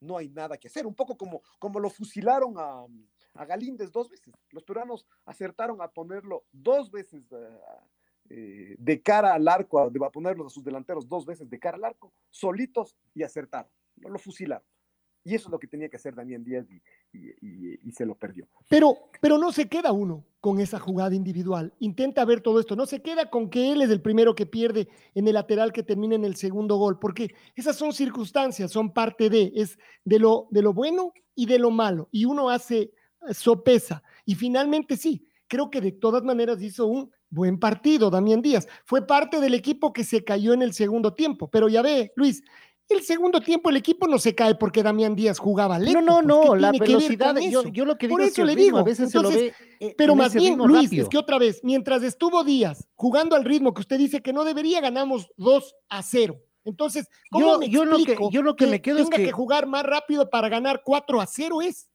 no 0.00 0.16
hay 0.16 0.28
nada 0.28 0.56
que 0.58 0.68
hacer. 0.68 0.86
Un 0.86 0.94
poco 0.94 1.16
como, 1.16 1.42
como 1.58 1.80
lo 1.80 1.90
fusilaron 1.90 2.54
a, 2.58 2.86
a 3.34 3.44
Galíndez 3.44 3.90
dos 3.90 4.08
veces. 4.08 4.34
Los 4.50 4.64
peruanos 4.64 5.06
acertaron 5.24 5.80
a 5.82 5.88
ponerlo 5.88 6.44
dos 6.52 6.90
veces 6.90 7.26
eh, 7.32 7.60
eh, 8.30 8.76
de 8.78 9.02
cara 9.02 9.34
al 9.34 9.48
arco, 9.48 9.80
a, 9.80 10.10
ponerlos 10.10 10.46
a 10.46 10.50
sus 10.50 10.64
delanteros 10.64 11.08
dos 11.08 11.24
veces 11.24 11.48
de 11.48 11.58
cara 11.58 11.76
al 11.76 11.84
arco, 11.84 12.12
solitos 12.30 12.96
y 13.14 13.22
acertaron. 13.22 13.70
No 13.96 14.10
lo 14.10 14.18
fusilaron. 14.18 14.66
Y 15.24 15.34
eso 15.34 15.48
es 15.48 15.52
lo 15.52 15.58
que 15.58 15.66
tenía 15.66 15.88
que 15.88 15.96
hacer 15.96 16.14
Damián 16.14 16.42
Díaz 16.44 16.66
y, 17.12 17.92
se 17.92 18.06
lo 18.06 18.14
perdió. 18.14 18.46
Pero, 18.68 18.96
pero 19.20 19.38
no 19.38 19.52
se 19.52 19.68
queda 19.68 19.92
uno 19.92 20.24
con 20.40 20.60
esa 20.60 20.78
jugada 20.78 21.14
individual. 21.14 21.74
Intenta 21.80 22.24
ver 22.24 22.40
todo 22.40 22.60
esto. 22.60 22.76
No 22.76 22.86
se 22.86 23.02
queda 23.02 23.28
con 23.28 23.50
que 23.50 23.72
él 23.72 23.82
es 23.82 23.90
el 23.90 24.00
primero 24.00 24.34
que 24.34 24.46
pierde 24.46 24.88
en 25.14 25.26
el 25.26 25.34
lateral 25.34 25.72
que 25.72 25.82
termina 25.82 26.14
en 26.14 26.24
el 26.24 26.36
segundo 26.36 26.76
gol, 26.76 26.98
porque 26.98 27.34
esas 27.56 27.76
son 27.76 27.92
circunstancias, 27.92 28.70
son 28.70 28.92
parte 28.92 29.28
de, 29.28 29.52
es 29.54 29.78
de 30.04 30.18
lo, 30.18 30.46
de 30.50 30.62
lo 30.62 30.72
bueno 30.72 31.12
y 31.34 31.46
de 31.46 31.58
lo 31.58 31.70
malo. 31.70 32.08
Y 32.12 32.24
uno 32.24 32.50
hace 32.50 32.92
sopesa. 33.32 34.02
Y 34.24 34.34
finalmente 34.34 34.96
sí, 34.96 35.26
creo 35.46 35.70
que 35.70 35.80
de 35.80 35.92
todas 35.92 36.22
maneras 36.22 36.62
hizo 36.62 36.86
un 36.86 37.10
buen 37.30 37.58
partido 37.58 38.10
Damián 38.10 38.42
Díaz. 38.42 38.68
Fue 38.84 39.06
parte 39.06 39.40
del 39.40 39.54
equipo 39.54 39.92
que 39.92 40.04
se 40.04 40.24
cayó 40.24 40.52
en 40.52 40.62
el 40.62 40.72
segundo 40.72 41.14
tiempo, 41.14 41.50
pero 41.50 41.68
ya 41.68 41.82
ve, 41.82 42.12
Luis, 42.16 42.42
el 42.88 43.02
segundo 43.02 43.40
tiempo 43.40 43.70
el 43.70 43.76
equipo 43.76 44.06
no 44.06 44.18
se 44.18 44.34
cae 44.34 44.54
porque 44.54 44.82
Damián 44.82 45.14
Díaz 45.14 45.38
jugaba 45.38 45.78
lento. 45.78 46.00
No, 46.00 46.22
no, 46.22 46.40
pues, 46.40 46.48
no, 46.48 46.56
la 46.56 46.72
velocidad, 46.72 47.36
yo, 47.36 47.64
yo, 47.68 47.84
lo 47.84 47.98
que 47.98 48.06
digo 48.06 48.16
Por 48.16 48.26
eso 48.26 48.44
le 48.44 48.56
digo, 48.56 48.78
a 48.78 48.82
veces 48.82 49.10
se 49.10 49.20
lo 49.20 49.30
ve 49.30 49.52
eh, 49.80 49.94
pero 49.96 50.14
más 50.14 50.34
bien, 50.34 50.58
Luis, 50.58 50.92
es 50.92 51.08
que 51.08 51.18
otra 51.18 51.38
vez, 51.38 51.60
mientras 51.62 52.02
estuvo 52.02 52.42
Díaz 52.44 52.88
jugando 52.94 53.36
al 53.36 53.44
ritmo 53.44 53.74
que 53.74 53.82
usted 53.82 53.98
dice 53.98 54.22
que 54.22 54.32
no 54.32 54.44
debería, 54.44 54.80
ganamos 54.80 55.30
2 55.36 55.76
a 55.88 56.02
0. 56.02 56.40
Entonces, 56.64 57.08
¿cómo 57.30 57.62
yo, 57.62 57.84
me 57.84 57.90
lo 57.90 57.96
que, 58.04 58.16
yo 58.30 58.42
lo 58.42 58.56
que, 58.56 58.66
me 58.66 58.82
quedo 58.82 58.98
es 58.98 59.08
que, 59.08 59.24
que 59.24 59.32
jugar 59.32 59.66
más 59.66 59.84
rápido 59.84 60.28
para 60.28 60.48
ganar 60.48 60.82
4 60.84 61.20
a 61.20 61.26
0 61.26 61.62
es 61.62 61.88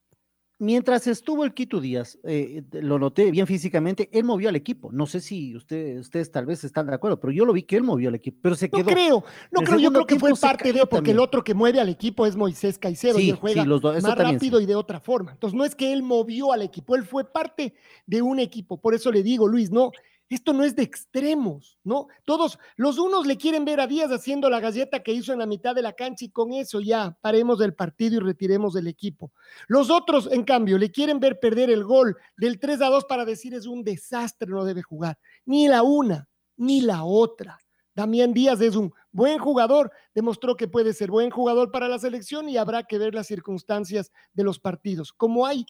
mientras 0.63 1.05
estuvo 1.07 1.43
el 1.43 1.53
Quito 1.53 1.79
Díaz, 1.79 2.17
eh, 2.23 2.63
lo 2.71 2.97
noté 2.97 3.29
bien 3.31 3.45
físicamente, 3.45 4.09
él 4.11 4.23
movió 4.23 4.49
al 4.49 4.55
equipo. 4.55 4.91
No 4.91 5.05
sé 5.05 5.19
si 5.19 5.55
usted, 5.55 5.99
ustedes 5.99 6.31
tal 6.31 6.45
vez 6.45 6.63
están 6.63 6.87
de 6.87 6.95
acuerdo, 6.95 7.19
pero 7.19 7.31
yo 7.31 7.45
lo 7.45 7.53
vi 7.53 7.63
que 7.63 7.75
él 7.75 7.83
movió 7.83 8.09
al 8.09 8.15
equipo, 8.15 8.39
pero 8.41 8.55
se 8.55 8.69
quedó. 8.69 8.83
No 8.83 8.93
creo, 8.95 9.23
no 9.51 9.61
creo, 9.61 9.79
yo 9.79 9.91
creo 9.91 10.05
que 10.05 10.17
fue 10.17 10.31
parte 10.39 10.71
de, 10.71 10.85
porque 10.85 11.11
el 11.11 11.19
otro 11.19 11.43
que 11.43 11.53
mueve 11.53 11.79
al 11.79 11.89
equipo 11.89 12.25
es 12.25 12.35
Moisés 12.35 12.77
Caicedo 12.77 13.19
y 13.19 13.29
él 13.29 13.35
juega 13.35 13.65
más 13.65 14.17
rápido 14.17 14.61
y 14.61 14.65
de 14.65 14.75
otra 14.75 14.99
forma. 14.99 15.31
Entonces 15.31 15.57
no 15.57 15.65
es 15.65 15.75
que 15.75 15.91
él 15.91 16.01
movió 16.01 16.53
al 16.53 16.61
equipo, 16.61 16.95
él 16.95 17.03
fue 17.03 17.29
parte 17.29 17.73
de 18.05 18.21
un 18.21 18.39
equipo. 18.39 18.79
Por 18.79 18.93
eso 18.93 19.11
le 19.11 19.21
digo, 19.21 19.47
Luis, 19.47 19.69
no, 19.69 19.91
esto 20.33 20.53
no 20.53 20.63
es 20.63 20.75
de 20.75 20.83
extremos, 20.83 21.77
¿no? 21.83 22.07
Todos, 22.25 22.59
los 22.75 22.97
unos 22.97 23.25
le 23.25 23.37
quieren 23.37 23.65
ver 23.65 23.79
a 23.79 23.87
Díaz 23.87 24.11
haciendo 24.11 24.49
la 24.49 24.59
galleta 24.59 25.03
que 25.03 25.13
hizo 25.13 25.33
en 25.33 25.39
la 25.39 25.45
mitad 25.45 25.75
de 25.75 25.81
la 25.81 25.93
cancha 25.93 26.25
y 26.25 26.29
con 26.29 26.53
eso 26.53 26.79
ya 26.79 27.17
paremos 27.21 27.59
del 27.59 27.73
partido 27.73 28.15
y 28.15 28.19
retiremos 28.19 28.73
del 28.73 28.87
equipo. 28.87 29.31
Los 29.67 29.89
otros, 29.89 30.29
en 30.31 30.43
cambio, 30.43 30.77
le 30.77 30.91
quieren 30.91 31.19
ver 31.19 31.39
perder 31.39 31.69
el 31.69 31.83
gol 31.83 32.17
del 32.37 32.59
3 32.59 32.81
a 32.81 32.89
2 32.89 33.05
para 33.05 33.25
decir 33.25 33.53
es 33.53 33.65
un 33.65 33.83
desastre, 33.83 34.49
no 34.49 34.65
debe 34.65 34.81
jugar. 34.81 35.17
Ni 35.45 35.67
la 35.67 35.83
una, 35.83 36.27
ni 36.57 36.81
la 36.81 37.03
otra. 37.03 37.59
Damián 37.95 38.33
Díaz 38.33 38.59
es 38.61 38.75
un 38.75 38.91
buen 39.11 39.37
jugador, 39.37 39.91
demostró 40.15 40.55
que 40.55 40.67
puede 40.67 40.93
ser 40.93 41.11
buen 41.11 41.29
jugador 41.29 41.71
para 41.71 41.87
la 41.87 41.99
selección 41.99 42.49
y 42.49 42.57
habrá 42.57 42.83
que 42.83 42.97
ver 42.97 43.13
las 43.13 43.27
circunstancias 43.27 44.11
de 44.33 44.43
los 44.43 44.59
partidos, 44.59 45.13
como 45.13 45.45
hay 45.45 45.65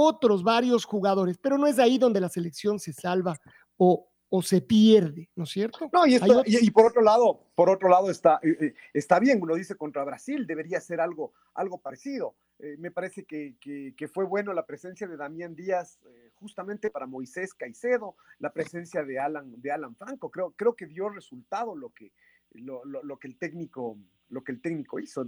otros 0.00 0.44
varios 0.44 0.84
jugadores, 0.84 1.38
pero 1.38 1.58
no 1.58 1.66
es 1.66 1.80
ahí 1.80 1.98
donde 1.98 2.20
la 2.20 2.28
selección 2.28 2.78
se 2.78 2.92
salva 2.92 3.36
o, 3.78 4.08
o 4.28 4.42
se 4.42 4.60
pierde, 4.60 5.30
¿no 5.34 5.44
es 5.44 5.50
cierto? 5.50 5.88
No, 5.92 6.06
y, 6.06 6.18
y, 6.46 6.70
por 6.70 6.86
otro 6.86 7.00
lado, 7.00 7.46
por 7.54 7.70
otro 7.70 7.88
lado 7.88 8.10
está, 8.10 8.38
eh, 8.42 8.56
eh, 8.60 8.74
está 8.92 9.18
bien, 9.18 9.40
uno 9.40 9.54
dice 9.54 9.76
contra 9.76 10.04
Brasil, 10.04 10.46
debería 10.46 10.80
ser 10.80 11.00
algo, 11.00 11.32
algo 11.54 11.78
parecido. 11.78 12.34
Eh, 12.58 12.76
me 12.78 12.90
parece 12.90 13.24
que, 13.24 13.54
que, 13.60 14.08
fue 14.08 14.24
bueno 14.24 14.52
la 14.52 14.66
presencia 14.66 15.06
de 15.06 15.16
Damián 15.16 15.54
Díaz 15.54 15.98
justamente 16.34 16.90
para 16.90 17.06
Moisés 17.06 17.54
Caicedo, 17.54 18.16
la 18.38 18.52
presencia 18.52 19.04
de 19.04 19.18
Alan, 19.18 19.60
de 19.60 19.70
Alan 19.70 19.96
Franco. 19.96 20.30
Creo, 20.30 20.50
creo 20.50 20.74
que 20.74 20.86
dio 20.86 21.08
resultado 21.08 21.74
lo 21.74 21.90
que, 21.90 22.12
lo, 22.52 22.84
lo, 22.84 23.18
que 23.18 23.28
el 23.28 23.38
técnico 23.38 23.96
lo 24.30 24.44
que 24.44 24.52
el 24.52 24.60
técnico 24.60 24.98
hizo. 24.98 25.24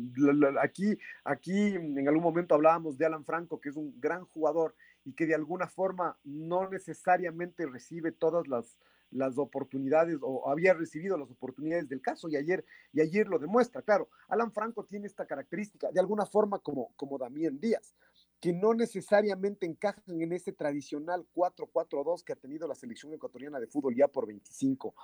Aquí, 0.60 0.98
aquí 1.24 1.74
en 1.74 2.06
algún 2.06 2.22
momento 2.22 2.54
hablábamos 2.54 2.98
de 2.98 3.06
Alan 3.06 3.24
Franco, 3.24 3.58
que 3.58 3.70
es 3.70 3.76
un 3.76 3.98
gran 3.98 4.26
jugador 4.26 4.74
y 5.04 5.12
que 5.12 5.26
de 5.26 5.34
alguna 5.34 5.68
forma 5.68 6.18
no 6.24 6.68
necesariamente 6.68 7.66
recibe 7.66 8.12
todas 8.12 8.46
las, 8.48 8.78
las 9.10 9.38
oportunidades 9.38 10.18
o 10.22 10.48
había 10.48 10.74
recibido 10.74 11.16
las 11.16 11.30
oportunidades 11.30 11.88
del 11.88 12.00
caso 12.00 12.28
y 12.28 12.36
ayer, 12.36 12.64
y 12.92 13.00
ayer 13.00 13.26
lo 13.28 13.38
demuestra. 13.38 13.82
Claro, 13.82 14.08
Alan 14.28 14.52
Franco 14.52 14.84
tiene 14.84 15.06
esta 15.06 15.26
característica, 15.26 15.90
de 15.90 16.00
alguna 16.00 16.26
forma 16.26 16.58
como, 16.58 16.92
como 16.96 17.18
Damián 17.18 17.58
Díaz, 17.58 17.94
que 18.40 18.52
no 18.52 18.74
necesariamente 18.74 19.66
encajan 19.66 20.20
en 20.20 20.32
ese 20.32 20.52
tradicional 20.52 21.26
4-4-2 21.34 22.24
que 22.24 22.32
ha 22.32 22.36
tenido 22.36 22.66
la 22.66 22.74
selección 22.74 23.12
ecuatoriana 23.12 23.60
de 23.60 23.66
fútbol 23.66 23.94
ya 23.94 24.08
por 24.08 24.26
25, 24.26 24.94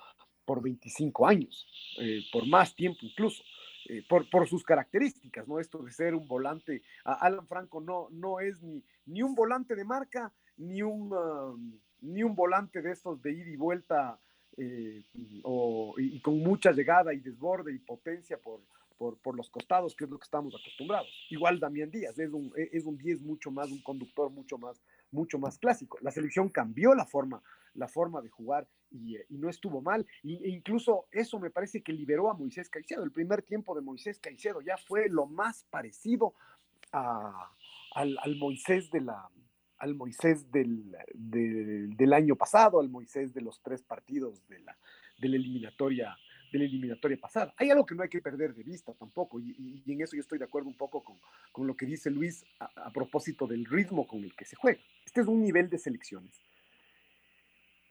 por 0.45 0.63
25 0.63 1.27
años, 1.27 1.67
eh, 2.01 2.21
por 2.33 2.47
más 2.49 2.75
tiempo 2.75 3.01
incluso. 3.03 3.43
Eh, 3.89 4.05
por, 4.09 4.29
por, 4.31 4.49
sus 4.49 4.65
características, 4.65 5.47
¿no? 5.47 5.61
Esto 5.61 5.79
de 5.79 5.93
ser 5.93 6.15
un 6.15 6.27
volante, 6.27 6.83
Alan 7.05 7.47
Franco 7.47 7.81
no, 7.81 8.09
no 8.11 8.41
es 8.41 8.63
ni, 8.63 8.83
ni 9.07 9.23
un 9.23 9.35
volante 9.35 9.77
de 9.77 9.85
marca, 9.85 10.33
ni 10.57 10.83
un, 10.83 11.81
ni 12.01 12.23
un 12.23 12.35
volante 12.35 12.83
de 12.83 12.93
estos 12.93 13.23
de 13.23 13.33
ida 13.33 13.51
y 13.51 13.57
vuelta 13.57 14.19
eh, 14.57 15.03
y, 15.13 16.21
con 16.21 16.39
mucha 16.39 16.73
llegada 16.73 17.13
y 17.13 17.21
desborde 17.21 17.75
y 17.75 17.79
potencia 17.79 18.39
por, 18.39 18.61
por, 18.99 19.19
por, 19.19 19.37
los 19.37 19.51
costados, 19.51 19.95
que 19.95 20.05
es 20.05 20.11
lo 20.11 20.19
que 20.19 20.25
estamos 20.25 20.55
acostumbrados. 20.55 21.09
Igual 21.31 21.61
Damián 21.61 21.91
Díaz, 21.91 22.19
es 22.19 22.33
un, 22.33 22.53
es 22.57 22.85
un 22.85 22.97
10 22.97 23.23
mucho 23.23 23.51
más, 23.51 23.71
un 23.71 23.83
conductor 23.83 24.31
mucho 24.31 24.59
más, 24.59 24.83
mucho 25.11 25.39
más 25.39 25.59
clásico. 25.59 25.99
La 26.01 26.11
selección 26.11 26.49
cambió 26.49 26.95
la 26.95 27.07
forma, 27.07 27.43
la 27.75 27.89
forma 27.89 28.23
de 28.23 28.31
jugar 28.31 28.67
y, 28.91 29.17
y 29.29 29.39
no 29.39 29.49
estuvo 29.49 29.81
mal. 29.83 30.07
e 30.25 30.49
incluso 30.49 31.07
eso 31.13 31.39
me 31.39 31.51
parece 31.51 31.83
que 31.83 31.93
liberó 31.93 32.31
a 32.31 32.35
Moisés 32.35 32.69
Caicedo. 32.69 33.03
El 33.03 33.13
primer 33.13 33.43
tiempo 33.43 33.75
de 33.75 33.83
Moisés 33.83 34.19
Caicedo 34.19 34.61
ya 34.61 34.77
fue 34.77 35.09
lo 35.09 35.27
más 35.27 35.65
parecido 35.71 36.35
a, 36.93 37.51
al, 37.95 38.19
al 38.23 38.37
Moisés 38.37 38.91
de 38.91 39.01
la, 39.01 39.29
al 39.79 39.95
Moisés 39.95 40.51
del, 40.51 40.97
del, 41.15 42.13
año 42.13 42.37
pasado, 42.37 42.81
al 42.81 42.89
Moisés 42.89 43.35
de 43.35 43.43
los 43.43 43.61
tres 43.63 43.83
partidos 43.83 44.47
de 44.49 44.61
la, 44.61 44.77
de 45.19 45.29
la 45.29 45.37
eliminatoria 45.37 46.17
de 46.53 46.59
la 46.59 46.65
eliminatoria 46.65 47.17
pasada. 47.17 47.55
Hay 47.57 47.71
algo 47.71 47.85
que 47.87 47.95
no 47.95 48.03
hay 48.03 48.09
que 48.09 48.21
perder 48.21 48.55
de 48.55 48.63
vista 48.63 48.93
tampoco, 48.95 49.41
y, 49.41 49.83
en 49.87 50.01
eso 50.01 50.17
yo 50.17 50.21
estoy 50.21 50.39
de 50.39 50.45
acuerdo 50.45 50.69
un 50.69 50.77
poco 50.77 51.03
con, 51.03 51.17
con 51.53 51.67
lo 51.67 51.77
que 51.77 51.87
dice 51.87 52.11
Luis 52.11 52.45
a, 52.59 52.91
propósito 52.93 53.47
del 53.47 53.65
ritmo 53.65 54.07
con 54.07 54.23
el 54.25 54.35
que 54.35 54.45
se 54.45 54.57
juega. 54.57 54.81
Este 55.05 55.21
es 55.21 55.27
un 55.27 55.43
nivel 55.43 55.69
de 55.69 55.79
selecciones. 55.79 56.41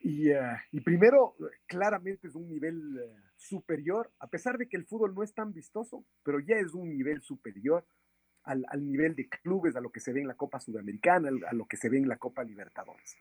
Y, 0.01 0.31
uh, 0.31 0.57
y 0.71 0.81
primero, 0.81 1.35
claramente 1.65 2.27
es 2.27 2.35
un 2.35 2.47
nivel 2.47 2.77
uh, 2.77 3.25
superior, 3.37 4.11
a 4.19 4.27
pesar 4.27 4.57
de 4.57 4.67
que 4.67 4.77
el 4.77 4.85
fútbol 4.85 5.15
no 5.15 5.23
es 5.23 5.33
tan 5.33 5.51
vistoso, 5.51 6.05
pero 6.23 6.39
ya 6.39 6.55
es 6.57 6.73
un 6.73 6.89
nivel 6.89 7.21
superior 7.21 7.85
al, 8.45 8.65
nivel 8.79 9.15
de 9.15 9.27
clubes, 9.27 9.75
a 9.75 9.81
lo 9.81 9.91
que 9.91 9.99
se 9.99 10.13
ve 10.13 10.21
en 10.21 10.27
la 10.27 10.35
Copa 10.35 10.59
Sudamericana, 10.59 11.29
a 11.47 11.53
lo 11.53 11.65
que 11.65 11.77
se 11.77 11.89
ve 11.89 11.97
en 11.97 12.07
la 12.07 12.17
Copa 12.17 12.43
Libertadores. 12.43 13.17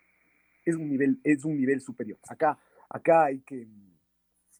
Es 0.64 0.76
un 0.76 0.88
nivel, 0.88 1.20
es 1.24 1.44
un 1.44 1.56
nivel 1.56 1.80
superior. 1.80 2.18
Acá, 2.28 2.58
acá 2.88 3.24
hay, 3.26 3.40
que, 3.40 3.66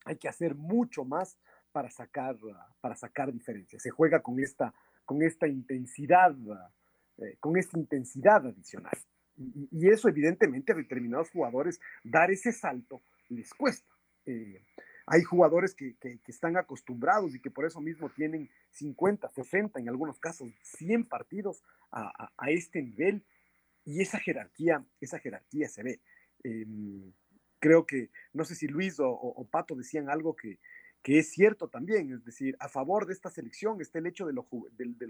hay 0.05 0.17
que 0.17 0.29
hacer 0.29 0.55
mucho 0.55 1.03
más 1.03 1.37
para 1.71 1.89
sacar, 1.89 2.37
para 2.79 2.95
sacar 2.95 3.33
diferencias. 3.33 3.81
Se 3.81 3.89
juega 3.89 4.21
con 4.21 4.39
esta, 4.39 4.73
con 5.03 5.21
esta 5.21 5.47
intensidad, 5.47 6.33
eh, 7.17 7.35
con 7.39 7.57
esta 7.57 7.77
intensidad 7.77 8.47
adicional. 8.47 8.97
Y, 9.37 9.89
eso 9.89 10.07
evidentemente 10.07 10.71
a 10.71 10.75
determinados 10.75 11.29
jugadores 11.29 11.81
dar 12.03 12.31
ese 12.31 12.53
salto 12.53 13.01
les 13.27 13.53
cuesta. 13.53 13.93
Eh, 14.25 14.63
hay 15.07 15.21
jugadores 15.23 15.75
que, 15.75 15.95
están 16.27 16.57
acostumbrados 16.57 17.35
y 17.35 17.41
que 17.41 17.51
por 17.51 17.65
eso 17.65 17.81
mismo 17.81 18.09
tienen 18.09 18.49
50, 18.71 19.29
60, 19.29 19.79
en 19.79 19.89
algunos 19.89 20.19
casos 20.19 20.49
100 20.63 21.05
partidos 21.05 21.61
a, 21.91 22.29
este 22.47 22.81
nivel 22.81 23.23
y 23.83 24.01
esa 24.01 24.19
jerarquía, 24.19 24.83
esa 24.99 25.19
jerarquía 25.19 25.67
se 25.67 25.83
ve. 25.83 25.99
Em, 26.43 27.13
creo 27.65 27.87
que, 27.87 28.11
no 28.31 28.45
sé 28.45 28.53
si 28.53 28.67
Luis 28.67 28.97
o, 28.99 29.47
Pato 29.49 29.73
decían 29.73 30.07
algo 30.07 30.35
que, 30.35 30.59
es 31.03 31.31
cierto 31.31 31.67
también, 31.67 32.13
es 32.13 32.23
decir, 32.23 32.55
a 32.59 32.69
favor 32.69 33.07
de 33.07 33.13
esta 33.13 33.31
selección 33.31 33.81
está 33.81 33.97
el 33.97 34.05
hecho 34.05 34.27
de, 34.27 34.33
los 34.33 34.45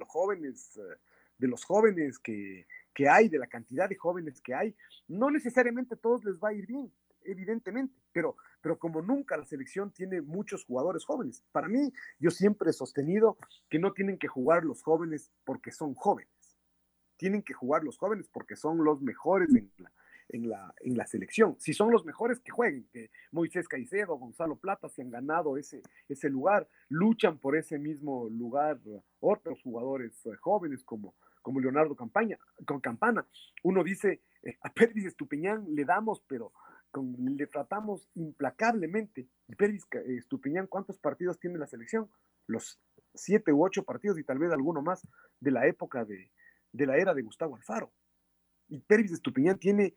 jóvenes, 0.07 0.77
eh, 0.77 0.95
de 1.37 1.47
los 1.49 1.65
jóvenes 1.65 2.17
que, 2.17 2.65
que 2.93 3.09
hay, 3.09 3.27
de 3.27 3.39
la 3.39 3.47
cantidad 3.47 3.89
de 3.89 3.97
jóvenes 3.97 4.39
que 4.39 4.53
hay. 4.53 4.73
No 5.09 5.29
necesariamente 5.31 5.97
todos 5.97 6.23
les 6.23 6.35
va 6.35 6.49
a 6.49 6.53
ir 6.53 6.65
bien, 6.65 6.89
evidentemente, 7.23 7.93
pero, 8.13 8.37
pero 8.61 8.79
como 8.79 9.01
nunca 9.01 9.35
la 9.35 9.43
selección 9.43 9.91
tiene 9.91 10.21
muchos 10.21 10.63
jugadores 10.63 11.03
jóvenes. 11.03 11.43
Para 11.51 11.67
mí, 11.67 11.91
yo 12.19 12.31
siempre 12.31 12.69
he 12.69 12.73
sostenido 12.73 13.37
que 13.67 13.79
no 13.79 13.91
tienen 13.91 14.17
que 14.17 14.29
jugar 14.29 14.63
los 14.63 14.81
jóvenes 14.81 15.29
porque 15.43 15.71
son 15.71 15.93
jóvenes. 15.93 16.31
Tienen 17.17 17.43
que 17.43 17.53
jugar 17.53 17.83
los 17.83 17.97
jóvenes 17.97 18.29
porque 18.29 18.55
son 18.55 18.81
los 18.85 19.01
mejores 19.01 19.53
en 19.53 19.69
la, 19.77 19.91
en 20.29 20.49
la, 20.49 20.73
en 20.81 20.97
la 20.97 21.05
selección. 21.05 21.55
Si 21.59 21.73
son 21.73 21.91
los 21.91 22.05
mejores, 22.05 22.39
que 22.39 22.51
jueguen. 22.51 22.87
Que 22.91 23.11
Moisés 23.31 23.67
Caicedo, 23.67 24.15
Gonzalo 24.17 24.57
Plata 24.57 24.89
se 24.89 25.01
han 25.01 25.09
ganado 25.09 25.57
ese, 25.57 25.81
ese 26.07 26.29
lugar, 26.29 26.67
luchan 26.89 27.37
por 27.39 27.55
ese 27.55 27.77
mismo 27.77 28.29
lugar 28.29 28.79
otros 29.19 29.61
jugadores 29.61 30.25
eh, 30.25 30.35
jóvenes 30.39 30.83
como, 30.83 31.15
como 31.41 31.59
Leonardo 31.59 31.95
Campaña, 31.95 32.37
con 32.65 32.79
Campana. 32.79 33.25
Uno 33.63 33.83
dice, 33.83 34.21
eh, 34.43 34.57
a 34.61 34.73
Pérez 34.73 35.05
Estupiñán 35.05 35.65
le 35.73 35.85
damos, 35.85 36.21
pero 36.27 36.51
le 37.03 37.47
tratamos 37.47 38.07
implacablemente. 38.15 39.27
Y 39.47 39.55
Pérez 39.55 39.83
Estupiñán, 40.07 40.67
¿cuántos 40.67 40.97
partidos 40.99 41.39
tiene 41.39 41.57
la 41.57 41.67
selección? 41.67 42.09
Los 42.47 42.79
siete 43.13 43.51
u 43.51 43.65
ocho 43.65 43.83
partidos 43.83 44.19
y 44.19 44.23
tal 44.23 44.39
vez 44.39 44.51
alguno 44.51 44.81
más 44.81 45.07
de 45.39 45.51
la 45.51 45.67
época 45.67 46.05
de, 46.05 46.31
la 46.73 46.97
era 46.97 47.13
de 47.13 47.21
Gustavo 47.21 47.55
Alfaro. 47.55 47.91
Y 48.67 48.79
Pérez 48.81 49.11
Estupiñán 49.11 49.59
tiene 49.59 49.95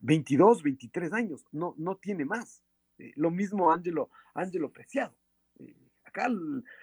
22, 0.00 0.58
eh, 0.58 0.62
23 0.64 1.12
años, 1.12 1.44
no, 1.52 1.74
no 1.78 1.96
tiene 1.96 2.24
más. 2.24 2.62
Eh, 2.98 3.12
lo 3.16 3.30
mismo 3.30 3.72
Ángelo, 3.72 4.10
Ángelo 4.34 4.72
Preciado. 4.72 5.14
Eh, 5.58 5.74
acá 6.04 6.28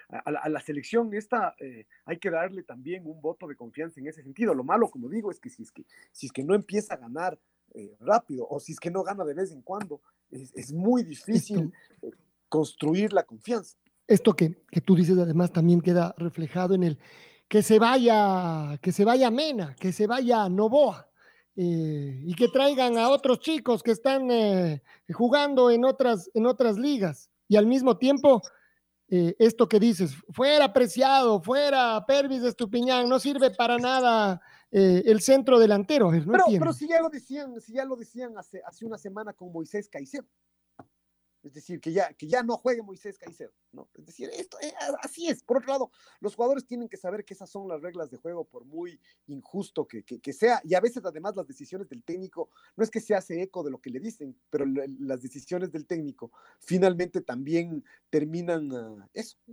a, 0.08 0.48
la 0.48 0.60
selección 0.60 1.12
esta 1.12 1.56
hay 2.04 2.18
que 2.18 2.30
darle 2.30 2.62
también 2.62 3.04
un 3.06 3.20
voto 3.20 3.48
de 3.48 3.56
confianza 3.56 3.98
en 4.00 4.06
ese 4.06 4.22
sentido. 4.22 4.54
Lo 4.54 4.62
malo, 4.62 4.88
como 4.88 5.08
digo, 5.08 5.30
es 5.30 5.40
que 5.40 5.50
si 5.50 5.62
es 5.62 5.72
que, 5.72 5.84
si 6.12 6.26
es 6.26 6.32
que 6.32 6.44
no 6.44 6.54
empieza 6.54 6.94
a 6.94 6.98
ganar 6.98 7.38
eh, 7.74 7.94
rápido, 8.00 8.46
o 8.48 8.58
si 8.58 8.72
es 8.72 8.80
que 8.80 8.90
no 8.90 9.02
gana 9.02 9.22
de 9.24 9.34
vez 9.34 9.52
en 9.52 9.60
cuando, 9.60 10.00
es, 10.30 10.72
muy 10.72 11.02
difícil 11.02 11.72
eh, 12.00 12.10
construir 12.48 13.12
la 13.12 13.24
confianza. 13.24 13.76
Esto 14.06 14.34
que, 14.34 14.62
que, 14.70 14.80
tú 14.80 14.96
dices 14.96 15.18
además 15.18 15.52
también 15.52 15.82
queda 15.82 16.14
reflejado 16.16 16.74
en 16.74 16.84
el 16.84 16.98
que 17.48 17.62
se 17.62 17.78
vaya, 17.78 18.78
que 18.80 18.92
se 18.92 19.04
vaya 19.04 19.30
Mena, 19.30 19.74
que 19.78 19.92
se 19.92 20.06
vaya 20.06 20.48
Novoa. 20.48 21.10
Eh, 21.56 22.20
y 22.24 22.34
que 22.34 22.48
traigan 22.48 22.98
a 22.98 23.08
otros 23.08 23.40
chicos 23.40 23.82
que 23.82 23.92
están 23.92 24.28
jugando 25.12 25.70
en 25.70 25.84
otras, 25.84 26.30
en 26.34 26.46
otras 26.46 26.76
ligas. 26.76 27.30
Y 27.48 27.56
al 27.56 27.66
mismo 27.66 27.96
tiempo, 27.96 28.42
esto 29.08 29.66
que 29.68 29.80
dices, 29.80 30.14
fuera 30.30 30.66
apreciado, 30.66 31.40
fuera 31.40 32.04
Pervis 32.06 32.42
de 32.42 32.50
Estupiñán, 32.50 33.08
no 33.08 33.18
sirve 33.18 33.50
para 33.52 33.78
nada 33.78 34.40
eh, 34.78 35.02
el 35.06 35.20
centro 35.20 35.58
delantero. 35.58 36.10
pero, 36.10 36.44
pero 36.58 36.72
si 36.72 36.88
ya 36.88 37.00
lo 37.00 37.08
decían, 37.08 37.60
si 37.60 37.72
ya 37.72 37.84
lo 37.84 37.96
decían 37.96 38.36
hace, 38.36 38.60
hace 38.66 38.84
una 38.84 38.98
semana 38.98 39.32
con 39.32 39.52
Moisés 39.52 39.88
Caicedo. 39.88 40.26
Es 41.46 41.54
decir, 41.54 41.80
que 41.80 41.92
ya, 41.92 42.12
que 42.12 42.26
ya 42.26 42.42
no 42.42 42.56
juegue 42.56 42.82
Moisés 42.82 43.18
Caicedo, 43.18 43.52
¿no? 43.70 43.88
Es 43.94 44.06
decir, 44.06 44.28
esto, 44.32 44.58
eh, 44.60 44.74
así 45.00 45.28
es. 45.28 45.44
Por 45.44 45.58
otro 45.58 45.68
lado, 45.68 45.90
los 46.18 46.34
jugadores 46.34 46.66
tienen 46.66 46.88
que 46.88 46.96
saber 46.96 47.24
que 47.24 47.34
esas 47.34 47.48
son 47.48 47.68
las 47.68 47.80
reglas 47.80 48.10
de 48.10 48.16
juego, 48.16 48.44
por 48.44 48.64
muy 48.64 49.00
injusto 49.28 49.86
que, 49.86 50.02
que, 50.02 50.32
sea. 50.32 50.60
Y 50.64 50.74
a 50.74 50.80
veces, 50.80 51.04
además, 51.04 51.36
las 51.36 51.46
decisiones 51.46 51.88
del 51.88 52.02
técnico, 52.02 52.50
no 52.74 52.82
es 52.82 52.90
que 52.90 53.00
se 53.00 53.14
hace 53.14 53.40
eco 53.40 53.62
de 53.62 53.70
lo 53.70 53.80
que 53.80 53.90
le 53.90 54.00
dicen, 54.00 54.36
pero 54.50 54.66
las 54.66 55.22
decisiones 55.22 55.70
del 55.70 55.86
técnico 55.86 56.32
finalmente 56.58 57.20
también 57.20 57.84
terminan 58.10 58.72
uh, 58.72 59.04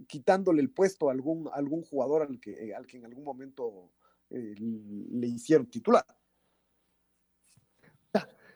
quitándole 0.08 0.64
el 0.64 0.72
puesto 0.72 1.10
a 1.10 1.12
algún, 1.12 1.48
algún 1.54 1.84
jugador 1.84 2.24
al 2.24 2.40
que, 2.40 2.74
al 2.74 2.88
que 2.88 2.98
en 2.98 3.06
algún 3.06 3.24
momento 3.24 3.92
eh, 4.32 4.56
le 4.58 5.28
hicieron 5.28 5.68
titular. 5.68 6.06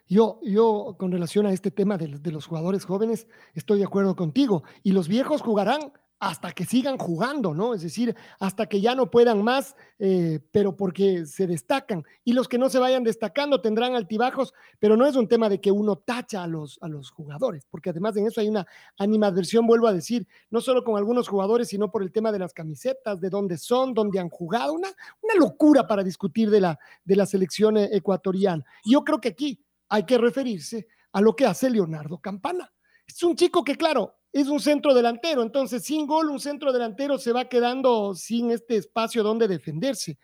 Yo, 0.08 0.39
yo, 0.43 0.95
con 0.97 1.12
relación 1.12 1.45
a 1.45 1.51
este 1.51 1.72
tema 1.72 1.97
de, 1.97 2.08
de, 2.08 2.32
los 2.32 2.45
jugadores 2.45 2.86
jóvenes, 2.86 3.28
estoy 3.53 3.80
de 3.80 3.86
acuerdo 3.86 4.16
contigo. 4.16 4.64
Y 4.84 4.91
los 4.93 5.08
viejos 5.08 5.41
jugarán 5.41 5.91
hasta 6.20 6.51
que 6.51 6.66
sigan 6.66 6.97
jugando, 6.97 7.53
¿no? 7.53 7.74
Es 7.74 7.82
decir, 7.82 8.16
hasta 8.39 8.66
que 8.66 8.82
ya 8.82 8.95
no 8.95 9.12
puedan 9.12 9.43
más, 9.43 9.76
eh, 9.99 10.39
pero 10.51 10.76
porque 10.76 11.26
se 11.26 11.45
destacan. 11.45 12.03
Y 12.24 12.34
los 12.34 12.47
que 12.47 12.58
no 12.58 12.70
se 12.70 12.80
vayan 12.80 13.03
destacando 13.03 13.62
tendrán 13.62 13.93
altibajos, 13.95 14.53
pero 14.80 14.97
no 14.97 15.05
es 15.05 15.16
un 15.16 15.28
tema 15.28 15.47
de 15.47 15.62
que 15.62 15.72
uno 15.72 15.95
tacha 15.95 16.43
a 16.43 16.47
los, 16.47 16.80
a 16.82 16.88
los 16.88 17.12
jugadores, 17.12 17.68
porque 17.70 17.91
además 17.91 18.18
en 18.18 18.28
eso 18.28 18.41
hay 18.41 18.49
una 18.49 18.66
animadversión, 18.97 19.68
vuelvo 19.68 19.88
a 19.88 19.93
decir, 19.93 20.28
no 20.49 20.60
solo 20.60 20.84
con 20.84 20.97
algunos 20.97 21.28
jugadores, 21.28 21.68
sino 21.68 21.91
por 21.91 22.01
el 22.01 22.12
tema 22.12 22.32
de 22.32 22.39
las 22.39 22.53
camisetas, 22.53 23.22
de 23.22 23.30
dónde 23.30 23.58
son, 23.58 23.93
dónde 23.93 24.20
han 24.20 24.30
jugado, 24.30 24.74
una, 24.74 24.89
una 25.22 25.36
locura 25.36 25.86
para 25.86 26.03
discutir 26.03 26.49
de 26.49 26.62
la, 26.62 26.80
de 27.03 27.16
la 27.16 27.28
selección 27.28 27.78
eh, 27.78 27.89
ecuatoriana. 27.91 28.66
Yo 28.84 29.03
creo 29.03 29.22
que 29.22 29.30
aquí 29.30 29.60
hay 29.89 30.03
que 30.03 30.17
referirse 30.17 30.88
a 31.11 31.21
lo 31.21 31.35
que 31.35 31.45
hace 31.45 31.69
Leonardo 31.69 32.19
Campana. 32.19 32.71
Es 33.07 33.23
un 33.23 33.35
chico 33.35 33.63
que, 33.63 33.75
claro, 33.75 34.15
es 34.31 34.47
un 34.47 34.59
centro 34.59 34.93
delantero, 34.93 35.41
entonces 35.41 35.83
sin 35.83 36.05
gol 36.05 36.29
un 36.29 36.39
centro 36.39 36.73
delantero 36.73 37.17
se 37.17 37.31
va 37.31 37.47
quedando 37.47 38.13
sin 38.13 38.51
este 38.51 38.75
espacio 38.77 39.23
donde 39.23 39.47
defenderse. 39.47 40.19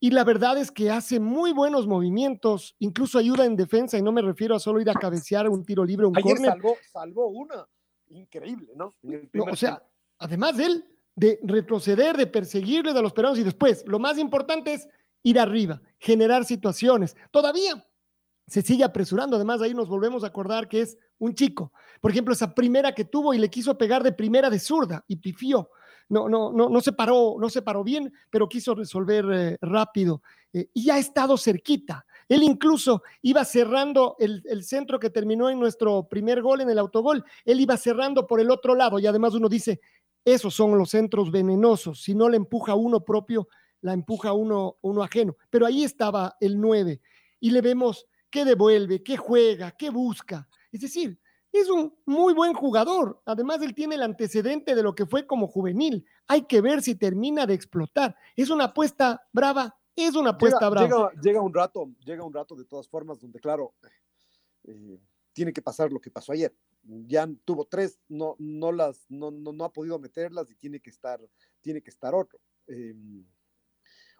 y 0.00 0.10
la 0.10 0.24
verdad 0.24 0.58
es 0.58 0.72
que 0.72 0.90
hace 0.90 1.20
muy 1.20 1.52
buenos 1.52 1.86
movimientos, 1.86 2.74
incluso 2.80 3.18
ayuda 3.18 3.44
en 3.44 3.54
defensa, 3.54 3.98
y 3.98 4.02
no 4.02 4.10
me 4.10 4.22
refiero 4.22 4.56
a 4.56 4.58
solo 4.58 4.80
ir 4.80 4.90
a 4.90 4.94
cabecear 4.94 5.48
un 5.48 5.64
tiro 5.64 5.84
libre, 5.84 6.06
un 6.06 6.16
Ayer 6.16 6.38
salvó, 6.38 6.76
salvó, 6.92 7.28
una 7.28 7.68
increíble, 8.08 8.72
¿no? 8.74 8.94
o 9.50 9.56
sea, 9.56 9.82
además 10.18 10.56
de 10.56 10.64
él, 10.64 10.84
de 11.14 11.38
retroceder, 11.42 12.16
de 12.16 12.26
perseguirles 12.26 12.94
a 12.94 13.02
los 13.02 13.12
peruanos 13.12 13.38
y 13.38 13.44
después, 13.44 13.84
lo 13.86 13.98
más 13.98 14.18
importante 14.18 14.74
es 14.74 14.88
ir 15.22 15.38
arriba, 15.38 15.80
generar 15.98 16.44
situaciones. 16.44 17.16
Todavía 17.30 17.86
se 18.46 18.62
sigue 18.62 18.84
apresurando, 18.84 19.36
además 19.36 19.60
ahí 19.62 19.74
nos 19.74 19.88
volvemos 19.88 20.24
a 20.24 20.28
acordar 20.28 20.68
que 20.68 20.80
es 20.80 20.98
un 21.18 21.34
chico. 21.34 21.72
Por 22.00 22.10
ejemplo, 22.10 22.34
esa 22.34 22.54
primera 22.54 22.92
que 22.92 23.04
tuvo 23.04 23.34
y 23.34 23.38
le 23.38 23.50
quiso 23.50 23.78
pegar 23.78 24.02
de 24.02 24.12
primera 24.12 24.50
de 24.50 24.58
zurda 24.58 25.04
y 25.08 25.16
pifió 25.16 25.70
no, 26.12 26.28
no, 26.28 26.52
no, 26.52 26.68
no 26.68 26.80
se 26.82 26.92
paró, 26.92 27.36
no 27.38 27.48
se 27.48 27.62
paró 27.62 27.82
bien, 27.82 28.12
pero 28.28 28.46
quiso 28.46 28.74
resolver 28.74 29.24
eh, 29.32 29.58
rápido 29.62 30.22
eh, 30.52 30.68
y 30.74 30.90
ha 30.90 30.98
estado 30.98 31.38
cerquita. 31.38 32.04
Él 32.28 32.42
incluso 32.42 33.02
iba 33.22 33.44
cerrando 33.46 34.16
el, 34.18 34.42
el, 34.44 34.62
centro 34.62 34.98
que 34.98 35.08
terminó 35.08 35.48
en 35.48 35.58
nuestro 35.58 36.08
primer 36.08 36.42
gol, 36.42 36.60
en 36.60 36.68
el 36.68 36.78
autogol. 36.78 37.24
Él 37.46 37.60
iba 37.60 37.78
cerrando 37.78 38.26
por 38.26 38.40
el 38.40 38.50
otro 38.50 38.74
lado 38.74 38.98
y 38.98 39.06
además 39.06 39.32
uno 39.32 39.48
dice, 39.48 39.80
esos 40.22 40.54
son 40.54 40.76
los 40.76 40.90
centros 40.90 41.30
venenosos. 41.30 42.02
Si 42.02 42.14
no 42.14 42.28
le 42.28 42.36
empuja 42.36 42.74
uno 42.74 43.00
propio, 43.04 43.48
la 43.80 43.94
empuja 43.94 44.34
uno, 44.34 44.76
uno 44.82 45.02
ajeno. 45.02 45.36
Pero 45.48 45.64
ahí 45.64 45.82
estaba 45.82 46.36
el 46.40 46.60
9 46.60 47.00
y 47.40 47.50
le 47.50 47.62
vemos 47.62 48.06
qué 48.32 48.44
devuelve, 48.44 49.04
qué 49.04 49.16
juega, 49.16 49.70
qué 49.70 49.90
busca. 49.90 50.48
Es 50.72 50.80
decir, 50.80 51.20
es 51.52 51.68
un 51.68 51.94
muy 52.06 52.32
buen 52.32 52.54
jugador. 52.54 53.22
Además, 53.26 53.60
él 53.62 53.74
tiene 53.74 53.94
el 53.94 54.02
antecedente 54.02 54.74
de 54.74 54.82
lo 54.82 54.94
que 54.94 55.06
fue 55.06 55.26
como 55.26 55.46
juvenil. 55.46 56.04
Hay 56.26 56.42
que 56.46 56.62
ver 56.62 56.82
si 56.82 56.94
termina 56.94 57.46
de 57.46 57.54
explotar. 57.54 58.16
Es 58.34 58.48
una 58.50 58.64
apuesta 58.64 59.28
brava, 59.32 59.78
es 59.94 60.16
una 60.16 60.30
apuesta 60.30 60.68
brava. 60.70 61.12
Llega, 61.22 61.42
un 61.42 61.52
rato, 61.52 61.90
llega 62.04 62.24
un 62.24 62.32
rato 62.32 62.56
de 62.56 62.64
todas 62.64 62.88
formas 62.88 63.20
donde, 63.20 63.38
claro, 63.38 63.74
eh, 64.64 64.98
tiene 65.34 65.52
que 65.52 65.60
pasar 65.60 65.92
lo 65.92 66.00
que 66.00 66.10
pasó 66.10 66.32
ayer. 66.32 66.54
Ya 67.06 67.28
tuvo 67.44 67.66
tres, 67.66 68.00
no, 68.08 68.34
no 68.38 68.72
las, 68.72 69.04
no, 69.08 69.30
no, 69.30 69.64
ha 69.64 69.72
podido 69.72 69.98
meterlas 69.98 70.50
y 70.50 70.54
tiene 70.54 70.80
que 70.80 70.90
estar, 70.90 71.20
tiene 71.60 71.82
que 71.82 71.90
estar 71.90 72.14
otro. 72.14 72.40
Em, 72.66 73.24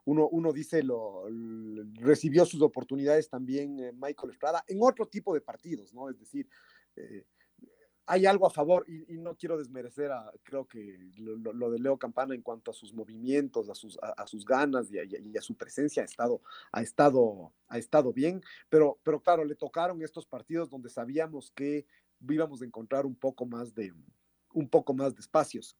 uno, 0.04 0.28
uno, 0.28 0.52
dice, 0.52 0.82
lo, 0.82 1.26
recibió 1.94 2.44
sus 2.44 2.62
oportunidades 2.62 3.28
también 3.28 3.78
eh, 3.78 3.92
Michael 3.92 4.32
Estrada 4.32 4.64
en 4.66 4.78
otro 4.82 5.06
tipo 5.06 5.34
de 5.34 5.40
partidos, 5.40 5.92
¿no? 5.94 6.08
Es 6.10 6.18
decir, 6.18 6.48
eh, 6.96 7.24
hay 8.06 8.26
algo 8.26 8.46
a 8.46 8.50
favor 8.50 8.84
y, 8.88 9.16
no 9.18 9.36
quiero 9.36 9.56
desmerecer 9.56 10.10
a, 10.10 10.30
creo 10.42 10.66
que 10.66 10.98
lo, 11.16 11.70
de 11.70 11.78
Leo 11.78 11.96
Campana 11.98 12.34
en 12.34 12.42
cuanto 12.42 12.70
a 12.70 12.74
sus 12.74 12.92
movimientos, 12.92 13.70
a 13.70 13.74
sus, 13.74 13.98
a, 14.02 14.26
sus 14.26 14.44
ganas 14.44 14.90
y 14.92 14.98
a, 15.36 15.40
su 15.40 15.54
presencia 15.54 16.02
ha 16.02 16.06
estado, 16.06 16.42
ha 16.72 16.82
estado, 16.82 17.52
ha 17.68 17.78
estado 17.78 18.12
bien, 18.12 18.42
pero, 18.68 18.98
pero 19.04 19.20
claro, 19.20 19.44
le 19.44 19.54
tocaron 19.54 20.02
estos 20.02 20.26
partidos 20.26 20.68
donde 20.68 20.90
sabíamos 20.90 21.52
que 21.52 21.86
íbamos 22.28 22.62
a 22.62 22.64
encontrar 22.64 23.06
un 23.06 23.14
poco 23.14 23.46
más 23.46 23.74
de, 23.74 23.94
un 24.52 24.68
poco 24.68 24.94
más 24.94 25.14
de 25.14 25.20
espacios. 25.20 25.76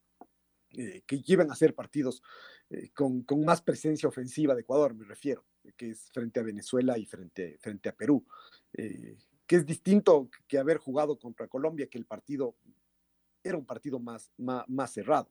Eh, 0.75 1.03
que 1.07 1.23
iban 1.27 1.51
a 1.51 1.55
ser 1.55 1.75
partidos 1.75 2.23
eh, 2.70 2.91
con, 2.95 3.23
con, 3.23 3.45
más 3.45 3.61
presencia 3.61 4.09
ofensiva 4.09 4.55
de 4.55 4.62
Ecuador, 4.62 4.95
me 4.95 5.05
refiero, 5.05 5.45
que 5.77 5.91
es 5.91 6.11
frente 6.12 6.41
a 6.41 6.43
Venezuela 6.43 6.97
y 6.97 7.05
frente, 7.05 7.59
frente 7.61 7.89
a 7.89 7.95
Perú 7.95 8.25
que 9.53 9.57
es 9.57 9.66
distinto 9.66 10.31
que 10.49 10.57
haber 10.57 10.79
jugado 10.79 11.18
contra 11.18 11.47
Colombia, 11.47 11.87
que 11.87 11.99
el 11.99 12.07
partido 12.07 12.57
era 13.45 13.59
un 13.59 13.66
partido 13.66 13.99
más, 13.99 14.33
más, 14.39 14.93
cerrado. 14.93 15.31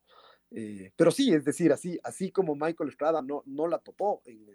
Eh, 0.51 0.91
pero 0.95 1.09
sí, 1.09 1.33
es 1.33 1.43
decir, 1.43 1.71
así, 1.71 1.97
así 2.03 2.29
como 2.29 2.55
Michael 2.55 2.89
Estrada 2.89 3.23
no, 3.23 3.41
no 3.47 3.67
la 3.67 3.79
topó 3.79 4.21
en, 4.25 4.45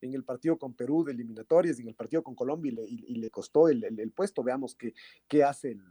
en 0.00 0.14
el 0.14 0.22
partido 0.22 0.58
con 0.58 0.74
Perú 0.74 1.02
de 1.02 1.12
eliminatorias 1.12 1.78
y 1.78 1.82
en 1.82 1.88
el 1.88 1.94
partido 1.94 2.22
con 2.22 2.34
Colombia 2.34 2.72
y 2.86 3.14
le, 3.16 3.30
costó 3.30 3.68
el, 3.68 3.82
el, 3.82 4.12
puesto, 4.12 4.44
veamos 4.44 4.76
qué, 4.76 4.94
qué 5.26 5.42
hace 5.42 5.72
el, 5.72 5.82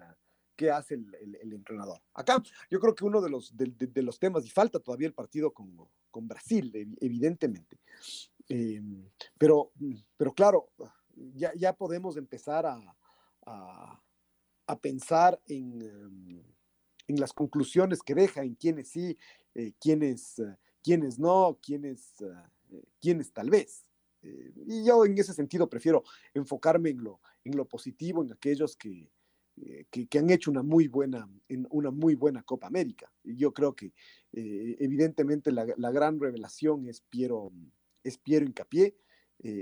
qué 0.55 0.71
hace 0.71 0.95
el, 0.95 1.37
el, 1.41 1.53
entrenador. 1.53 2.01
Acá 2.13 2.41
yo 2.69 2.79
creo 2.79 2.95
que 2.95 3.05
uno 3.05 3.21
de 3.21 3.29
los, 3.29 3.55
de, 3.55 4.01
los 4.01 4.19
temas, 4.19 4.45
y 4.45 4.49
falta 4.49 4.79
todavía 4.79 5.07
el 5.07 5.13
partido 5.13 5.53
con, 5.53 5.75
con 6.11 6.27
Brasil, 6.27 6.71
evidentemente, 7.01 7.79
eh, 8.49 8.81
pero, 9.37 9.71
pero 10.17 10.33
claro, 10.33 10.69
ya, 11.33 11.53
ya 11.55 11.73
podemos 11.73 12.17
empezar 12.17 12.65
a, 12.65 12.97
a, 13.45 14.79
pensar 14.81 15.39
en, 15.47 15.81
em, 15.81 16.43
en, 17.07 17.19
las 17.19 17.33
conclusiones 17.33 18.01
que 18.01 18.15
deja, 18.15 18.43
en 18.43 18.55
quiénes 18.55 18.89
sí, 18.89 19.17
eh, 19.53 19.73
quiénes, 19.79 20.39
eh, 20.39 21.09
no, 21.17 21.59
quiénes, 21.61 22.21
eh, 22.21 22.83
quiénes 23.01 23.31
tal 23.31 23.49
vez. 23.49 23.85
y 24.21 24.83
yo 24.83 25.05
en 25.05 25.17
ese 25.19 25.33
sentido 25.33 25.69
prefiero 25.69 26.03
enfocarme 26.33 26.89
en 26.89 27.03
lo, 27.03 27.21
en 27.43 27.55
lo 27.55 27.65
positivo, 27.65 28.23
en 28.23 28.33
aquellos 28.33 28.75
que, 28.75 29.11
que, 29.89 30.19
han 30.19 30.29
hecho 30.29 30.51
una 30.51 30.63
muy 30.63 30.87
buena, 30.87 31.29
una 31.69 31.91
muy 31.91 32.15
buena 32.15 32.43
Copa 32.43 32.67
América. 32.67 33.11
Y 33.23 33.37
yo 33.37 33.53
creo 33.53 33.75
que 33.75 33.93
evidentemente 34.33 35.51
la, 35.51 35.65
la, 35.77 35.91
gran 35.91 36.19
revelación 36.19 36.87
es 36.87 37.01
Piero, 37.01 37.51
es 38.03 38.17
Piero 38.17 38.45
Incapié. 38.45 38.95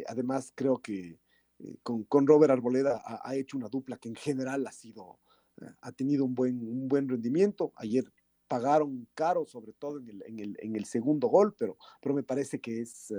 además 0.07 0.51
creo 0.55 0.81
que 0.81 1.19
eh, 1.59 1.77
con, 1.83 2.03
con, 2.03 2.27
Robert 2.27 2.51
Arboleda 2.51 3.01
ha, 3.05 3.35
hecho 3.35 3.57
una 3.57 3.69
dupla 3.69 3.97
que 3.97 4.09
en 4.09 4.15
general 4.15 4.65
ha 4.67 4.71
sido, 4.71 5.19
eh, 5.61 5.69
ha 5.81 5.91
tenido 5.91 6.25
un 6.25 6.35
buen, 6.35 6.59
un 6.67 6.87
buen 6.87 7.07
rendimiento. 7.07 7.71
Ayer 7.75 8.03
pagaron 8.47 9.07
caro, 9.13 9.45
sobre 9.45 9.73
todo 9.73 9.99
en 9.99 10.09
el, 10.09 10.23
en 10.25 10.39
el, 10.39 10.57
en 10.59 10.75
el 10.75 10.85
segundo 10.85 11.27
gol, 11.27 11.55
pero, 11.57 11.77
pero 12.01 12.15
me 12.15 12.23
parece 12.23 12.59
que 12.59 12.81
es, 12.81 13.13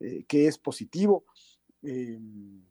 eh, 0.00 0.24
que 0.26 0.46
es 0.46 0.58
positivo. 0.58 1.24
Em, 1.82 2.62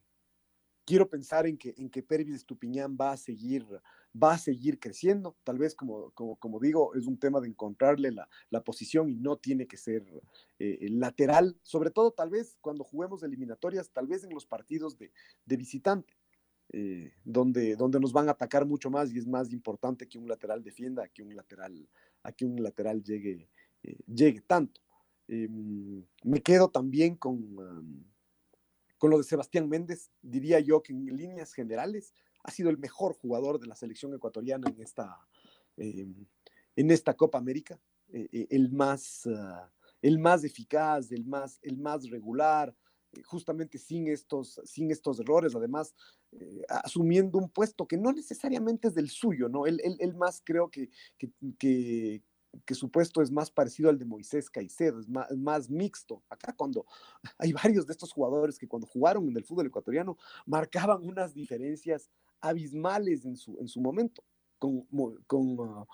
quiero 0.85 1.09
pensar 1.09 1.47
en 1.47 1.57
que, 1.57 1.73
en 1.77 1.89
que 1.89 2.03
Pervis 2.03 2.35
Estupiñán 2.35 2.97
va 2.99 3.11
a 3.11 3.17
seguir 3.17 3.65
va 4.13 4.33
a 4.33 4.37
seguir 4.37 4.79
creciendo. 4.79 5.37
Tal 5.43 5.57
vez, 5.57 5.75
como, 5.75 6.11
como, 6.11 6.59
digo, 6.59 6.93
es 6.95 7.07
un 7.07 7.17
tema 7.17 7.39
de 7.39 7.47
encontrarle 7.47 8.11
la, 8.11 8.27
la 8.49 8.63
posición 8.63 9.09
y 9.09 9.15
no 9.15 9.37
tiene 9.37 9.67
que 9.67 9.77
ser 9.77 10.03
eh, 10.59 10.87
lateral, 10.89 11.57
sobre 11.63 11.91
todo 11.91 12.11
tal 12.11 12.29
vez 12.29 12.57
cuando 12.61 12.83
juguemos 12.83 13.23
eliminatorias, 13.23 13.89
tal 13.91 14.07
vez 14.07 14.23
en 14.23 14.31
los 14.31 14.45
partidos 14.45 14.97
de, 14.97 15.11
de 15.45 15.57
visitante. 15.57 16.13
Eh, 16.73 17.11
donde, 17.25 17.75
donde 17.75 17.99
nos 17.99 18.13
van 18.13 18.29
a 18.29 18.31
atacar 18.31 18.65
mucho 18.65 18.89
más 18.89 19.11
y 19.11 19.17
es 19.17 19.27
más 19.27 19.51
importante 19.51 20.07
que 20.07 20.17
un 20.17 20.29
lateral 20.29 20.63
defienda, 20.63 21.05
que 21.09 21.21
un 21.21 21.35
lateral, 21.35 21.85
a 22.23 22.31
que 22.31 22.45
un 22.45 22.63
lateral 22.63 23.03
llegue, 23.03 23.49
eh, 23.83 23.97
llegue 24.07 24.39
tanto. 24.39 24.79
Em, 25.27 26.01
me 26.23 26.41
quedo 26.41 26.69
también 26.69 27.17
con, 27.17 28.05
con 29.01 29.09
lo 29.09 29.17
de 29.17 29.23
Sebastián 29.23 29.67
Méndez, 29.67 30.11
diría 30.21 30.59
yo 30.59 30.83
que 30.83 30.93
en 30.93 31.07
líneas 31.07 31.53
generales 31.53 32.13
ha 32.43 32.51
sido 32.51 32.69
el 32.69 32.77
mejor 32.77 33.15
jugador 33.15 33.59
de 33.59 33.65
la 33.65 33.73
selección 33.73 34.13
ecuatoriana 34.13 34.69
en 34.69 34.79
esta, 34.79 35.17
eh, 35.77 36.05
en 36.75 36.91
esta 36.91 37.15
Copa 37.15 37.39
América, 37.39 37.79
eh, 38.13 38.29
eh, 38.31 38.47
el, 38.51 38.71
más, 38.71 39.25
ah, 39.25 39.71
el 40.03 40.19
más 40.19 40.43
eficaz, 40.43 41.11
el 41.11 41.25
más, 41.25 41.57
el 41.63 41.79
más 41.79 42.11
regular, 42.11 42.75
justamente 43.25 43.79
sin 43.79 44.07
estos, 44.07 44.61
sin 44.65 44.91
estos 44.91 45.19
errores, 45.19 45.55
además 45.55 45.95
asumiendo 46.69 47.39
un 47.39 47.49
puesto 47.49 47.87
que 47.87 47.97
no 47.97 48.13
necesariamente 48.13 48.89
es 48.89 48.93
del 48.93 49.09
suyo, 49.09 49.49
¿no? 49.49 49.65
Él, 49.65 50.13
más 50.15 50.43
creo 50.45 50.69
que, 50.69 50.91
que, 51.17 51.31
que 51.57 52.21
su 52.71 52.89
puesto 52.89 53.21
es 53.21 53.31
más 53.31 53.51
parecido 53.51 53.89
al 53.89 53.97
de 53.97 54.05
Moisés 54.05 54.49
Caicedo, 54.49 54.99
es 54.99 55.07
más, 55.09 55.69
mixto. 55.69 56.23
Acá 56.29 56.53
cuando 56.53 56.85
hay 57.37 57.53
varios 57.53 57.85
de 57.85 57.93
estos 57.93 58.11
jugadores 58.11 58.57
que 58.57 58.67
cuando 58.67 58.87
jugaron 58.87 59.27
en 59.29 59.37
el 59.37 59.43
fútbol 59.43 59.67
ecuatoriano 59.67 60.17
marcaban 60.45 61.03
unas 61.03 61.33
diferencias 61.33 62.09
abismales 62.39 63.25
en 63.25 63.35
su, 63.35 63.57
en 63.59 63.67
su 63.67 63.81
momento. 63.81 64.23
Ah, 64.61 65.85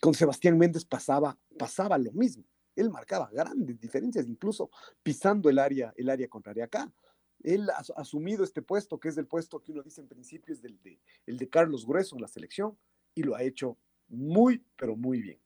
con 0.00 0.14
Sebastián 0.14 0.56
Méndez 0.56 0.84
pasaba, 0.84 1.36
pasaba 1.58 1.98
lo 1.98 2.12
mismo. 2.12 2.44
Él 2.76 2.90
marcaba 2.90 3.28
grandes 3.32 3.80
diferencias, 3.80 4.28
incluso 4.28 4.70
pisando 5.02 5.50
el 5.50 5.58
área, 5.58 5.92
el 5.96 6.08
área 6.08 6.28
contraria. 6.28 6.64
Acá, 6.64 6.92
él 7.42 7.68
ha 7.70 7.82
asumido 8.00 8.44
este 8.44 8.62
puesto, 8.62 9.00
que 9.00 9.08
es 9.08 9.18
el 9.18 9.26
puesto 9.26 9.60
que 9.60 9.72
uno 9.72 9.82
dice 9.82 10.00
en 10.00 10.08
principio 10.08 10.54
es 10.54 10.62
del 10.62 10.80
de, 10.82 11.00
el 11.26 11.38
de 11.38 11.48
Carlos 11.48 11.86
Grueso 11.86 12.14
en 12.14 12.22
la 12.22 12.28
selección, 12.28 12.78
y 13.14 13.24
lo 13.24 13.34
ha 13.34 13.42
hecho 13.42 13.76
muy, 14.08 14.64
pero 14.76 14.96
muy 14.96 15.20
bien. 15.20 15.40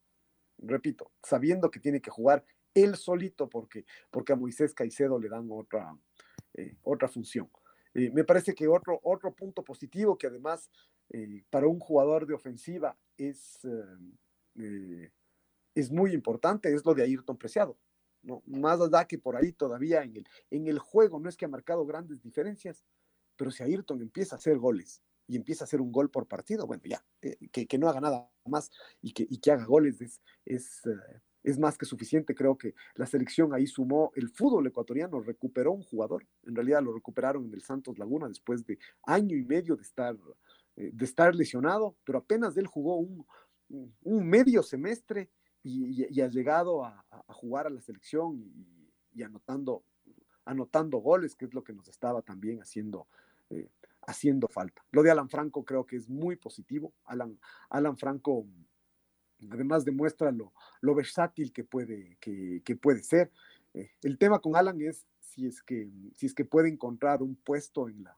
Repito, 0.62 1.10
sabiendo 1.22 1.70
que 1.70 1.80
tiene 1.80 2.00
que 2.00 2.10
jugar 2.10 2.44
él 2.74 2.96
solito 2.96 3.48
porque, 3.48 3.84
porque 4.10 4.32
a 4.32 4.36
Moisés 4.36 4.74
Caicedo 4.74 5.18
le 5.18 5.28
dan 5.28 5.48
otra, 5.50 5.96
eh, 6.54 6.76
otra 6.82 7.08
función. 7.08 7.50
Eh, 7.94 8.10
me 8.10 8.24
parece 8.24 8.54
que 8.54 8.66
otro, 8.68 9.00
otro 9.02 9.34
punto 9.34 9.62
positivo 9.62 10.16
que 10.16 10.28
además 10.28 10.70
eh, 11.10 11.42
para 11.50 11.66
un 11.66 11.78
jugador 11.78 12.26
de 12.26 12.34
ofensiva 12.34 12.96
es, 13.18 13.60
es 15.74 15.90
muy 15.90 16.12
importante 16.12 16.72
es 16.72 16.84
lo 16.84 16.94
de 16.94 17.02
Ayrton 17.02 17.36
Preciado. 17.36 17.76
¿no? 18.22 18.42
Más 18.46 18.80
allá 18.80 19.04
que 19.04 19.18
por 19.18 19.36
ahí 19.36 19.52
todavía 19.52 20.02
en 20.02 20.16
el, 20.16 20.26
en 20.50 20.68
el 20.68 20.78
juego 20.78 21.18
no 21.18 21.28
es 21.28 21.36
que 21.36 21.44
ha 21.44 21.48
marcado 21.48 21.84
grandes 21.84 22.22
diferencias, 22.22 22.84
pero 23.36 23.50
si 23.50 23.62
Ayrton 23.62 24.00
empieza 24.00 24.36
a 24.36 24.38
hacer 24.38 24.58
goles 24.58 25.02
y 25.26 25.36
empieza 25.36 25.64
a 25.64 25.66
hacer 25.66 25.80
un 25.80 25.92
gol 25.92 26.10
por 26.10 26.26
partido, 26.26 26.66
bueno, 26.66 26.82
ya, 26.84 27.04
que, 27.20 27.66
que, 27.66 27.78
no 27.78 27.88
haga 27.88 28.00
nada 28.00 28.30
más 28.46 28.70
y 29.00 29.12
que, 29.12 29.26
y 29.28 29.50
haga 29.50 29.64
goles 29.64 30.00
es, 30.44 30.82
es, 31.42 31.58
más 31.58 31.78
que 31.78 31.86
suficiente. 31.86 32.34
Creo 32.34 32.56
que 32.56 32.74
la 32.94 33.06
selección 33.06 33.54
ahí 33.54 33.66
sumó 33.66 34.12
el 34.14 34.28
fútbol 34.28 34.66
ecuatoriano, 34.66 35.20
recuperó 35.20 35.72
un 35.72 35.82
jugador. 35.82 36.26
En 36.44 36.54
realidad 36.54 36.82
lo 36.82 36.92
recuperaron 36.92 37.46
en 37.46 37.54
el 37.54 37.62
Santos 37.62 37.98
Laguna 37.98 38.28
después 38.28 38.66
de 38.66 38.78
año 39.04 39.36
y 39.36 39.44
medio 39.44 39.76
de 39.76 39.82
estar, 39.82 40.16
eh, 40.76 40.92
lesionado, 41.34 41.96
pero 42.04 42.18
apenas 42.18 42.56
él 42.56 42.66
jugó 42.66 42.96
un, 42.98 43.26
medio 44.04 44.62
semestre 44.62 45.30
y, 45.62 46.20
ha 46.20 46.28
llegado 46.28 46.84
a, 46.84 47.04
jugar 47.28 47.66
a 47.66 47.70
la 47.70 47.80
selección 47.80 48.42
y, 49.14 49.22
anotando, 49.22 49.84
anotando 50.44 50.98
goles, 50.98 51.36
que 51.36 51.44
es 51.44 51.54
lo 51.54 51.62
que 51.62 51.72
nos 51.72 51.88
estaba 51.88 52.22
también 52.22 52.60
haciendo. 52.60 53.06
Eh, 53.50 53.68
haciendo 54.06 54.48
falta. 54.48 54.84
Lo 54.90 55.02
de 55.02 55.10
Alan 55.10 55.28
Franco 55.28 55.64
creo 55.64 55.86
que 55.86 55.96
es 55.96 56.08
muy 56.08 56.36
positivo. 56.36 56.92
Alan, 57.04 57.38
Alan 57.70 57.96
Franco 57.96 58.46
además 59.50 59.84
demuestra 59.84 60.30
lo, 60.30 60.52
versátil 60.94 61.52
que 61.52 61.64
puede, 61.64 62.16
que, 62.20 62.76
puede 62.80 63.02
ser. 63.02 63.30
Eh, 63.74 63.90
el 64.02 64.18
tema 64.18 64.40
con 64.40 64.56
Alan 64.56 64.80
es 64.80 65.06
si 65.20 65.46
es, 65.46 65.62
que, 65.62 65.90
si 66.14 66.26
es 66.26 66.34
que 66.34 66.44
puede 66.44 66.68
encontrar 66.68 67.22
un 67.22 67.36
puesto 67.36 67.88
en 67.88 68.04
la, 68.04 68.16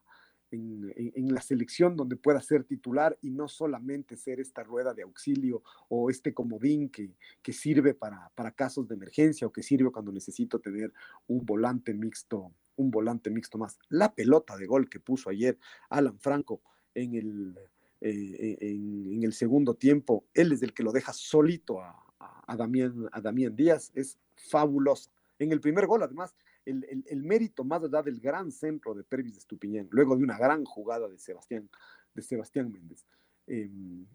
en, 0.55 1.33
la 1.33 1.41
selección 1.41 1.95
donde 1.95 2.15
pueda 2.15 2.41
ser 2.41 2.63
titular 2.63 3.17
y 3.21 3.31
no 3.31 3.47
solamente 3.47 4.15
ser 4.15 4.39
esta 4.39 4.63
rueda 4.63 4.93
de 4.93 5.03
auxilio 5.03 5.63
o 5.89 6.09
este 6.09 6.33
comodín 6.33 6.89
que, 6.89 7.11
que 7.41 7.53
sirve 7.53 7.93
para, 7.93 8.31
para, 8.35 8.51
casos 8.51 8.87
de 8.87 8.95
emergencia 8.95 9.47
o 9.47 9.51
que 9.51 9.63
sirve 9.63 9.91
cuando 9.91 10.11
necesito 10.11 10.59
tener 10.59 10.93
un 11.27 11.45
volante 11.45 11.93
mixto, 11.93 12.51
un 12.75 12.91
volante 12.91 13.29
mixto 13.29 13.57
más. 13.57 13.77
La 13.89 14.13
pelota 14.13 14.57
de 14.57 14.65
gol 14.65 14.89
que 14.89 14.99
puso 14.99 15.29
ayer 15.29 15.57
Alan 15.89 16.19
Franco 16.19 16.61
en 16.93 17.15
el, 17.15 17.59
eh, 18.01 18.57
en, 18.61 19.23
el 19.23 19.33
segundo 19.33 19.73
tiempo, 19.73 20.25
él 20.33 20.51
es 20.51 20.61
el 20.61 20.73
que 20.73 20.83
lo 20.83 20.91
deja 20.91 21.13
solito 21.13 21.81
a, 21.81 21.95
a, 22.19 22.55
Damián, 22.55 23.07
a 23.11 23.21
Damián 23.21 23.55
Díaz, 23.55 23.91
es 23.95 24.17
fabuloso. 24.35 25.09
En 25.39 25.51
el 25.51 25.59
primer 25.59 25.85
gol, 25.85 26.03
además, 26.03 26.33
el, 26.65 27.03
el, 27.07 27.23
mérito 27.23 27.63
más 27.63 27.83
allá 27.83 28.01
del 28.01 28.19
gran 28.19 28.51
centro 28.51 28.93
de 28.93 29.03
Pervis 29.03 29.33
de 29.33 29.39
Estupiñán, 29.39 29.87
luego 29.91 30.15
de 30.15 30.23
una 30.23 30.37
gran 30.37 30.65
jugada 30.65 31.07
de 31.07 31.17
Sebastián, 31.17 31.69
de 32.13 32.21
Sebastián 32.21 32.71
Méndez. 32.71 33.05
Em, 33.47 34.05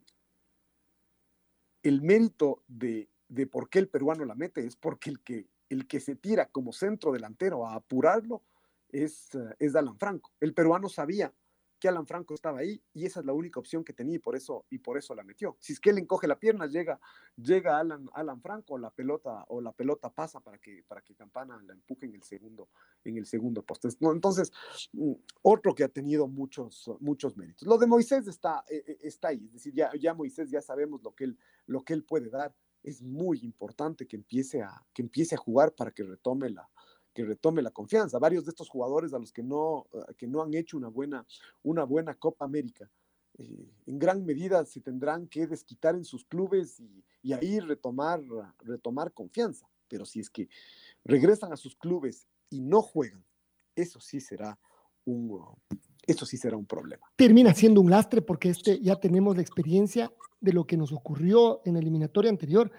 el 1.83 2.03
mérito 2.03 2.63
de, 2.67 3.09
de, 3.29 3.47
por 3.47 3.71
qué 3.71 3.79
el 3.79 3.89
peruano 3.89 4.25
la 4.25 4.35
mete 4.35 4.67
es 4.67 4.77
porque 4.77 5.11
el 5.11 5.21
que, 5.21 5.47
el 5.69 5.87
que 5.87 6.01
se 6.01 6.17
tira 6.17 6.47
como 6.47 6.73
centro 6.73 7.13
delantero 7.13 7.67
a 7.67 7.75
apurarlo 7.75 8.43
es, 8.89 9.35
eh, 9.35 9.55
es 9.59 9.75
Alan 9.77 9.99
Franco. 9.99 10.33
El 10.41 10.53
peruano 10.53 10.89
sabía 10.89 11.33
que 11.81 11.89
Alan 11.89 12.07
Franco 12.07 12.35
estaba 12.35 12.61
ahí 12.61 12.81
y 12.93 13.07
esa 13.07 13.21
es 13.21 13.27
la 13.27 13.33
única 13.33 13.59
opción 13.59 13.83
que 13.83 13.93
tenía 13.93 14.17
y 14.17 14.19
por 14.19 14.37
eso, 14.37 14.67
y 14.71 14.79
por 14.79 14.99
eso 14.99 15.15
la 15.15 15.25
metió. 15.25 15.57
Si 15.59 15.73
es 15.73 15.81
que 15.81 15.91
él 15.91 15.99
encoge 15.99 16.29
la 16.29 16.39
pierna, 16.39 16.67
llega, 16.67 17.01
llega 17.37 17.79
Alan, 17.79 18.09
Alan 18.13 18.41
Franco, 18.41 18.79
la 18.79 18.91
pelota, 18.91 19.45
o 19.49 19.61
la 19.61 19.73
pelota 19.73 20.13
pasa 20.13 20.41
para 20.41 20.59
que, 20.59 20.85
para 20.87 21.01
que 21.01 21.15
Campana 21.15 21.61
la 21.67 21.73
empuje 21.73 22.07
en 22.07 22.15
el 22.15 22.23
segundo, 22.23 22.69
en 23.03 23.17
el 23.17 23.27
segundo 23.27 23.63
poste. 23.63 23.89
entonces, 24.01 24.53
mm, 24.93 25.13
otro 25.43 25.75
que 25.75 25.85
ha 25.85 25.89
tenido 25.89 26.29
muchos, 26.29 26.91
muchos 27.01 27.37
méritos. 27.37 27.67
Lo 27.67 27.79
de 27.79 27.87
Moisés 27.87 28.27
está, 28.27 28.65
eh, 28.69 28.85
eh, 28.87 28.99
está 29.01 29.29
ahí, 29.29 29.47
es 29.47 29.53
decir, 29.55 29.73
ya, 29.75 29.91
ya 29.99 30.15
Moisés 30.15 30.51
ya 30.51 30.61
sabemos 30.61 31.03
lo 31.03 31.15
que 31.15 31.25
él, 31.25 31.39
lo 31.67 31.83
que 31.83 31.95
él 31.95 32.05
puede 32.05 32.29
dar. 32.29 32.55
Es 32.83 33.03
muy 33.03 33.41
importante 33.43 34.07
que 34.07 34.17
empiece 34.17 34.63
a, 34.63 34.87
que 34.95 35.03
empiece 35.03 35.35
a 35.35 35.39
jugar 35.39 35.75
para 35.75 35.91
que 35.91 36.03
retome 36.03 36.49
la, 36.49 36.71
que 37.21 37.27
retome 37.27 37.63
la 37.63 37.71
confianza. 37.71 38.19
Varios 38.19 38.45
de 38.45 38.51
estos 38.51 38.69
jugadores 38.69 39.13
a 39.13 39.19
los 39.19 39.33
que 39.33 39.43
no, 39.43 39.87
eh, 39.93 40.15
que 40.17 40.27
no 40.27 40.43
han 40.43 40.55
hecho 40.55 40.77
una 40.77 40.89
buena, 40.89 41.27
una 41.63 41.85
buena 41.85 42.15
Copa 42.15 42.45
América, 42.45 42.91
eh, 43.39 43.69
en 43.87 43.99
gran 43.99 44.25
medida 44.25 44.65
se 44.65 44.81
tendrán 44.81 45.27
que 45.27 45.47
desquitar 45.47 45.95
en 45.95 46.05
sus 46.05 46.25
clubes 46.25 46.81
y, 47.23 47.33
ahí 47.33 47.61
retomar, 47.61 48.23
retomar 48.61 49.13
confianza. 49.13 49.69
Pero 49.89 50.05
si 50.07 50.21
es 50.21 50.31
que 50.31 50.49
regresan 51.05 51.53
a 51.53 51.57
sus 51.57 51.77
clubes 51.77 52.27
y 52.49 52.61
no 52.61 52.81
juegan, 52.81 53.25
eso 53.75 54.01
sí 54.01 54.21
será 54.21 54.59
un, 55.05 55.43
eso 56.07 56.25
sí 56.25 56.37
será 56.37 56.57
un 56.57 56.67
problema. 56.67 57.07
Termina 57.17 57.53
siendo 57.55 57.81
un 57.81 57.91
lastre 57.91 58.23
porque 58.23 58.49
este, 58.51 58.81
ya 58.81 58.97
tenemos 58.97 59.37
la 59.37 59.43
experiencia 59.43 60.13
de 60.41 60.53
lo 60.53 60.67
que 60.67 60.77
nos 60.77 60.93
ocurrió 60.93 61.61
en 61.67 61.75
la 61.75 61.81
eliminatoria 61.81 62.31
anterior 62.31 62.73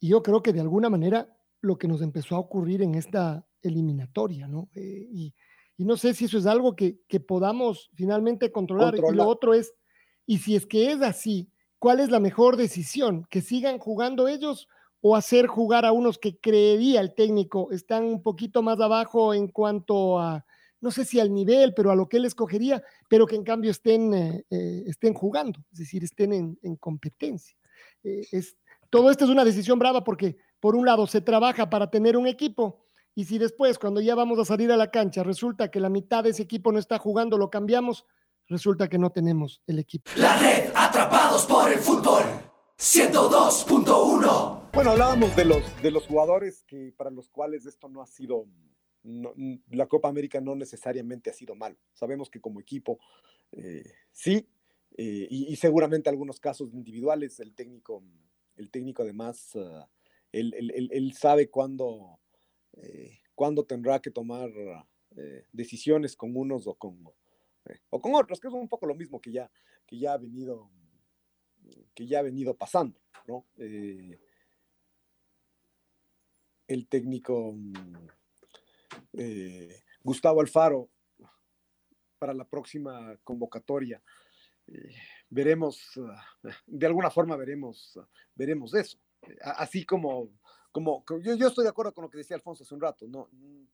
y 0.00 0.08
yo 0.08 0.22
creo 0.22 0.42
que 0.42 0.52
de 0.52 0.60
alguna 0.60 0.88
manera 0.88 1.36
lo 1.62 1.78
que 1.78 1.88
nos 1.88 2.02
empezó 2.02 2.36
a 2.36 2.40
ocurrir 2.40 2.82
en 2.82 2.96
esta 2.96 3.46
eliminatoria, 3.62 4.48
¿no? 4.48 4.68
Eh, 4.74 5.08
y, 5.10 5.34
no 5.78 5.96
sé 5.96 6.14
si 6.14 6.26
eso 6.26 6.38
es 6.38 6.46
algo 6.46 6.76
que, 6.76 7.00
podamos 7.26 7.90
finalmente 7.94 8.52
controlar. 8.52 8.94
Y 8.94 9.14
lo 9.16 9.26
otro 9.26 9.52
es, 9.52 9.74
y 10.26 10.38
si 10.38 10.54
es 10.54 10.64
que 10.64 10.92
es 10.92 11.02
así, 11.02 11.50
¿cuál 11.80 11.98
es 11.98 12.08
la 12.08 12.20
mejor 12.20 12.56
decisión? 12.56 13.26
¿Que 13.28 13.40
sigan 13.40 13.78
jugando 13.78 14.28
ellos 14.28 14.68
o 15.00 15.16
hacer 15.16 15.48
jugar 15.48 15.84
a 15.84 15.90
unos 15.90 16.18
que 16.18 16.38
creería 16.38 17.00
el 17.00 17.14
técnico 17.16 17.72
están 17.72 18.04
un 18.04 18.22
poquito 18.22 18.62
más 18.62 18.78
abajo 18.78 19.34
en 19.34 19.48
cuanto 19.48 20.20
a, 20.20 20.46
no 20.80 20.92
sé 20.92 21.04
si 21.04 21.18
al 21.18 21.34
nivel, 21.34 21.74
pero 21.74 21.90
a 21.90 21.96
lo 21.96 22.08
que 22.08 22.18
él 22.18 22.26
escogería, 22.26 22.80
pero 23.08 23.26
que 23.26 23.34
en 23.34 23.42
cambio 23.42 23.72
estén, 23.72 24.14
eh, 24.14 24.44
eh, 24.50 24.84
estén 24.86 25.14
jugando, 25.14 25.58
es 25.72 25.80
decir, 25.80 26.04
estén 26.04 26.32
en, 26.32 26.76
competencia? 26.76 27.56
es, 28.04 28.56
todo 28.88 29.10
esto 29.10 29.24
es 29.24 29.30
una 29.30 29.44
decisión 29.44 29.78
brava 29.80 30.04
porque, 30.04 30.36
por 30.62 30.76
un 30.76 30.86
lado, 30.86 31.08
se 31.08 31.20
trabaja 31.20 31.68
para 31.68 31.90
tener 31.90 32.16
un 32.16 32.28
equipo 32.28 32.86
y 33.16 33.24
si 33.24 33.36
después, 33.36 33.80
cuando 33.80 34.00
ya 34.00 34.14
vamos 34.14 34.38
a 34.38 34.44
salir 34.44 34.70
a 34.70 34.76
la 34.76 34.92
cancha, 34.92 35.24
resulta 35.24 35.72
que 35.72 35.80
la 35.80 35.88
mitad 35.88 36.22
de 36.22 36.30
ese 36.30 36.44
equipo 36.44 36.70
no 36.70 36.78
está 36.78 36.98
jugando, 36.98 37.36
lo 37.36 37.50
cambiamos, 37.50 38.06
resulta 38.46 38.88
que 38.88 38.96
no 38.96 39.10
tenemos 39.10 39.60
el 39.66 39.80
equipo. 39.80 40.12
La 40.18 40.38
red, 40.38 40.70
atrapados 40.72 41.46
por 41.46 41.72
el 41.72 41.80
fútbol, 41.80 42.22
102.1. 42.78 44.70
Bueno, 44.72 44.90
hablábamos 44.92 45.34
de 45.34 45.46
los, 45.46 45.82
de 45.82 45.90
los 45.90 46.06
jugadores 46.06 46.62
que 46.62 46.94
para 46.96 47.10
los 47.10 47.28
cuales 47.28 47.66
esto 47.66 47.88
no 47.88 48.00
ha 48.00 48.06
sido, 48.06 48.46
la 49.02 49.88
Copa 49.88 50.08
América 50.08 50.40
no 50.40 50.54
necesariamente 50.54 51.28
ha 51.28 51.34
sido 51.34 51.56
malo. 51.56 51.76
Sabemos 51.92 52.30
que 52.30 52.40
como 52.40 52.60
equipo 52.60 53.00
eh, 53.50 53.82
sí, 54.12 54.46
eh, 54.96 55.26
y, 55.28 55.56
seguramente 55.56 56.08
algunos 56.08 56.38
casos 56.38 56.72
individuales, 56.72 57.40
el 57.40 57.52
técnico, 57.52 58.04
el 58.54 58.70
técnico 58.70 59.02
además, 59.02 59.56
ah, 59.56 59.88
él, 60.32 61.12
sabe 61.14 61.50
cuándo 61.50 62.18
eh, 62.74 63.20
cuándo 63.34 63.64
tendrá 63.64 64.00
que 64.00 64.10
tomar 64.10 64.50
eh, 65.16 65.46
decisiones 65.52 66.16
con 66.16 66.36
unos 66.36 66.66
o 66.66 66.74
con, 66.74 66.98
eh, 67.66 67.80
o 67.90 68.00
con 68.00 68.14
otros, 68.14 68.40
que 68.40 68.48
es 68.48 68.54
un 68.54 68.68
poco 68.68 68.86
lo 68.86 68.94
mismo 68.94 69.20
que 69.20 69.32
ya, 69.32 69.50
que 69.86 69.98
ya 69.98 70.14
ha 70.14 70.18
venido 70.18 70.70
que 71.94 72.06
ya 72.08 72.18
ha 72.18 72.22
venido 72.22 72.56
pasando, 72.56 73.00
¿no? 73.28 73.46
el 73.56 74.18
técnico 76.88 77.54
Gustavo 80.02 80.40
Alfaro 80.40 80.90
para 82.18 82.34
la 82.34 82.44
próxima 82.44 83.16
convocatoria. 83.22 84.02
veremos, 85.30 85.92
de 86.66 86.86
alguna 86.86 87.10
forma 87.10 87.36
veremos, 87.36 87.96
veremos 88.34 88.74
eso. 88.74 88.98
Así 89.42 89.84
como 89.84 90.28
como, 90.72 91.04
yo, 91.20 91.34
yo, 91.34 91.48
estoy 91.48 91.64
de 91.64 91.70
acuerdo 91.70 91.92
con 91.92 92.02
lo 92.02 92.10
que 92.10 92.18
decía 92.18 92.34
Alfonso 92.34 92.64
hace 92.64 92.74
un 92.74 92.80
rato, 92.80 93.06
no, 93.06 93.28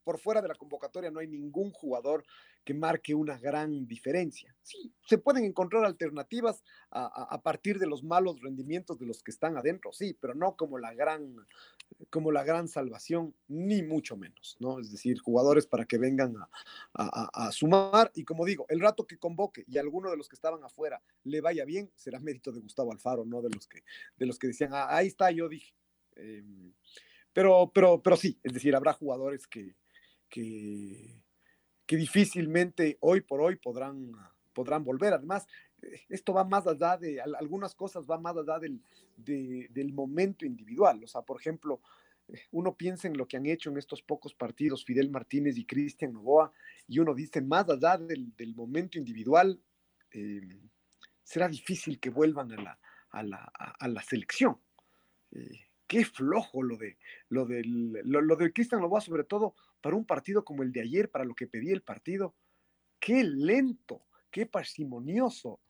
por 0.04 0.18
fuera 0.18 0.42
de 0.42 0.48
la 0.48 0.54
convocatoria 0.54 1.10
no 1.10 1.20
hay 1.20 1.28
ningún 1.28 1.70
jugador 1.70 2.24
que 2.64 2.74
marque 2.74 3.14
una 3.14 3.38
gran 3.38 3.86
diferencia. 3.86 4.54
Sí, 4.62 4.92
se 5.06 5.18
pueden 5.18 5.44
encontrar 5.44 5.84
alternativas 5.84 6.62
a, 6.90 7.06
a, 7.06 7.40
partir 7.40 7.78
de 7.78 7.86
los 7.86 8.02
malos 8.02 8.40
rendimientos 8.40 8.98
de 8.98 9.06
los 9.06 9.22
que 9.22 9.30
están 9.30 9.56
adentro, 9.56 9.92
sí, 9.92 10.16
pero 10.20 10.34
no 10.34 10.56
como 10.56 10.78
la 10.78 10.92
gran, 10.92 11.36
como 12.10 12.32
la 12.32 12.44
gran 12.44 12.68
salvación, 12.68 13.34
ni 13.46 13.82
mucho 13.82 14.16
menos, 14.16 14.56
¿no? 14.60 14.80
Es 14.80 14.90
decir, 14.90 15.18
jugadores 15.18 15.66
para 15.66 15.86
que 15.86 15.98
vengan 15.98 16.34
a, 16.36 17.46
a 17.46 17.52
sumar 17.52 18.10
y 18.14 18.24
como 18.24 18.44
digo, 18.44 18.66
el 18.68 18.80
rato 18.80 19.06
que 19.06 19.18
convoque 19.18 19.64
y 19.68 19.78
alguno 19.78 20.10
de 20.10 20.16
los 20.16 20.28
que 20.28 20.34
estaban 20.34 20.62
afuera 20.64 21.00
le 21.24 21.40
vaya 21.40 21.64
bien, 21.64 21.90
será 21.94 22.18
mérito 22.20 22.52
de 22.52 22.60
Gustavo 22.60 22.92
Alfaro, 22.92 23.24
no 23.24 23.40
de 23.40 23.50
los 23.50 23.66
que, 23.66 23.82
de 24.16 24.26
los 24.26 24.38
que 24.38 24.48
decían, 24.48 24.70
ah, 24.74 24.88
ahí 24.90 25.06
está, 25.06 25.30
yo 25.30 25.48
dije. 25.48 25.77
Em, 26.18 26.72
pero, 27.32 27.70
pero, 27.72 28.02
pero 28.02 28.16
sí, 28.16 28.38
es 28.42 28.52
decir, 28.52 28.74
habrá 28.74 28.92
jugadores 28.92 29.46
que, 29.46 29.76
que, 30.28 31.22
difícilmente 31.86 32.98
hoy 33.00 33.20
por 33.22 33.40
hoy 33.40 33.56
podrán, 33.56 34.12
podrán 34.52 34.84
volver. 34.84 35.14
Además, 35.14 35.46
esto 36.08 36.32
va 36.32 36.44
más 36.44 36.66
allá 36.66 36.96
de, 36.96 37.20
algunas 37.20 37.74
cosas 37.74 38.04
van 38.06 38.22
más 38.22 38.36
allá 38.36 38.58
del, 38.58 38.82
del 39.16 39.92
momento 39.92 40.44
individual. 40.44 41.02
O 41.04 41.06
sea, 41.06 41.22
por 41.22 41.40
ejemplo, 41.40 41.80
uno 42.50 42.76
piensa 42.76 43.08
en 43.08 43.16
lo 43.16 43.26
que 43.26 43.36
han 43.36 43.46
hecho 43.46 43.70
en 43.70 43.78
estos 43.78 44.02
pocos 44.02 44.34
partidos 44.34 44.84
Fidel 44.84 45.10
Martínez 45.10 45.56
y 45.56 45.64
Cristian 45.64 46.12
Novoa, 46.12 46.52
y 46.86 46.98
uno 46.98 47.14
dice, 47.14 47.40
más 47.40 47.68
allá 47.68 47.96
del, 47.96 48.34
del 48.36 48.54
momento 48.54 48.98
individual, 48.98 49.60
em, 50.10 50.68
será 51.22 51.48
difícil 51.48 52.00
que 52.00 52.10
vuelvan 52.10 52.52
a 52.52 52.62
la, 52.62 52.78
a 53.10 53.22
la, 53.22 53.52
a 53.78 53.88
la 53.88 54.02
selección. 54.02 54.58
Eh, 55.32 55.67
qué 55.88 56.04
flojo 56.04 56.62
lo 56.62 56.76
de 56.76 56.98
lo 57.30 57.46
del 57.46 57.92
lo, 58.04 58.36
de 58.36 58.52
Cristian 58.52 58.80
Loboa, 58.80 59.00
sobre 59.00 59.24
todo 59.24 59.56
para 59.80 59.96
un 59.96 60.04
partido 60.04 60.44
como 60.44 60.62
el 60.62 60.70
de 60.70 60.82
ayer, 60.82 61.10
para 61.10 61.24
lo 61.24 61.34
que 61.34 61.48
pedía 61.48 61.72
el 61.72 61.82
partido. 61.82 62.36
Qué 63.00 63.24
lento, 63.24 64.04
qué 64.30 64.46
parsimonioso. 64.46 65.60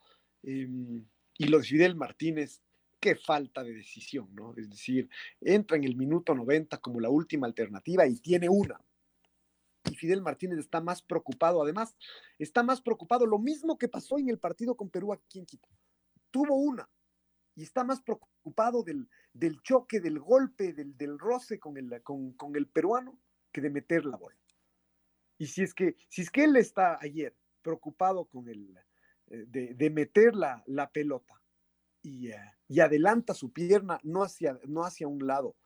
Em, 0.43 1.07
y 1.39 1.47
lo 1.47 1.59
de 1.59 1.65
Fidel 1.65 1.95
Martínez, 1.95 2.63
qué 3.01 3.15
falta 3.15 3.63
de 3.63 3.73
decisión, 3.73 4.35
¿no? 4.35 4.55
Es 4.57 4.69
decir, 4.69 5.09
entra 5.41 5.77
en 5.77 5.85
el 5.85 5.97
minuto 5.97 6.35
90 6.35 6.79
como 6.79 7.01
la 7.01 7.11
última 7.11 7.47
alternativa 7.47 8.07
y 8.07 8.19
tiene 8.19 8.49
una. 8.49 8.81
Y 9.89 9.95
Fidel 9.95 10.21
Martínez 10.21 10.59
está 10.59 10.81
más 10.81 11.01
preocupado, 11.01 11.63
además, 11.63 11.97
está 12.39 12.63
más 12.63 12.81
preocupado, 12.81 13.25
lo 13.25 13.39
mismo 13.39 13.79
que 13.79 13.89
pasó 13.89 14.19
en 14.19 14.29
el 14.29 14.39
partido 14.39 14.77
con 14.77 14.91
Perú 14.91 15.13
aquí 15.13 15.39
en 15.39 15.47
Quito. 15.47 15.69
Tuvo 16.31 16.57
una 16.57 16.89
y 17.59 17.65
está 17.65 17.83
más 17.83 18.01
preocupado 18.01 18.85
del, 18.85 19.09
del 19.33 19.61
choque, 19.63 19.99
del 19.99 20.21
golpe, 20.21 20.73
del, 20.73 20.97
del 20.97 21.19
roce 21.19 21.59
con 21.59 21.77
el, 21.77 22.01
con, 22.05 22.35
con 22.35 22.55
el 22.55 22.69
peruano 22.69 23.19
que 23.51 23.61
de 23.61 23.69
meter 23.69 24.05
la 24.05 24.17
bola. 24.17 24.39
Y 25.39 25.49
si 25.49 25.65
es 25.65 25.75
que, 25.75 25.97
si 26.09 26.23
es 26.23 26.31
que 26.31 26.45
él 26.45 26.55
está 26.55 26.99
ayer 27.01 27.37
preocupado 27.61 28.27
con 28.27 28.49
el, 28.49 28.77
eh, 29.27 29.45
de, 29.49 29.75
de 29.75 29.91
meter 29.91 30.37
la, 30.37 30.63
la 30.67 30.89
pelota 30.89 31.35
y, 32.01 32.29
uh, 32.29 32.37
y, 32.69 32.79
adelanta 32.79 33.35
su 33.35 33.53
pierna 33.53 33.99
no 34.05 34.23
hacia, 34.23 34.57
no 34.69 34.85
hacia 34.85 35.09
un 35.09 35.27
lado, 35.27 35.57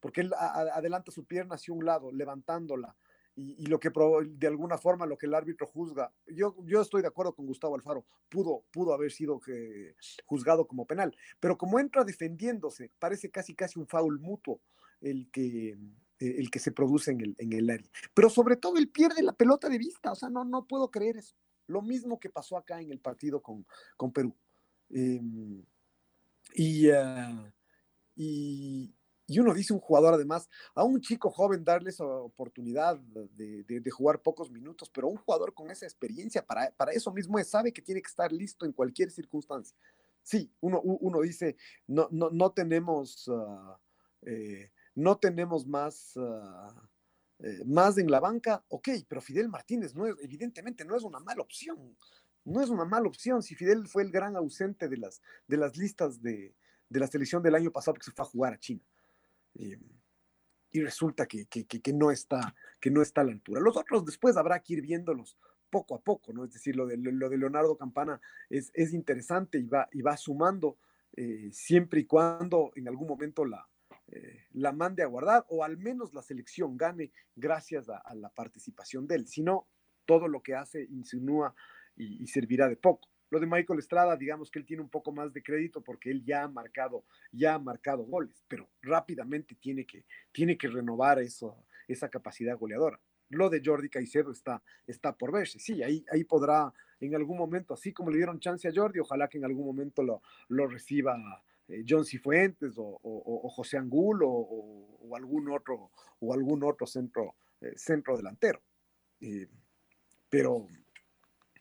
porque 0.00 0.22
él 0.22 0.32
adelanta 0.32 1.12
su 1.12 1.26
pierna 1.26 1.56
hacia 1.56 1.74
un 1.74 1.84
lado, 1.84 2.10
levantándola, 2.10 2.96
y, 3.38 3.66
lo 3.66 3.78
que 3.78 3.90
de 4.30 4.46
alguna 4.48 4.78
forma 4.78 5.06
lo 5.06 5.16
que 5.16 5.26
el 5.26 5.34
árbitro 5.34 5.66
juzga, 5.66 6.12
yo, 6.26 6.56
yo 6.64 6.80
estoy 6.80 7.02
de 7.02 7.08
acuerdo 7.08 7.34
con 7.34 7.46
Gustavo 7.46 7.76
Alfaro, 7.76 8.04
pudo, 8.28 8.64
pudo 8.72 8.92
haber 8.92 9.12
sido 9.12 9.40
juzgado 10.24 10.66
como 10.66 10.86
penal, 10.86 11.16
pero 11.38 11.56
como 11.56 11.78
entra 11.78 12.04
defendiéndose, 12.04 12.90
parece 12.98 13.30
casi 13.30 13.54
casi 13.54 13.78
un 13.78 13.86
foul 13.86 14.18
mutuo 14.18 14.60
el 15.00 15.30
que, 15.30 15.78
el 16.18 16.50
que 16.50 16.58
se 16.58 16.72
produce 16.72 17.12
en 17.12 17.20
el, 17.20 17.36
en 17.38 17.52
el 17.52 17.70
área. 17.70 17.88
Pero 18.12 18.28
sobre 18.28 18.56
todo 18.56 18.76
él 18.76 18.88
pierde 18.88 19.22
la 19.22 19.32
pelota 19.32 19.68
de 19.68 19.78
vista, 19.78 20.10
o 20.10 20.16
sea, 20.16 20.28
no, 20.28 20.44
no 20.44 20.66
puedo 20.66 20.90
creer 20.90 21.18
eso. 21.18 21.36
Lo 21.68 21.80
mismo 21.80 22.18
que 22.18 22.30
pasó 22.30 22.56
acá 22.56 22.80
en 22.80 22.90
el 22.90 22.98
partido 22.98 23.40
con, 23.40 23.64
con 23.96 24.12
Perú. 24.12 24.34
Eh, 24.90 25.20
y, 26.54 26.90
uh, 26.90 27.52
y, 28.16 28.92
y, 29.28 29.38
uno 29.38 29.54
dice 29.54 29.72
un 29.72 29.80
jugador 29.80 30.14
además, 30.14 30.48
a 30.74 30.82
un 30.82 31.00
chico 31.00 31.30
joven 31.30 31.64
darle 31.64 31.90
esa 31.90 32.04
oportunidad 32.04 32.98
de, 32.98 33.90
jugar 33.90 34.20
pocos 34.20 34.50
minutos, 34.50 34.90
pero 34.90 35.08
un 35.08 35.16
jugador 35.16 35.54
con 35.54 35.70
esa 35.70 35.86
experiencia, 35.86 36.44
para, 36.44 36.70
para 36.72 36.92
eso 36.92 37.12
mismo 37.12 37.38
es, 37.38 37.48
sabe 37.48 37.72
que 37.72 37.82
tiene 37.82 38.02
que 38.02 38.08
estar 38.08 38.32
listo 38.32 38.66
en 38.66 38.72
cualquier 38.72 39.10
circunstancia. 39.10 39.76
Sí, 40.22 40.50
uno, 40.60 40.80
uno 40.82 41.20
dice, 41.20 41.56
no, 41.86 42.08
no, 42.10 42.30
no 42.30 42.50
tenemos... 42.50 43.28
Uh, 43.28 43.76
eh, 44.22 44.72
no 44.98 45.16
tenemos 45.16 45.64
más, 45.64 46.16
uh, 46.16 46.74
eh, 47.38 47.62
más 47.64 47.98
en 47.98 48.10
la 48.10 48.18
banca, 48.18 48.64
ok, 48.68 48.88
pero 49.06 49.20
Fidel 49.20 49.48
Martínez 49.48 49.94
no 49.94 50.06
es, 50.06 50.16
evidentemente 50.20 50.84
no 50.84 50.96
es 50.96 51.04
una 51.04 51.20
mala 51.20 51.40
opción, 51.40 51.96
no 52.44 52.60
es 52.60 52.68
una 52.68 52.84
mala 52.84 53.06
opción. 53.06 53.42
Si 53.42 53.54
Fidel 53.54 53.86
fue 53.86 54.02
el 54.02 54.10
gran 54.10 54.34
ausente 54.34 54.88
de 54.88 54.96
las, 54.96 55.22
de 55.46 55.56
las 55.56 55.76
listas 55.76 56.20
de, 56.20 56.52
de 56.88 57.00
la 57.00 57.06
selección 57.06 57.42
del 57.44 57.54
año 57.54 57.70
pasado 57.70 57.94
que 57.94 58.04
se 58.04 58.10
fue 58.10 58.24
a 58.24 58.28
jugar 58.28 58.54
a 58.54 58.58
China. 58.58 58.82
Eh, 59.58 59.78
y 60.70 60.80
resulta 60.80 61.26
que, 61.26 61.46
que, 61.46 61.92
no 61.92 62.10
está, 62.10 62.54
que 62.80 62.90
no 62.90 63.00
está 63.00 63.22
a 63.22 63.24
la 63.24 63.32
altura. 63.32 63.60
Los 63.60 63.76
otros 63.76 64.04
después 64.04 64.36
habrá 64.36 64.60
que 64.60 64.74
ir 64.74 64.82
viéndolos 64.82 65.36
poco 65.70 65.94
a 65.94 66.00
poco, 66.00 66.32
¿no? 66.32 66.44
Es 66.44 66.52
decir, 66.52 66.76
lo 66.76 66.86
de, 66.86 66.96
lo 66.96 67.28
de 67.28 67.38
Leonardo 67.38 67.76
Campana 67.76 68.20
es, 68.50 68.70
es 68.74 68.92
interesante 68.92 69.58
y 69.58 69.66
va, 69.66 69.88
y 69.92 70.02
va 70.02 70.16
sumando 70.16 70.78
eh, 71.16 71.48
siempre 71.52 72.00
y 72.00 72.04
cuando 72.04 72.70
en 72.76 72.86
algún 72.86 73.08
momento 73.08 73.44
la, 73.44 73.66
eh, 74.10 74.46
la 74.52 74.72
mande 74.72 75.02
a 75.02 75.06
guardar 75.06 75.44
o 75.48 75.64
al 75.64 75.76
menos 75.76 76.14
la 76.14 76.22
selección 76.22 76.76
gane 76.76 77.12
gracias 77.36 77.88
a, 77.88 78.14
la 78.14 78.30
participación 78.30 79.06
de 79.06 79.16
él. 79.16 79.26
Si 79.26 79.42
no, 79.42 79.68
todo 80.06 80.28
lo 80.28 80.42
que 80.42 80.54
hace 80.54 80.84
insinúa 80.84 81.54
y, 81.96 82.26
servirá 82.28 82.68
de 82.68 82.76
poco. 82.76 83.08
Lo 83.30 83.40
de 83.40 83.46
Michael 83.46 83.78
Estrada, 83.78 84.16
digamos 84.16 84.50
que 84.50 84.58
él 84.58 84.64
tiene 84.64 84.82
un 84.82 84.88
poco 84.88 85.12
más 85.12 85.32
de 85.32 85.42
crédito 85.42 85.82
porque 85.82 86.10
él 86.10 86.24
ya 86.24 86.44
ha 86.44 86.48
marcado, 86.48 87.04
ya 87.32 87.54
ha 87.54 87.58
marcado 87.58 88.04
goles, 88.04 88.44
pero 88.48 88.68
rápidamente 88.82 89.54
tiene 89.54 89.84
que, 89.84 90.04
tiene 90.32 90.56
que 90.56 90.68
renovar 90.68 91.18
eso, 91.18 91.64
esa 91.86 92.08
capacidad 92.08 92.56
goleadora. 92.56 92.98
Lo 93.30 93.50
de 93.50 93.60
Jordi 93.62 93.90
Caicedo 93.90 94.32
está, 94.32 94.62
está 94.86 95.14
por 95.14 95.32
verse. 95.32 95.58
Sí, 95.58 95.82
ahí, 95.82 96.04
ahí 96.10 96.24
podrá 96.24 96.72
en 97.00 97.14
algún 97.14 97.36
momento, 97.36 97.74
así 97.74 97.92
como 97.92 98.10
le 98.10 98.16
dieron 98.16 98.40
chance 98.40 98.66
a 98.66 98.72
Jordi, 98.74 99.00
ojalá 99.00 99.28
que 99.28 99.38
en 99.38 99.44
algún 99.44 99.66
momento 99.66 100.02
lo, 100.02 100.22
lo 100.48 100.66
reciba 100.66 101.16
eh, 101.68 101.84
John 101.86 102.04
Cifuentes 102.04 102.78
o, 102.78 102.98
o, 103.02 103.48
José 103.50 103.76
Angulo 103.76 104.28
o, 104.28 105.16
algún 105.16 105.50
otro 105.50 105.90
o 106.20 106.34
algún 106.34 106.62
otro 106.64 106.86
centro 106.86 107.34
eh, 107.60 107.72
centro 107.76 108.16
delantero 108.16 108.62
eh, 109.20 109.48
pero 110.28 110.66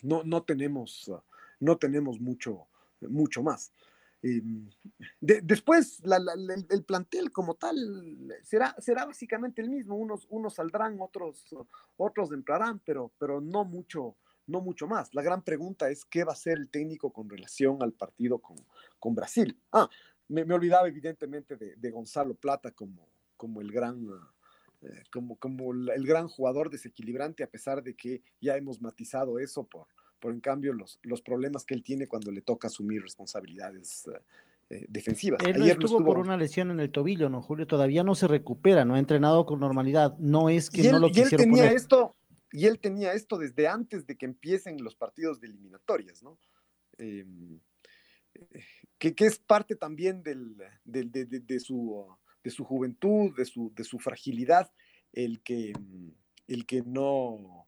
no, 0.03 0.23
no 0.23 0.43
tenemos 0.43 1.11
no 1.59 1.77
tenemos 1.77 2.19
mucho 2.19 2.67
mucho 3.01 3.43
más 3.43 3.71
eh, 4.23 4.41
de, 5.21 5.41
después 5.41 6.01
el, 6.03 6.65
el, 6.69 6.83
plantel 6.83 7.31
como 7.31 7.53
tal 7.55 7.75
será 8.43 8.75
será 8.79 9.05
básicamente 9.05 9.61
el 9.61 9.69
mismo 9.69 9.95
unos 9.95 10.25
unos 10.29 10.55
saldrán 10.55 10.97
otros 10.99 11.45
otros 11.97 12.31
entrarán 12.31 12.79
pero 12.83 13.11
pero 13.19 13.39
no 13.41 13.63
mucho 13.63 14.17
no 14.47 14.61
mucho 14.61 14.87
más. 14.87 15.13
La 15.13 15.21
gran 15.21 15.43
pregunta 15.43 15.89
es 15.89 16.05
qué 16.05 16.23
va 16.23 16.31
a 16.31 16.33
hacer 16.33 16.57
el 16.57 16.69
técnico 16.69 17.11
con 17.11 17.29
relación 17.29 17.83
al 17.83 17.93
partido 17.93 18.39
con, 18.39 18.57
con 18.97 19.13
Brasil. 19.13 19.59
Ah, 19.71 19.89
me, 20.29 20.45
me, 20.45 20.55
olvidaba 20.55 20.87
evidentemente 20.87 21.55
de, 21.57 21.75
de, 21.75 21.91
Gonzalo 21.91 22.33
Plata 22.33 22.71
como, 22.71 23.07
como 23.35 23.61
el 23.61 23.71
gran... 23.71 24.07
Eh, 24.81 25.03
como, 25.11 25.37
como 25.37 25.71
el 25.71 26.05
gran 26.05 26.27
jugador 26.27 26.69
desequilibrante, 26.69 27.43
a 27.43 27.49
pesar 27.49 27.81
de 27.81 27.95
que 27.95 28.21
ya 28.39 28.55
hemos 28.57 28.79
matizado 28.79 29.39
eso 29.39 29.63
por, 29.63 29.87
por 30.19 30.33
en 30.33 30.39
cambio 30.39 30.73
los, 30.73 30.99
los 31.03 31.21
problemas 31.21 31.65
que 31.65 31.73
él 31.73 31.83
tiene 31.83 32.07
cuando 32.07 32.31
le 32.31 32.41
toca 32.41 32.67
asumir 32.67 33.01
responsabilidades 33.01 34.09
eh, 34.69 34.85
defensivas. 34.89 35.41
Él 35.43 35.61
Ayer 35.61 35.71
estuvo, 35.71 35.97
estuvo, 35.97 36.05
por 36.05 36.17
una 36.19 36.37
lesión 36.37 36.71
en 36.71 36.79
el 36.79 36.91
tobillo, 36.91 37.29
¿no, 37.29 37.41
Julio? 37.41 37.67
Todavía 37.67 38.03
no 38.03 38.15
se 38.15 38.27
recupera, 38.27 38.85
no 38.85 38.95
ha 38.95 38.99
entrenado 38.99 39.45
con 39.45 39.59
normalidad. 39.59 40.17
No 40.17 40.49
es 40.49 40.69
que 40.69 40.81
y 40.81 40.87
él, 40.87 40.93
no 40.93 40.99
lo 40.99 41.07
y 41.07 41.19
él 41.19 41.29
tenía 41.29 41.63
poner. 41.63 41.75
esto 41.75 42.15
y 42.51 42.65
él 42.65 42.79
tenía 42.79 43.13
esto 43.13 43.37
desde 43.37 43.67
antes 43.67 44.05
de 44.07 44.17
que 44.17 44.25
empiecen 44.25 44.83
los 44.83 44.95
partidos 44.95 45.39
de 45.39 45.47
eliminatorias, 45.47 46.23
¿no? 46.23 46.39
Eh, 46.97 47.25
que, 48.97 49.15
que, 49.15 49.25
es 49.25 49.39
parte 49.39 49.75
también 49.75 50.23
del, 50.23 50.55
del, 50.83 51.11
de, 51.11 51.25
de, 51.25 51.39
de, 51.39 51.59
su, 51.59 52.05
de 52.43 52.49
su 52.49 52.63
juventud, 52.63 53.35
de 53.35 53.45
su, 53.45 53.73
de 53.75 53.83
su 53.83 53.99
fragilidad, 53.99 54.71
el 55.13 55.41
que, 55.41 55.73
el 56.47 56.65
que 56.65 56.81
no 56.83 57.66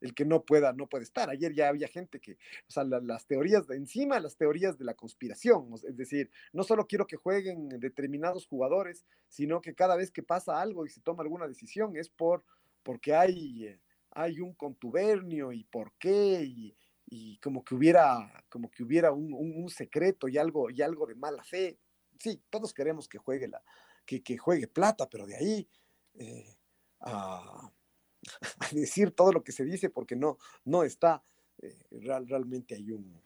el 0.00 0.14
que 0.14 0.24
no 0.24 0.44
pueda, 0.44 0.72
no 0.72 0.88
puede 0.88 1.04
estar. 1.04 1.30
Ayer 1.30 1.52
ya 1.54 1.68
había 1.68 1.88
gente 1.88 2.20
que, 2.20 2.32
o 2.32 2.70
sea, 2.70 2.84
la, 2.84 3.00
las 3.00 3.26
teorías 3.26 3.66
de 3.66 3.76
encima, 3.76 4.20
las 4.20 4.36
teorías 4.36 4.78
de 4.78 4.84
la 4.84 4.94
conspiración, 4.94 5.72
es 5.86 5.96
decir, 5.96 6.30
no 6.52 6.64
solo 6.64 6.86
quiero 6.86 7.06
que 7.06 7.16
jueguen 7.16 7.68
determinados 7.68 8.46
jugadores, 8.46 9.04
sino 9.28 9.60
que 9.60 9.74
cada 9.74 9.96
vez 9.96 10.10
que 10.10 10.22
pasa 10.22 10.60
algo 10.60 10.86
y 10.86 10.90
se 10.90 11.00
toma 11.00 11.22
alguna 11.22 11.46
decisión 11.46 11.96
es 11.96 12.08
por, 12.08 12.44
porque 12.82 13.14
hay, 13.14 13.78
hay 14.10 14.40
un 14.40 14.54
contubernio 14.54 15.52
y 15.52 15.64
por 15.64 15.92
qué, 15.98 16.44
y, 16.44 16.74
como 17.40 17.64
que 17.64 17.74
hubiera, 17.74 18.44
como 18.50 18.70
que 18.70 18.82
hubiera 18.82 19.12
un, 19.12 19.68
secreto 19.70 20.28
y 20.28 20.36
algo, 20.36 20.70
y 20.70 20.82
algo 20.82 21.06
de 21.06 21.14
mala 21.14 21.42
fe. 21.42 21.78
Sí, 22.18 22.42
todos 22.50 22.74
queremos 22.74 23.08
que 23.08 23.16
juegue 23.16 23.48
la, 23.48 23.62
que, 24.04 24.22
que 24.22 24.36
juegue 24.36 24.68
plata, 24.68 25.08
pero 25.08 25.26
de 25.26 25.36
ahí 25.36 25.68
eh, 26.14 26.58
a, 28.60 28.68
decir 28.74 29.12
todo 29.12 29.32
lo 29.32 29.42
que 29.42 29.52
se 29.52 29.64
dice 29.64 29.90
porque 29.90 30.16
no, 30.16 30.38
no 30.64 30.82
está, 30.82 31.22
eh, 31.60 31.74
real, 31.90 32.26
realmente 32.28 32.74
hay 32.74 32.90
un, 32.92 33.20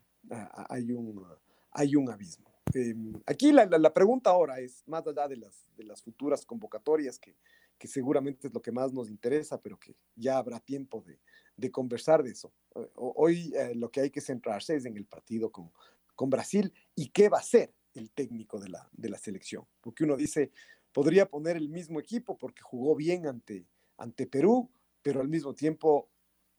hay 0.69 0.93
un, 0.93 1.25
hay 1.71 1.97
un 1.97 2.11
abismo. 2.11 2.51
Eh, 2.75 2.95
aquí 3.27 3.53
la, 3.53 3.67
la, 3.67 3.79
la, 3.79 3.93
pregunta 3.93 4.31
ahora 4.31 4.61
es, 4.61 4.83
más 4.87 5.07
allá 5.07 5.29
de 5.29 5.37
las, 5.37 5.67
de 5.77 5.85
las 5.85 6.03
futuras 6.03 6.47
convocatorias 6.47 7.19
que, 7.19 7.37
que 7.79 7.89
seguramente 7.89 8.47
es 8.47 8.55
lo 8.55 8.63
que 8.63 8.73
más 8.73 8.93
nos 8.93 9.11
interesa, 9.11 9.61
pero 9.61 9.79
que 9.79 9.95
ya 10.15 10.39
habrá 10.39 10.61
tiempo 10.61 11.03
de, 11.03 11.19
de 11.57 11.71
conversar 11.71 12.23
de 12.23 12.31
eso. 12.31 12.53
Hoy 12.95 13.53
eh, 13.57 13.75
lo 13.75 13.91
que 13.91 14.01
hay 14.01 14.11
que 14.11 14.21
centrarse 14.21 14.77
es 14.77 14.85
en 14.85 14.97
el 14.97 15.05
partido 15.05 15.51
con, 15.51 15.71
con 16.15 16.31
Brasil 16.31 16.73
y 16.95 17.09
qué 17.09 17.29
va 17.29 17.39
a 17.39 17.43
ser 17.43 17.75
el 17.95 18.11
técnico 18.11 18.59
de 18.61 18.69
la, 18.69 18.89
de 18.93 19.09
la 19.09 19.19
selección. 19.19 19.67
Porque 19.81 20.05
uno 20.05 20.17
dice, 20.17 20.53
podría 20.93 21.29
poner 21.29 21.57
el 21.57 21.69
mismo 21.69 22.01
equipo 22.01 22.39
porque 22.39 22.63
jugó 22.63 22.95
bien 22.95 23.27
ante, 23.27 23.67
ante 23.97 24.27
Perú, 24.27 24.71
pero 25.03 25.21
al 25.21 25.29
mismo 25.29 25.55
tiempo 25.55 26.11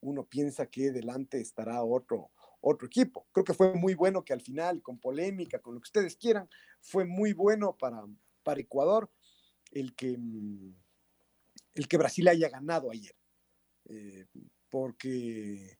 uno 0.01 0.25
piensa 0.25 0.67
que 0.67 0.91
delante 0.91 1.39
estará 1.39 1.83
otro, 1.83 2.31
otro 2.61 2.87
equipo. 2.87 3.27
Creo 3.31 3.43
que 3.43 3.53
fue 3.53 3.73
muy 3.73 3.93
bueno 3.93 4.23
que 4.23 4.33
al 4.33 4.41
final, 4.41 4.81
con 4.81 4.99
polémica, 4.99 5.59
con 5.59 5.75
lo 5.75 5.81
que 5.81 5.87
ustedes 5.87 6.15
quieran, 6.17 6.49
fue 6.81 7.05
muy 7.05 7.33
bueno 7.33 7.77
para, 7.77 8.05
para 8.43 8.59
Ecuador 8.59 9.11
el 9.71 9.95
que, 9.95 10.17
el 11.73 11.87
que 11.87 11.97
Brasil 11.97 12.27
haya 12.27 12.49
ganado 12.49 12.91
ayer. 12.91 13.15
Eh, 13.85 14.25
porque, 14.69 15.77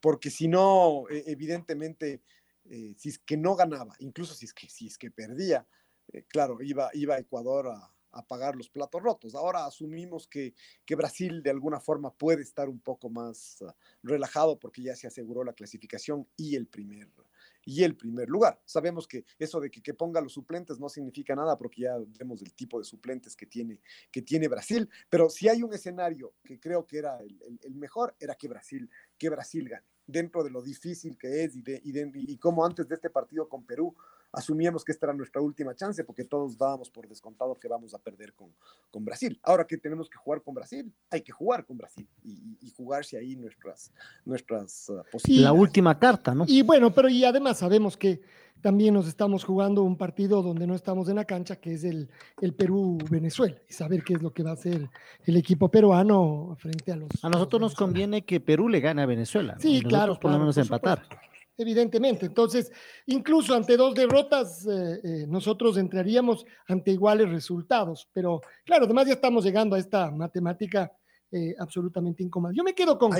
porque 0.00 0.30
si 0.30 0.48
no, 0.48 1.08
e, 1.10 1.24
evidentemente, 1.26 2.22
eh, 2.64 2.94
si 2.96 3.10
es 3.10 3.18
que 3.18 3.36
no 3.36 3.56
ganaba, 3.56 3.94
incluso 3.98 4.34
si 4.34 4.46
es 4.46 4.54
que, 4.54 4.68
si 4.68 4.86
es 4.86 4.96
que 4.96 5.10
perdía, 5.10 5.66
eh, 6.12 6.24
claro, 6.28 6.62
iba, 6.62 6.90
iba 6.94 7.18
Ecuador 7.18 7.68
a, 7.68 7.94
a, 8.12 8.26
pagar 8.26 8.56
los 8.56 8.68
platos 8.68 9.02
rotos. 9.02 9.34
Ahora 9.34 9.66
asumimos 9.66 10.26
que, 10.26 10.54
que, 10.84 10.94
Brasil 10.94 11.42
de 11.42 11.50
alguna 11.50 11.80
forma 11.80 12.12
puede 12.12 12.42
estar 12.42 12.68
un 12.68 12.80
poco 12.80 13.10
más 13.10 13.60
uh, 13.60 13.72
relajado 14.02 14.58
porque 14.58 14.82
ya 14.82 14.96
se 14.96 15.06
aseguró 15.06 15.44
la 15.44 15.52
clasificación 15.52 16.26
y 16.36 16.56
el 16.56 16.66
primer, 16.66 17.08
y 17.64 17.84
el 17.84 17.96
primer 17.96 18.28
lugar. 18.28 18.60
Sabemos 18.64 19.06
que 19.06 19.24
eso 19.38 19.60
de 19.60 19.70
que, 19.70 19.94
ponga 19.94 20.20
los 20.20 20.32
suplentes 20.32 20.78
no 20.78 20.88
significa 20.88 21.34
nada 21.34 21.56
porque 21.56 21.82
ya 21.82 21.96
vemos 22.18 22.42
el 22.42 22.52
tipo 22.54 22.78
de 22.78 22.84
suplentes 22.84 23.36
que 23.36 23.46
tiene, 23.46 23.80
que 24.10 24.22
tiene 24.22 24.48
Brasil, 24.48 24.88
pero 25.08 25.28
si 25.28 25.48
hay 25.48 25.62
un 25.62 25.72
escenario 25.72 26.34
que 26.44 26.58
creo 26.58 26.86
que 26.86 26.98
era 26.98 27.18
el, 27.20 27.74
mejor, 27.74 28.16
era 28.18 28.34
que 28.34 28.48
Brasil, 28.48 28.88
que 29.18 29.28
Brasil 29.28 29.68
gane, 29.68 29.86
dentro 30.06 30.42
de 30.42 30.50
lo 30.50 30.62
difícil 30.62 31.16
que 31.16 31.44
es 31.44 31.56
y, 31.56 31.62
de, 31.62 31.80
y 31.84 32.36
como 32.38 32.64
antes 32.64 32.88
de 32.88 32.94
este 32.94 33.10
partido 33.10 33.48
con 33.48 33.64
Perú, 33.64 33.94
asumíamos 34.32 34.84
que 34.84 34.92
esta 34.92 35.06
era 35.06 35.14
nuestra 35.14 35.40
última 35.40 35.74
chance 35.74 36.02
porque 36.04 36.24
todos 36.24 36.56
dábamos 36.56 36.90
por 36.90 37.06
descontado 37.08 37.54
que 37.54 37.68
vamos 37.68 37.94
a 37.94 37.98
perder 37.98 38.32
con, 38.32 38.50
con 38.90 39.04
Brasil. 39.04 39.38
Ahora 39.42 39.66
que 39.66 39.76
tenemos 39.76 40.08
que 40.08 40.16
jugar 40.16 40.42
con 40.42 40.54
Brasil, 40.54 40.92
hay 41.10 41.20
que 41.20 41.32
jugar 41.32 41.64
con 41.64 41.76
Brasil 41.76 42.08
y, 42.24 42.56
y 42.60 42.70
jugarse 42.70 43.18
ahí 43.18 43.36
nuestras, 43.36 43.92
nuestras 44.24 44.88
uh, 44.88 45.02
posibilidades. 45.10 45.54
La 45.54 45.60
última 45.60 45.98
carta, 45.98 46.34
¿no? 46.34 46.44
Y 46.46 46.62
bueno, 46.62 46.92
pero 46.94 47.08
y 47.08 47.24
además 47.24 47.58
sabemos 47.58 47.96
que 47.96 48.20
también 48.60 48.94
nos 48.94 49.08
estamos 49.08 49.42
jugando 49.42 49.82
un 49.82 49.96
partido 49.96 50.40
donde 50.40 50.68
no 50.68 50.76
estamos 50.76 51.08
en 51.08 51.16
la 51.16 51.24
cancha, 51.24 51.56
que 51.56 51.74
es 51.74 51.82
el, 51.82 52.08
el 52.40 52.54
Perú-Venezuela, 52.54 53.56
y 53.68 53.72
saber 53.72 54.04
qué 54.04 54.14
es 54.14 54.22
lo 54.22 54.32
que 54.32 54.44
va 54.44 54.50
a 54.50 54.52
hacer 54.52 54.88
el 55.24 55.36
equipo 55.36 55.68
peruano 55.68 56.56
frente 56.60 56.92
a 56.92 56.96
los... 56.96 57.08
A 57.24 57.28
nosotros 57.28 57.60
nos 57.60 57.74
conviene 57.74 58.24
que 58.24 58.38
Perú 58.38 58.68
le 58.68 58.78
gane 58.78 59.02
a 59.02 59.06
Venezuela. 59.06 59.56
Sí, 59.58 59.82
claro. 59.82 60.16
Por 60.18 60.30
lo 60.30 60.38
menos 60.38 60.56
empatar 60.58 61.02
evidentemente. 61.56 62.26
Entonces, 62.26 62.70
incluso 63.06 63.54
ante 63.54 63.76
dos 63.76 63.94
derrotas, 63.94 64.66
eh, 64.66 65.00
eh, 65.02 65.26
nosotros 65.28 65.76
entraríamos 65.76 66.44
ante 66.66 66.90
iguales 66.90 67.30
resultados. 67.30 68.08
Pero 68.12 68.40
claro, 68.64 68.84
además 68.84 69.06
ya 69.06 69.14
estamos 69.14 69.44
llegando 69.44 69.76
a 69.76 69.78
esta 69.78 70.10
matemática 70.10 70.92
eh, 71.30 71.54
absolutamente 71.58 72.22
incómoda. 72.22 72.52
Yo 72.54 72.64
me 72.64 72.74
quedo 72.74 72.98
con... 72.98 73.12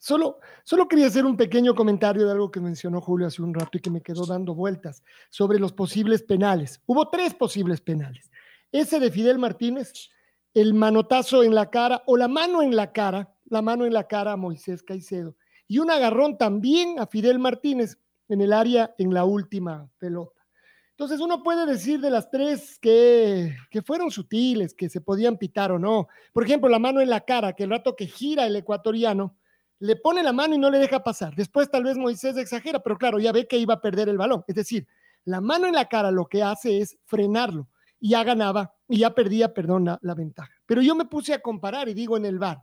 Solo, 0.00 0.40
solo 0.64 0.88
quería 0.88 1.06
hacer 1.06 1.24
un 1.24 1.36
pequeño 1.36 1.76
comentario 1.76 2.26
de 2.26 2.32
algo 2.32 2.50
que 2.50 2.58
mencionó 2.58 3.00
Julio 3.00 3.28
hace 3.28 3.40
un 3.40 3.54
rato 3.54 3.78
y 3.78 3.80
que 3.80 3.90
me 3.90 4.02
quedó 4.02 4.26
dando 4.26 4.52
vueltas 4.52 5.04
sobre 5.30 5.60
los 5.60 5.72
posibles 5.72 6.24
penales. 6.24 6.82
Hubo 6.86 7.08
tres 7.08 7.34
posibles 7.34 7.80
penales. 7.80 8.28
Ese 8.72 8.98
de 8.98 9.12
Fidel 9.12 9.38
Martínez, 9.38 10.10
el 10.54 10.74
manotazo 10.74 11.44
en 11.44 11.54
la 11.54 11.70
cara 11.70 12.02
o 12.06 12.16
la 12.16 12.26
mano 12.26 12.62
en 12.62 12.74
la 12.74 12.90
cara, 12.90 13.32
la 13.44 13.62
mano 13.62 13.86
en 13.86 13.92
la 13.92 14.08
cara 14.08 14.32
a 14.32 14.36
Moisés 14.36 14.82
Caicedo 14.82 15.36
y 15.68 15.78
un 15.78 15.90
agarrón 15.90 16.38
también 16.38 16.98
a 16.98 17.06
Fidel 17.06 17.38
Martínez 17.38 17.98
en 18.28 18.40
el 18.40 18.52
área 18.52 18.94
en 18.98 19.12
la 19.12 19.24
última 19.24 19.90
pelota. 19.98 20.42
Entonces 20.90 21.20
uno 21.20 21.42
puede 21.42 21.66
decir 21.66 22.00
de 22.00 22.10
las 22.10 22.30
tres 22.30 22.78
que, 22.78 23.56
fueron 23.84 24.10
sutiles, 24.10 24.74
que 24.74 24.88
se 24.88 25.00
podían 25.00 25.36
pitar 25.36 25.72
o 25.72 25.78
no. 25.78 26.08
Por 26.32 26.44
ejemplo, 26.44 26.68
la 26.68 26.78
mano 26.78 27.00
en 27.00 27.10
la 27.10 27.22
cara, 27.22 27.54
que 27.54 27.64
el 27.64 27.70
rato 27.70 27.96
que 27.96 28.06
gira 28.06 28.46
el 28.46 28.54
ecuatoriano, 28.54 29.36
le 29.80 29.96
pone 29.96 30.22
la 30.22 30.32
mano 30.32 30.54
y 30.54 30.58
no 30.58 30.70
le 30.70 30.78
deja 30.78 31.02
pasar. 31.02 31.34
Después 31.34 31.70
tal 31.70 31.84
vez 31.84 31.96
Moisés 31.96 32.36
exagera, 32.36 32.78
pero 32.80 32.98
claro, 32.98 33.18
ya 33.18 33.32
ve 33.32 33.48
que 33.48 33.58
iba 33.58 33.74
a 33.74 33.80
perder 33.80 34.08
el 34.08 34.18
balón. 34.18 34.44
Es 34.46 34.54
decir, 34.54 34.86
la 35.24 35.40
mano 35.40 35.66
en 35.66 35.74
la 35.74 35.88
cara 35.88 36.10
lo 36.10 36.26
que 36.26 36.42
hace 36.42 36.78
es 36.78 36.96
frenarlo 37.04 37.68
y 37.98 38.10
ya 38.10 38.22
ganaba 38.22 38.74
y 38.86 38.98
ya 38.98 39.14
perdía, 39.14 39.54
perdón, 39.54 39.86
la 40.00 40.14
ventaja. 40.14 40.52
Pero 40.66 40.82
yo 40.82 40.94
me 40.94 41.06
puse 41.06 41.34
a 41.34 41.40
comparar 41.40 41.88
y 41.88 41.94
digo 41.94 42.16
en 42.16 42.26
el 42.26 42.38
bar, 42.38 42.62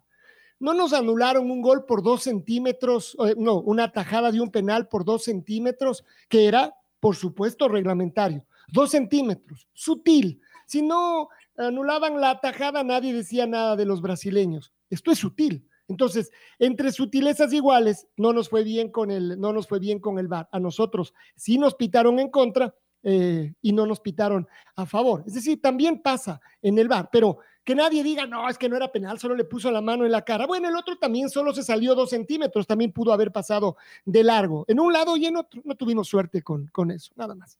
no 0.60 0.74
nos 0.74 0.93
anularon 0.93 1.49
un 1.49 1.62
gol 1.62 1.86
por 1.86 2.03
dos 2.03 2.24
centímetros, 2.24 3.16
eh, 3.26 3.36
no, 3.38 3.60
una 3.62 3.91
tajada 3.91 4.32
de 4.32 4.41
un 4.41 4.51
penal 4.51 4.88
por 4.88 5.05
dos 5.05 5.24
centímetros, 5.24 6.03
que 6.28 6.47
era, 6.47 6.76
por 6.99 7.16
supuesto, 7.16 7.68
reglamentario. 7.68 8.45
Dos 8.68 8.91
centímetros, 8.91 9.68
sutil. 9.74 10.41
Si 10.68 10.82
no 10.82 11.30
anulaban 11.57 12.20
la 12.22 12.39
tajada, 12.39 12.84
nadie 12.84 13.14
decía 13.14 13.47
nada 13.47 13.76
de 13.76 13.86
los 13.86 14.01
brasileños. 14.01 14.74
Esto 14.89 15.12
es 15.12 15.20
sutil. 15.20 15.66
Entonces, 15.88 16.32
entre 16.60 16.91
sutilezas 16.91 17.51
iguales, 17.51 18.07
no 18.16 18.32
nos 18.32 18.47
fue 18.47 18.64
bien 18.64 18.91
con 18.91 19.10
el, 19.10 19.39
no 19.39 19.51
nos 19.51 19.68
fue 19.68 19.80
bien 19.80 19.99
con 19.99 20.20
el 20.20 20.28
VAR. 20.28 20.47
A 20.51 20.60
nosotros 20.60 21.14
sí 21.36 21.57
nos 21.57 21.74
pitaron 21.74 22.20
en 22.20 22.30
contra 22.30 22.76
eh, 23.01 23.53
y 23.62 23.74
no 23.74 23.88
nos 23.88 23.99
pitaron 23.99 24.47
a 24.76 24.86
favor. 24.86 25.24
Es 25.26 25.34
decir, 25.34 25.60
también 25.60 26.01
pasa 26.01 26.39
en 26.62 26.78
el 26.78 26.88
VAR, 26.88 27.10
pero 27.12 27.39
que 27.64 27.76
nadie 27.76 28.03
diga, 28.03 28.26
no, 28.26 28.49
es 28.49 28.57
que 28.57 28.68
no 28.68 28.76
era 28.76 28.91
penal, 28.91 29.20
solo 29.20 29.36
le 29.36 29.43
puso 29.43 29.70
la 29.70 29.82
mano 29.82 30.05
en 30.05 30.12
la 30.12 30.24
cara. 30.24 30.47
Bueno, 30.47 30.70
el 30.70 30.76
otro 30.76 30.97
también 30.97 31.30
solo 31.30 31.53
se 31.53 31.64
salió 31.64 31.95
dos 31.95 32.10
centímetros, 32.10 32.66
también 32.66 32.91
pudo 32.91 33.14
haber 33.14 33.32
pasado 33.32 33.78
de 34.05 34.24
largo. 34.24 34.66
En 34.68 34.80
un 34.80 34.91
lado 34.91 35.16
y 35.18 35.26
en 35.26 35.38
otro, 35.38 35.62
no 35.64 35.76
tuvimos 35.76 36.07
suerte 36.07 36.41
con, 36.41 36.68
con 36.68 36.91
eso, 36.91 37.12
nada 37.16 37.36
más. 37.36 37.60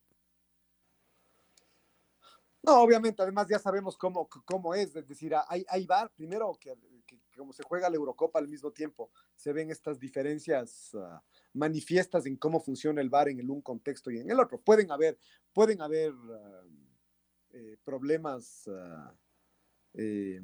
No, 2.62 2.82
obviamente, 2.82 3.22
además 3.22 3.48
ya 3.50 3.58
sabemos 3.58 3.98
cómo, 3.98 4.28
cómo 4.46 4.76
es, 4.76 4.96
es 4.96 5.08
decir, 5.08 5.34
hay, 5.48 5.66
hay 5.70 5.86
bar, 5.86 6.12
primero 6.14 6.58
que, 6.60 6.74
como 7.38 7.54
se 7.54 7.64
juega 7.64 7.90
la 7.90 7.96
Eurocopa 7.96 8.38
al 8.38 8.50
mismo 8.50 8.72
tiempo, 8.72 9.12
se 9.36 9.54
ven 9.54 9.72
estas 9.72 9.98
diferencias 9.98 10.94
ah, 10.96 11.24
manifiestas 11.54 12.26
en 12.26 12.36
cómo 12.36 12.60
funciona 12.60 13.00
el 13.00 13.10
bar 13.10 13.30
en 13.30 13.40
el 13.40 13.50
un 13.50 13.62
contexto 13.62 14.12
y 14.12 14.20
en 14.20 14.30
el 14.30 14.40
otro. 14.40 14.60
Pueden 14.60 14.92
haber, 14.92 15.18
pueden 15.54 15.82
haber 15.82 16.12
ah, 16.12 16.64
eh, 17.52 17.78
problemas 17.86 18.68
ah, 18.68 19.14
eh, 19.94 20.42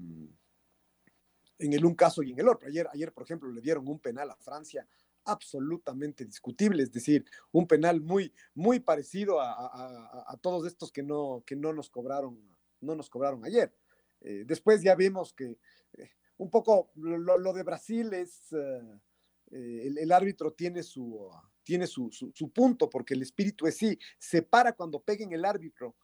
en 1.58 1.74
el 1.74 1.86
un 1.86 1.96
caso 1.96 2.24
y 2.24 2.32
en 2.32 2.40
el 2.40 2.48
otro. 2.48 2.68
Ayer, 2.68 2.88
ayer, 2.92 3.14
por 3.14 3.24
ejemplo, 3.24 3.50
le 3.52 3.62
dieron 3.62 3.88
un 3.88 4.00
penal 4.00 4.30
a 4.30 4.36
Francia 4.36 4.88
absolutamente 5.24 6.26
discutible, 6.26 6.84
es 6.84 6.92
decir, 6.92 7.26
un 7.52 7.68
penal 7.68 8.00
muy, 8.00 8.32
muy 8.54 8.80
parecido 8.80 9.40
a, 9.42 10.38
todos 10.42 10.68
estos 10.68 10.92
que 10.92 11.02
no, 11.02 11.44
que 11.46 11.56
no 11.56 11.74
nos 11.74 11.90
cobraron, 11.90 12.40
no 12.82 12.96
nos 12.96 13.10
cobraron 13.10 13.44
ayer. 13.44 13.74
Eh, 14.22 14.44
después 14.46 14.84
ya 14.84 14.96
vemos 14.96 15.34
que 15.34 15.58
eh, 15.94 16.12
un 16.38 16.52
poco 16.52 16.92
lo, 16.96 17.54
de 17.54 17.64
Brasil 17.64 18.14
es, 18.14 18.54
el, 19.50 20.12
árbitro 20.12 20.54
tiene 20.54 20.84
su, 20.84 21.32
tiene 21.66 21.88
su, 21.88 22.52
punto, 22.54 22.90
porque 22.90 23.16
el 23.16 23.24
espíritu 23.24 23.66
es 23.68 23.76
sí, 23.78 23.98
se 24.18 24.42
para 24.44 24.74
cuando 24.74 25.02
peguen 25.02 25.34
el 25.34 25.44
árbitro, 25.44 25.96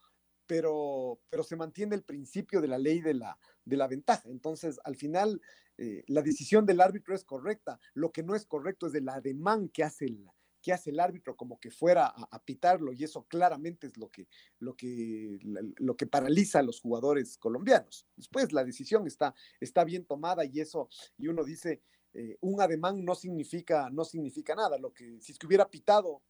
pero, 0.46 1.20
pero 1.30 1.42
se 1.42 1.56
mantiene 1.56 1.94
el 1.94 2.02
principio 2.02 2.60
de 2.60 2.68
la 2.68 2.78
ley 2.78 3.00
de 3.00 3.14
la, 3.14 3.38
de 3.64 3.76
la 3.76 3.88
ventaja. 3.88 4.28
Entonces, 4.28 4.80
al 4.84 4.96
final, 4.96 5.40
eh, 5.78 6.04
la 6.06 6.22
decisión 6.22 6.66
del 6.66 6.80
árbitro 6.80 7.14
es 7.14 7.24
correcta. 7.24 7.78
Lo 7.94 8.12
que 8.12 8.22
no 8.22 8.34
es 8.34 8.46
correcto 8.46 8.86
es 8.86 8.94
el 8.94 9.08
ademán 9.08 9.68
que 9.68 9.84
hace 9.84 10.06
el, 10.06 10.26
que 10.62 10.72
hace 10.72 10.90
el 10.90 11.00
árbitro 11.00 11.36
como 11.36 11.58
que 11.58 11.70
fuera 11.70 12.06
a, 12.06 12.42
pitarlo 12.44 12.92
y 12.92 13.04
eso 13.04 13.24
claramente 13.24 13.88
es 13.88 13.96
lo 13.96 14.10
que, 14.10 14.28
lo, 14.60 14.76
que, 14.76 15.38
lo 15.42 15.96
que 15.96 16.06
paraliza 16.06 16.60
a 16.60 16.62
los 16.62 16.80
jugadores 16.80 17.36
colombianos. 17.36 18.06
Después 18.16 18.52
la 18.52 18.64
decisión 18.64 19.06
está, 19.06 19.34
está 19.60 19.84
bien 19.84 20.06
tomada 20.06 20.44
y 20.44 20.60
eso, 20.60 20.88
y 21.18 21.26
uno 21.26 21.44
dice, 21.44 21.82
eh, 22.14 22.36
un 22.40 22.60
ademán 22.60 23.04
no 23.04 23.14
significa, 23.14 23.90
no 23.90 24.04
significa 24.04 24.54
nada. 24.54 24.78
Lo 24.78 24.92
que 24.92 25.20
si 25.20 25.32
es 25.32 25.38
que 25.38 25.46
hubiera 25.46 25.68
pitado 25.68 26.22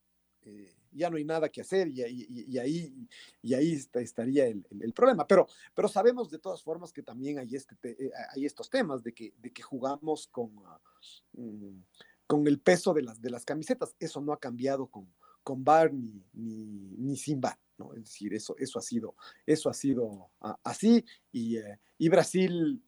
eh, 0.45 0.75
ya 0.91 1.09
no 1.09 1.17
hay 1.17 1.25
nada 1.25 1.49
que 1.49 1.61
hacer 1.61 1.89
y, 1.89 2.03
ahí, 2.03 3.09
y 3.41 3.55
ahí 3.55 3.81
estaría 3.95 4.47
el, 4.47 4.93
problema. 4.95 5.27
Pero, 5.27 5.47
sabemos 5.89 6.31
de 6.31 6.39
todas 6.39 6.63
formas 6.63 6.93
que 6.93 7.03
también 7.03 7.39
hay, 7.39 7.55
este, 7.55 7.77
eh, 7.83 8.11
estos 8.37 8.69
temas 8.69 9.03
de 9.03 9.15
que, 9.15 9.33
jugamos 9.63 10.27
con, 10.27 10.53
ah, 10.67 10.81
mm, 11.33 11.79
con 12.27 12.47
el 12.47 12.61
peso 12.61 12.93
de 12.93 13.03
las, 13.03 13.45
camisetas. 13.45 13.95
Eso 13.99 14.21
no 14.21 14.33
ha 14.33 14.41
cambiado 14.41 14.87
con, 14.87 15.11
con 15.43 15.65
bar 15.65 15.93
ni, 15.95 16.23
ni, 16.35 17.17
sin 17.17 17.41
bar. 17.41 17.59
¿no? 17.79 17.95
Es 17.95 18.05
decir, 18.05 18.35
eso, 18.35 18.55
eso 18.59 18.79
ha 18.79 18.83
sido, 18.83 19.17
eso 19.47 19.71
ha 19.71 19.75
sido 19.75 20.31
así 20.63 21.05
y, 21.31 21.57
eh, 21.57 21.79
Brasil... 22.11 22.83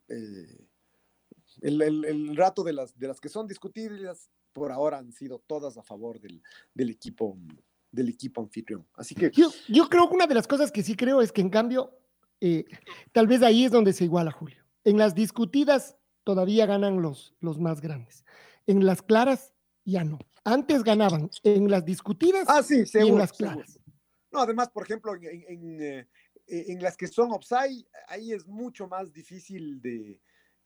el, 1.63 1.81
el, 1.81 2.37
rato 2.37 2.63
de 2.65 2.73
las, 2.75 2.99
de 2.99 3.09
las 3.09 3.21
que 3.21 3.29
son 3.31 3.47
discutibles 3.47 4.29
por 4.55 4.73
ahora 4.73 4.99
han 4.99 5.13
sido 5.13 5.41
todas 5.47 5.77
a 5.77 5.83
favor 5.83 6.19
del, 6.19 6.41
equipo 6.91 7.37
del 7.91 8.09
equipo 8.09 8.41
anfitrión. 8.41 8.87
Así 8.95 9.15
que 9.15 9.31
yo, 9.31 9.51
yo, 9.69 9.89
creo 9.91 10.09
que 10.09 10.15
una 10.15 10.27
de 10.27 10.35
las 10.35 10.47
cosas 10.47 10.73
que 10.73 10.83
sí 10.83 10.97
creo 10.97 11.21
es 11.21 11.33
que 11.33 11.43
en 11.43 11.51
cambio 11.51 11.99
eh, 12.41 12.65
tal 13.13 13.27
vez 13.27 13.43
ahí 13.43 13.65
es 13.65 13.73
donde 13.73 13.93
se 13.93 14.05
iguala 14.05 14.31
Julio. 14.31 14.65
En 14.85 14.97
las 14.97 15.15
discutidas 15.15 15.97
todavía 16.23 16.65
ganan 16.67 17.03
los, 17.03 17.35
los 17.41 17.59
más 17.59 17.81
grandes. 17.81 18.25
En 18.67 18.87
las 18.87 19.03
claras 19.03 19.53
ya 19.85 20.05
no. 20.05 20.19
Antes 20.45 20.83
ganaban 20.83 21.31
en 21.43 21.71
las 21.71 21.85
discutidas 21.85 22.45
ah, 22.49 22.63
sí, 22.63 22.85
y 22.93 23.09
en 23.09 23.19
las 23.19 23.33
claras. 23.33 23.79
No, 24.31 24.41
además, 24.41 24.69
por 24.71 24.85
ejemplo, 24.85 25.15
en, 25.15 25.45
en, 25.49 25.83
eh, 25.83 26.07
en, 26.47 26.83
las 26.83 26.97
que 26.97 27.07
son 27.07 27.33
offside, 27.33 27.87
ahí 28.09 28.33
es 28.33 28.47
mucho 28.47 28.89
más 28.89 29.13
difícil 29.13 29.81
de, 29.81 30.21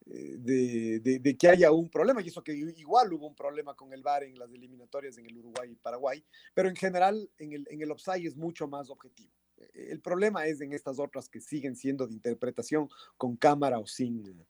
de, 0.09 1.37
que 1.39 1.49
haya 1.49 1.71
un 1.71 1.91
problema, 1.91 2.23
y 2.23 2.29
eso 2.29 2.43
que 2.43 2.53
igual 2.53 3.13
hubo 3.13 3.27
un 3.27 3.35
problema 3.35 3.75
con 3.75 3.93
el 3.93 4.03
VAR 4.03 4.25
en 4.25 4.39
las 4.39 4.51
eliminatorias 4.53 5.19
en 5.19 5.27
el 5.27 5.37
Uruguay 5.37 5.71
y 5.73 5.77
Paraguay, 5.77 6.25
pero 6.55 6.69
en 6.69 6.77
general 6.77 7.31
en 7.39 7.53
el, 7.53 7.67
en 7.71 7.83
el 7.83 7.95
es 8.25 8.37
mucho 8.37 8.67
más 8.67 8.91
objetivo. 8.91 9.33
E, 9.57 9.93
el 9.93 10.01
problema 10.01 10.47
es 10.47 10.61
en 10.61 10.73
estas 10.73 10.99
otras 10.99 11.29
que 11.29 11.41
siguen 11.41 11.77
siendo 11.77 12.07
de 12.07 12.15
interpretación 12.15 12.89
con 13.17 13.37
cámara 13.37 13.79
o 13.79 13.87
sin, 13.87 14.47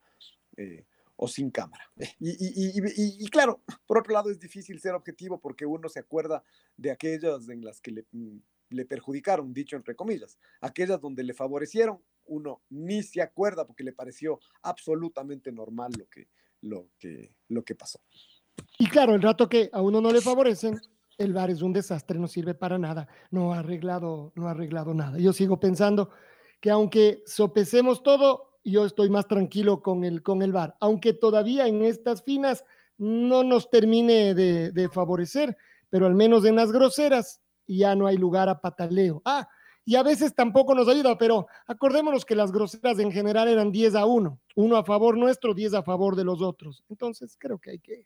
eh, 0.56 0.84
o 1.16 1.26
sin 1.26 1.50
cámara. 1.50 1.90
Y, 2.20 3.28
claro, 3.30 3.62
por 3.86 3.98
otro 3.98 4.12
lado 4.12 4.30
es 4.30 4.38
difícil 4.38 4.80
ser 4.80 4.94
objetivo 4.94 5.40
porque 5.40 5.66
uno 5.66 5.88
se 5.88 6.00
acuerda 6.00 6.42
de 6.76 6.90
aquellas 6.90 7.48
en 7.48 7.64
las 7.64 7.80
que 7.80 7.90
le, 7.90 8.06
mm, 8.12 8.38
le 8.70 8.84
perjudicaron, 8.84 9.52
dicho 9.52 9.76
entre 9.76 9.96
comillas, 9.96 10.38
aquellas 10.60 11.00
donde 11.00 11.24
le 11.24 11.34
favorecieron 11.34 12.00
uno 12.28 12.62
ni 12.70 13.02
se 13.02 13.20
acuerda 13.20 13.66
porque 13.66 13.84
le 13.84 13.92
pareció 13.92 14.40
absolutamente 14.62 15.52
normal 15.52 15.92
lo 15.98 16.06
que, 16.08 16.28
lo 16.62 16.90
que, 16.98 17.34
lo 17.48 17.64
que 17.64 17.74
pasó. 17.74 18.00
Y 18.78 18.86
claro, 18.88 19.14
el 19.14 19.22
rato 19.22 19.48
que 19.48 19.70
a 19.72 19.82
uno 19.82 20.00
no 20.00 20.12
le 20.12 20.20
favorecen, 20.20 20.80
el 21.16 21.32
VAR 21.32 21.50
es 21.50 21.62
un 21.62 21.72
desastre, 21.72 22.18
no 22.18 22.28
sirve 22.28 22.54
para 22.54 22.78
nada, 22.78 23.08
no 23.30 23.52
ha 23.52 23.58
arreglado, 23.58 24.32
no 24.36 24.46
ha 24.46 24.52
arreglado 24.52 24.94
nada. 24.94 25.18
Yo 25.18 25.32
sigo 25.32 25.58
pensando 25.58 26.10
que 26.60 26.70
aunque 26.70 27.22
sopesemos 27.26 28.02
todo, 28.02 28.60
yo 28.64 28.84
estoy 28.84 29.10
más 29.10 29.26
tranquilo 29.26 29.82
con 29.82 30.04
el, 30.04 30.22
con 30.22 30.42
el 30.42 30.52
VAR, 30.52 30.76
aunque 30.80 31.12
todavía 31.12 31.66
en 31.66 31.82
estas 31.82 32.22
finas 32.22 32.64
no 32.96 33.42
nos 33.42 33.70
termine 33.70 34.34
de, 34.34 34.72
de 34.72 34.88
favorecer, 34.88 35.56
pero 35.90 36.06
al 36.06 36.14
menos 36.14 36.44
en 36.44 36.56
las 36.56 36.72
groseras 36.72 37.40
ya 37.66 37.94
no 37.94 38.06
hay 38.06 38.16
lugar 38.16 38.48
a 38.48 38.60
pataleo. 38.60 39.22
Ah, 39.24 39.48
y 39.88 39.96
a 39.96 40.02
veces 40.02 40.34
tampoco 40.34 40.74
nos 40.74 40.86
ayuda, 40.86 41.16
pero 41.16 41.46
acordémonos 41.66 42.26
que 42.26 42.34
las 42.34 42.52
groseras 42.52 42.98
en 42.98 43.10
general 43.10 43.48
eran 43.48 43.72
10 43.72 43.94
a 43.94 44.04
1, 44.04 44.38
uno 44.56 44.76
a 44.76 44.84
favor 44.84 45.16
nuestro, 45.16 45.54
10 45.54 45.72
a 45.72 45.82
favor 45.82 46.14
de 46.14 46.24
los 46.24 46.42
otros. 46.42 46.84
Entonces 46.90 47.38
creo 47.38 47.56
que 47.58 47.70
hay 47.70 47.78
que, 47.78 48.04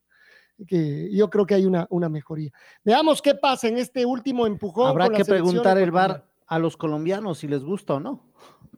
que 0.65 1.13
yo 1.13 1.29
creo 1.29 1.45
que 1.45 1.57
hay 1.57 1.67
una, 1.67 1.89
una 1.91 2.09
mejoría. 2.09 2.53
Veamos 2.85 3.21
qué 3.21 3.35
pasa 3.35 3.67
en 3.67 3.79
este 3.79 4.07
último 4.07 4.47
empujón. 4.47 4.91
Habrá 4.91 5.09
que 5.09 5.25
preguntar 5.25 5.77
el 5.77 5.91
VAR 5.91 6.25
a 6.47 6.61
los 6.61 6.77
colombianos 6.77 7.39
si 7.39 7.49
les 7.49 7.65
gusta 7.65 7.95
o 7.95 8.01
no. 8.01 8.29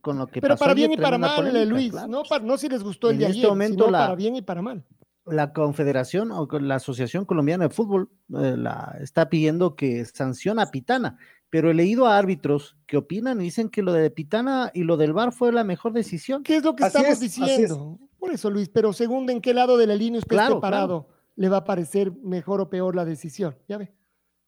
Con 0.01 0.17
lo 0.17 0.27
que 0.27 0.41
Pero 0.41 0.57
para 0.57 0.73
bien 0.73 0.93
y 0.93 0.97
para 0.97 1.19
mal, 1.19 1.69
Luis, 1.69 1.93
no, 2.09 2.23
no 2.43 2.57
si 2.57 2.71
les 2.71 2.83
gustó 2.83 3.11
el 3.11 3.19
de 3.19 3.27
este 3.27 3.39
ayer, 3.41 3.51
momento 3.51 3.85
sino 3.85 3.99
para 3.99 4.15
bien 4.15 4.37
y 4.37 4.41
para 4.41 4.63
mal 4.63 4.83
la 5.27 5.53
Confederación 5.53 6.31
o 6.33 6.47
la 6.61 6.77
Asociación 6.77 7.25
Colombiana 7.25 7.69
de 7.69 7.75
Fútbol 7.75 8.11
eh, 8.39 8.57
la, 8.57 8.97
está 9.01 9.29
pidiendo 9.29 9.75
que 9.75 10.05
sanciona 10.05 10.63
a 10.63 10.71
Pitana, 10.71 11.19
pero 11.51 11.71
he 11.71 11.75
leído 11.75 12.07
a 12.07 12.19
árbitros 12.19 12.77
que 12.87 12.97
opinan 12.97 13.41
y 13.41 13.45
dicen 13.45 13.69
que 13.69 13.83
lo 13.83 13.93
de 13.93 14.11
Pitana 14.11 14.71
y 14.75 14.83
lo 14.83 14.97
del 14.97 15.13
VAR 15.13 15.33
fue 15.33 15.53
la 15.53 15.65
mejor 15.65 15.93
decisión. 15.93 16.43
¿Qué 16.43 16.57
es 16.57 16.65
lo 16.65 16.75
que 16.75 16.85
estamos 16.85 17.21
diciendo? 17.21 17.99
Por 18.19 18.33
eso, 18.33 18.51
Luis, 18.51 18.69
pero 18.69 18.93
según 18.93 19.29
en 19.31 19.41
qué 19.41 19.55
lado 19.55 19.77
de 19.77 19.87
la 19.87 19.95
línea 19.95 20.19
usted 20.19 20.37
esté 20.37 20.57
parado, 20.61 21.09
le 21.37 21.49
va 21.49 21.59
a 21.59 21.65
parecer 21.65 22.13
mejor 22.23 22.61
o 22.61 22.71
peor 22.71 22.97
la 22.97 23.05
decisión. 23.05 23.57
Ya 23.69 23.79
ve. 23.79 23.93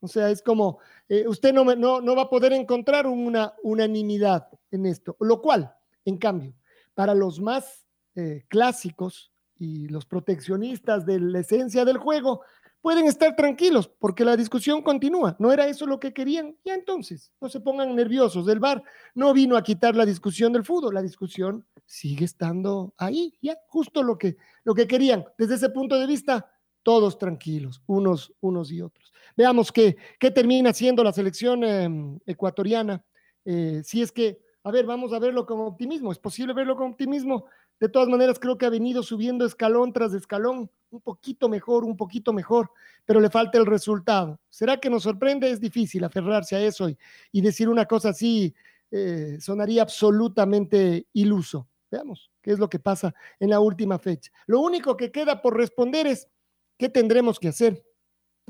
O 0.00 0.08
sea, 0.08 0.30
es 0.30 0.42
como, 0.42 0.78
eh, 1.08 1.26
usted 1.26 1.52
no, 1.52 1.64
no, 1.64 2.00
no 2.00 2.16
va 2.16 2.22
a 2.22 2.30
poder 2.30 2.52
encontrar 2.52 3.06
una 3.06 3.54
unanimidad 3.62 4.48
en 4.70 4.86
esto, 4.86 5.16
lo 5.20 5.40
cual, 5.40 5.74
en 6.04 6.18
cambio, 6.18 6.54
para 6.94 7.14
los 7.14 7.40
más 7.40 7.86
eh, 8.14 8.44
clásicos, 8.48 9.32
y 9.58 9.88
los 9.88 10.04
proteccionistas 10.06 11.06
de 11.06 11.20
la 11.20 11.40
esencia 11.40 11.84
del 11.84 11.98
juego 11.98 12.42
pueden 12.86 13.08
estar 13.08 13.34
tranquilos 13.34 13.90
porque 13.98 14.24
la 14.24 14.36
discusión 14.36 14.80
continúa. 14.80 15.34
¿No 15.40 15.50
era 15.50 15.66
eso 15.66 15.86
lo 15.86 15.98
que 15.98 16.12
querían? 16.12 16.56
Ya 16.64 16.72
entonces, 16.72 17.32
no 17.40 17.48
se 17.48 17.58
pongan 17.58 17.96
nerviosos. 17.96 18.46
El 18.46 18.60
VAR 18.60 18.80
no 19.12 19.34
vino 19.34 19.56
a 19.56 19.62
quitar 19.64 19.96
la 19.96 20.06
discusión 20.06 20.52
del 20.52 20.64
fútbol, 20.64 20.94
la 20.94 21.02
discusión 21.02 21.66
sigue 21.84 22.24
estando 22.24 22.94
ahí, 22.96 23.36
ya 23.42 23.58
justo 23.66 24.04
lo 24.04 24.16
que, 24.16 24.36
lo 24.62 24.72
que 24.72 24.86
querían. 24.86 25.24
Desde 25.36 25.56
ese 25.56 25.70
punto 25.70 25.98
de 25.98 26.06
vista, 26.06 26.48
todos 26.84 27.18
tranquilos, 27.18 27.82
unos, 27.86 28.32
unos 28.38 28.70
y 28.70 28.80
otros. 28.80 29.12
Veamos 29.36 29.72
qué, 29.72 29.96
qué 30.20 30.30
termina 30.30 30.72
siendo 30.72 31.02
la 31.02 31.12
selección 31.12 31.64
em, 31.64 32.20
ecuatoriana. 32.24 33.04
Eh, 33.44 33.82
si 33.84 34.00
es 34.00 34.12
que, 34.12 34.38
a 34.62 34.70
ver, 34.70 34.86
vamos 34.86 35.12
a 35.12 35.18
verlo 35.18 35.44
con 35.44 35.58
optimismo. 35.58 36.12
¿Es 36.12 36.20
posible 36.20 36.54
verlo 36.54 36.76
con 36.76 36.92
optimismo? 36.92 37.46
De 37.80 37.88
todas 37.88 38.08
maneras, 38.08 38.38
creo 38.38 38.56
que 38.56 38.66
ha 38.66 38.70
venido 38.70 39.02
subiendo 39.02 39.44
escalón 39.44 39.92
tras 39.92 40.14
escalón, 40.14 40.70
un 40.90 41.00
poquito 41.00 41.48
mejor, 41.48 41.84
un 41.84 41.96
poquito 41.96 42.32
mejor, 42.32 42.70
pero 43.04 43.20
le 43.20 43.30
falta 43.30 43.58
el 43.58 43.66
resultado. 43.66 44.40
¿Será 44.48 44.78
que 44.78 44.90
nos 44.90 45.02
sorprende? 45.02 45.50
Es 45.50 45.60
difícil 45.60 46.04
aferrarse 46.04 46.56
a 46.56 46.60
eso 46.60 46.88
y, 47.32 47.40
decir 47.40 47.68
una 47.68 47.86
cosa 47.86 48.10
así 48.10 48.54
eh, 48.90 49.38
sonaría 49.40 49.82
absolutamente 49.82 51.06
iluso. 51.12 51.68
Veamos 51.90 52.30
qué 52.42 52.52
es 52.52 52.58
lo 52.58 52.68
que 52.68 52.78
pasa 52.78 53.14
en 53.38 53.50
la 53.50 53.60
última 53.60 53.98
fecha. 53.98 54.30
Lo 54.46 54.60
único 54.60 54.96
que 54.96 55.10
queda 55.10 55.42
por 55.42 55.56
responder 55.56 56.06
es 56.06 56.28
qué 56.76 56.88
tendremos 56.88 57.38
que 57.38 57.48
hacer 57.48 57.84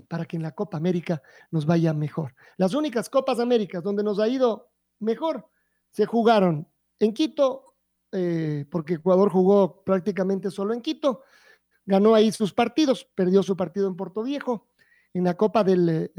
para 0.08 0.24
que 0.26 0.36
en 0.36 0.42
la 0.42 0.52
Copa 0.52 0.76
América 0.76 1.22
nos 1.50 1.64
vaya 1.66 1.92
mejor. 1.94 2.34
Las 2.56 2.74
únicas 2.74 3.08
Copas 3.08 3.40
Américas 3.40 3.82
donde 3.82 4.02
nos 4.02 4.18
ha 4.18 4.28
ido 4.28 4.70
mejor 4.98 5.48
se 5.90 6.06
jugaron 6.06 6.68
en 6.98 7.12
Quito 7.12 7.76
eh, 8.12 8.64
porque 8.70 8.94
Ecuador 8.94 9.30
jugó 9.30 9.82
prácticamente 9.82 10.50
solo 10.50 10.72
en 10.72 10.80
Quito, 10.80 11.22
ganó 11.86 12.14
ahí 12.14 12.32
sus 12.32 12.52
partidos, 12.52 13.08
perdió 13.14 13.42
su 13.42 13.56
partido 13.56 13.88
en 13.88 13.96
Puerto 13.96 14.22
Viejo, 14.22 14.68
en 15.14 15.24
la 15.24 15.36
Copa 15.36 15.64
del, 15.64 16.10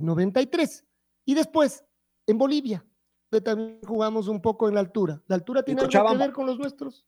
93, 0.00 0.84
y 1.26 1.34
después 1.34 1.84
en 2.26 2.38
Bolivia, 2.38 2.84
donde 3.30 3.44
también 3.44 3.80
jugamos 3.86 4.28
un 4.28 4.40
poco 4.40 4.68
en 4.68 4.74
la 4.74 4.80
altura. 4.80 5.20
¿La 5.26 5.34
altura 5.34 5.62
tiene 5.62 5.82
algo 5.82 6.10
que 6.10 6.16
ver 6.16 6.32
con 6.32 6.46
los 6.46 6.58
nuestros? 6.58 7.04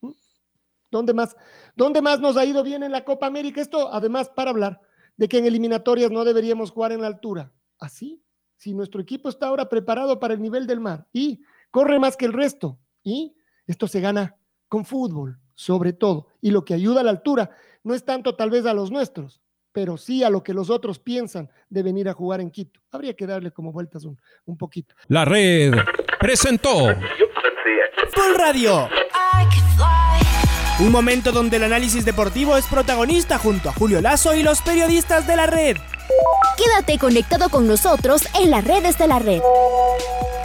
¿Mm? 0.00 0.12
¿Dónde 0.90 1.14
más, 1.14 1.36
¿Dónde 1.74 2.00
más 2.00 2.20
nos 2.20 2.36
ha 2.36 2.44
ido 2.44 2.62
bien 2.62 2.82
en 2.82 2.92
la 2.92 3.04
Copa 3.04 3.26
América? 3.26 3.60
Esto, 3.60 3.92
además, 3.92 4.30
para 4.30 4.50
hablar 4.50 4.80
de 5.16 5.28
que 5.28 5.38
en 5.38 5.46
eliminatorias 5.46 6.10
no 6.10 6.24
deberíamos 6.24 6.70
jugar 6.70 6.92
en 6.92 7.00
la 7.00 7.08
altura. 7.08 7.52
Así, 7.78 8.22
si 8.56 8.74
nuestro 8.74 9.00
equipo 9.00 9.28
está 9.28 9.48
ahora 9.48 9.68
preparado 9.68 10.20
para 10.20 10.34
el 10.34 10.40
nivel 10.40 10.66
del 10.66 10.80
mar 10.80 11.08
y 11.12 11.40
corre 11.70 11.98
más 11.98 12.16
que 12.16 12.26
el 12.26 12.32
resto 12.32 12.78
y 13.02 13.36
esto 13.66 13.88
se 13.88 14.00
gana 14.00 14.36
con 14.68 14.84
fútbol, 14.84 15.40
sobre 15.56 15.92
todo. 15.92 16.28
Y 16.40 16.52
lo 16.52 16.64
que 16.64 16.74
ayuda 16.74 17.00
a 17.00 17.04
la 17.04 17.10
altura 17.10 17.50
no 17.82 17.94
es 17.94 18.04
tanto 18.04 18.36
tal 18.36 18.50
vez 18.50 18.64
a 18.66 18.74
los 18.74 18.92
nuestros, 18.92 19.40
pero 19.72 19.96
sí 19.96 20.22
a 20.22 20.30
lo 20.30 20.44
que 20.44 20.54
los 20.54 20.70
otros 20.70 21.00
piensan 21.00 21.50
de 21.68 21.82
venir 21.82 22.08
a 22.08 22.12
jugar 22.12 22.40
en 22.40 22.50
Quito. 22.50 22.80
Habría 22.92 23.14
que 23.14 23.26
darle 23.26 23.50
como 23.50 23.72
vueltas 23.72 24.04
un, 24.04 24.16
un 24.44 24.56
poquito. 24.56 24.94
La 25.08 25.24
red 25.24 25.74
presentó 26.20 26.94
Full 28.14 28.34
Radio. 28.38 28.88
Un 30.78 30.92
momento 30.92 31.32
donde 31.32 31.56
el 31.56 31.64
análisis 31.64 32.04
deportivo 32.04 32.56
es 32.56 32.66
protagonista 32.66 33.38
junto 33.38 33.70
a 33.70 33.72
Julio 33.72 34.00
Lazo 34.02 34.34
y 34.34 34.42
los 34.42 34.60
periodistas 34.60 35.26
de 35.26 35.36
la 35.36 35.46
red. 35.46 35.78
Quédate 36.58 36.98
conectado 36.98 37.48
con 37.48 37.66
nosotros 37.66 38.22
en 38.38 38.50
las 38.50 38.64
redes 38.64 38.98
de 38.98 39.08
la 39.08 39.18
red. 39.18 39.40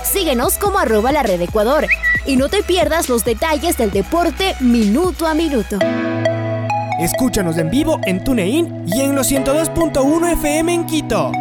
Síguenos 0.03 0.57
como 0.57 0.79
arroba 0.79 1.11
la 1.11 1.23
red 1.23 1.41
Ecuador 1.41 1.85
y 2.25 2.35
no 2.35 2.49
te 2.49 2.63
pierdas 2.63 3.09
los 3.09 3.23
detalles 3.23 3.77
del 3.77 3.91
deporte 3.91 4.55
minuto 4.59 5.27
a 5.27 5.33
minuto. 5.33 5.79
Escúchanos 6.99 7.57
en 7.57 7.69
vivo 7.69 7.99
en 8.05 8.23
TuneIn 8.23 8.85
y 8.87 9.01
en 9.01 9.15
los 9.15 9.31
102.1 9.31 10.33
FM 10.33 10.73
en 10.73 10.85
Quito. 10.85 11.31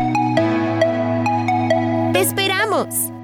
¡Te 2.12 2.20
esperamos! 2.20 3.19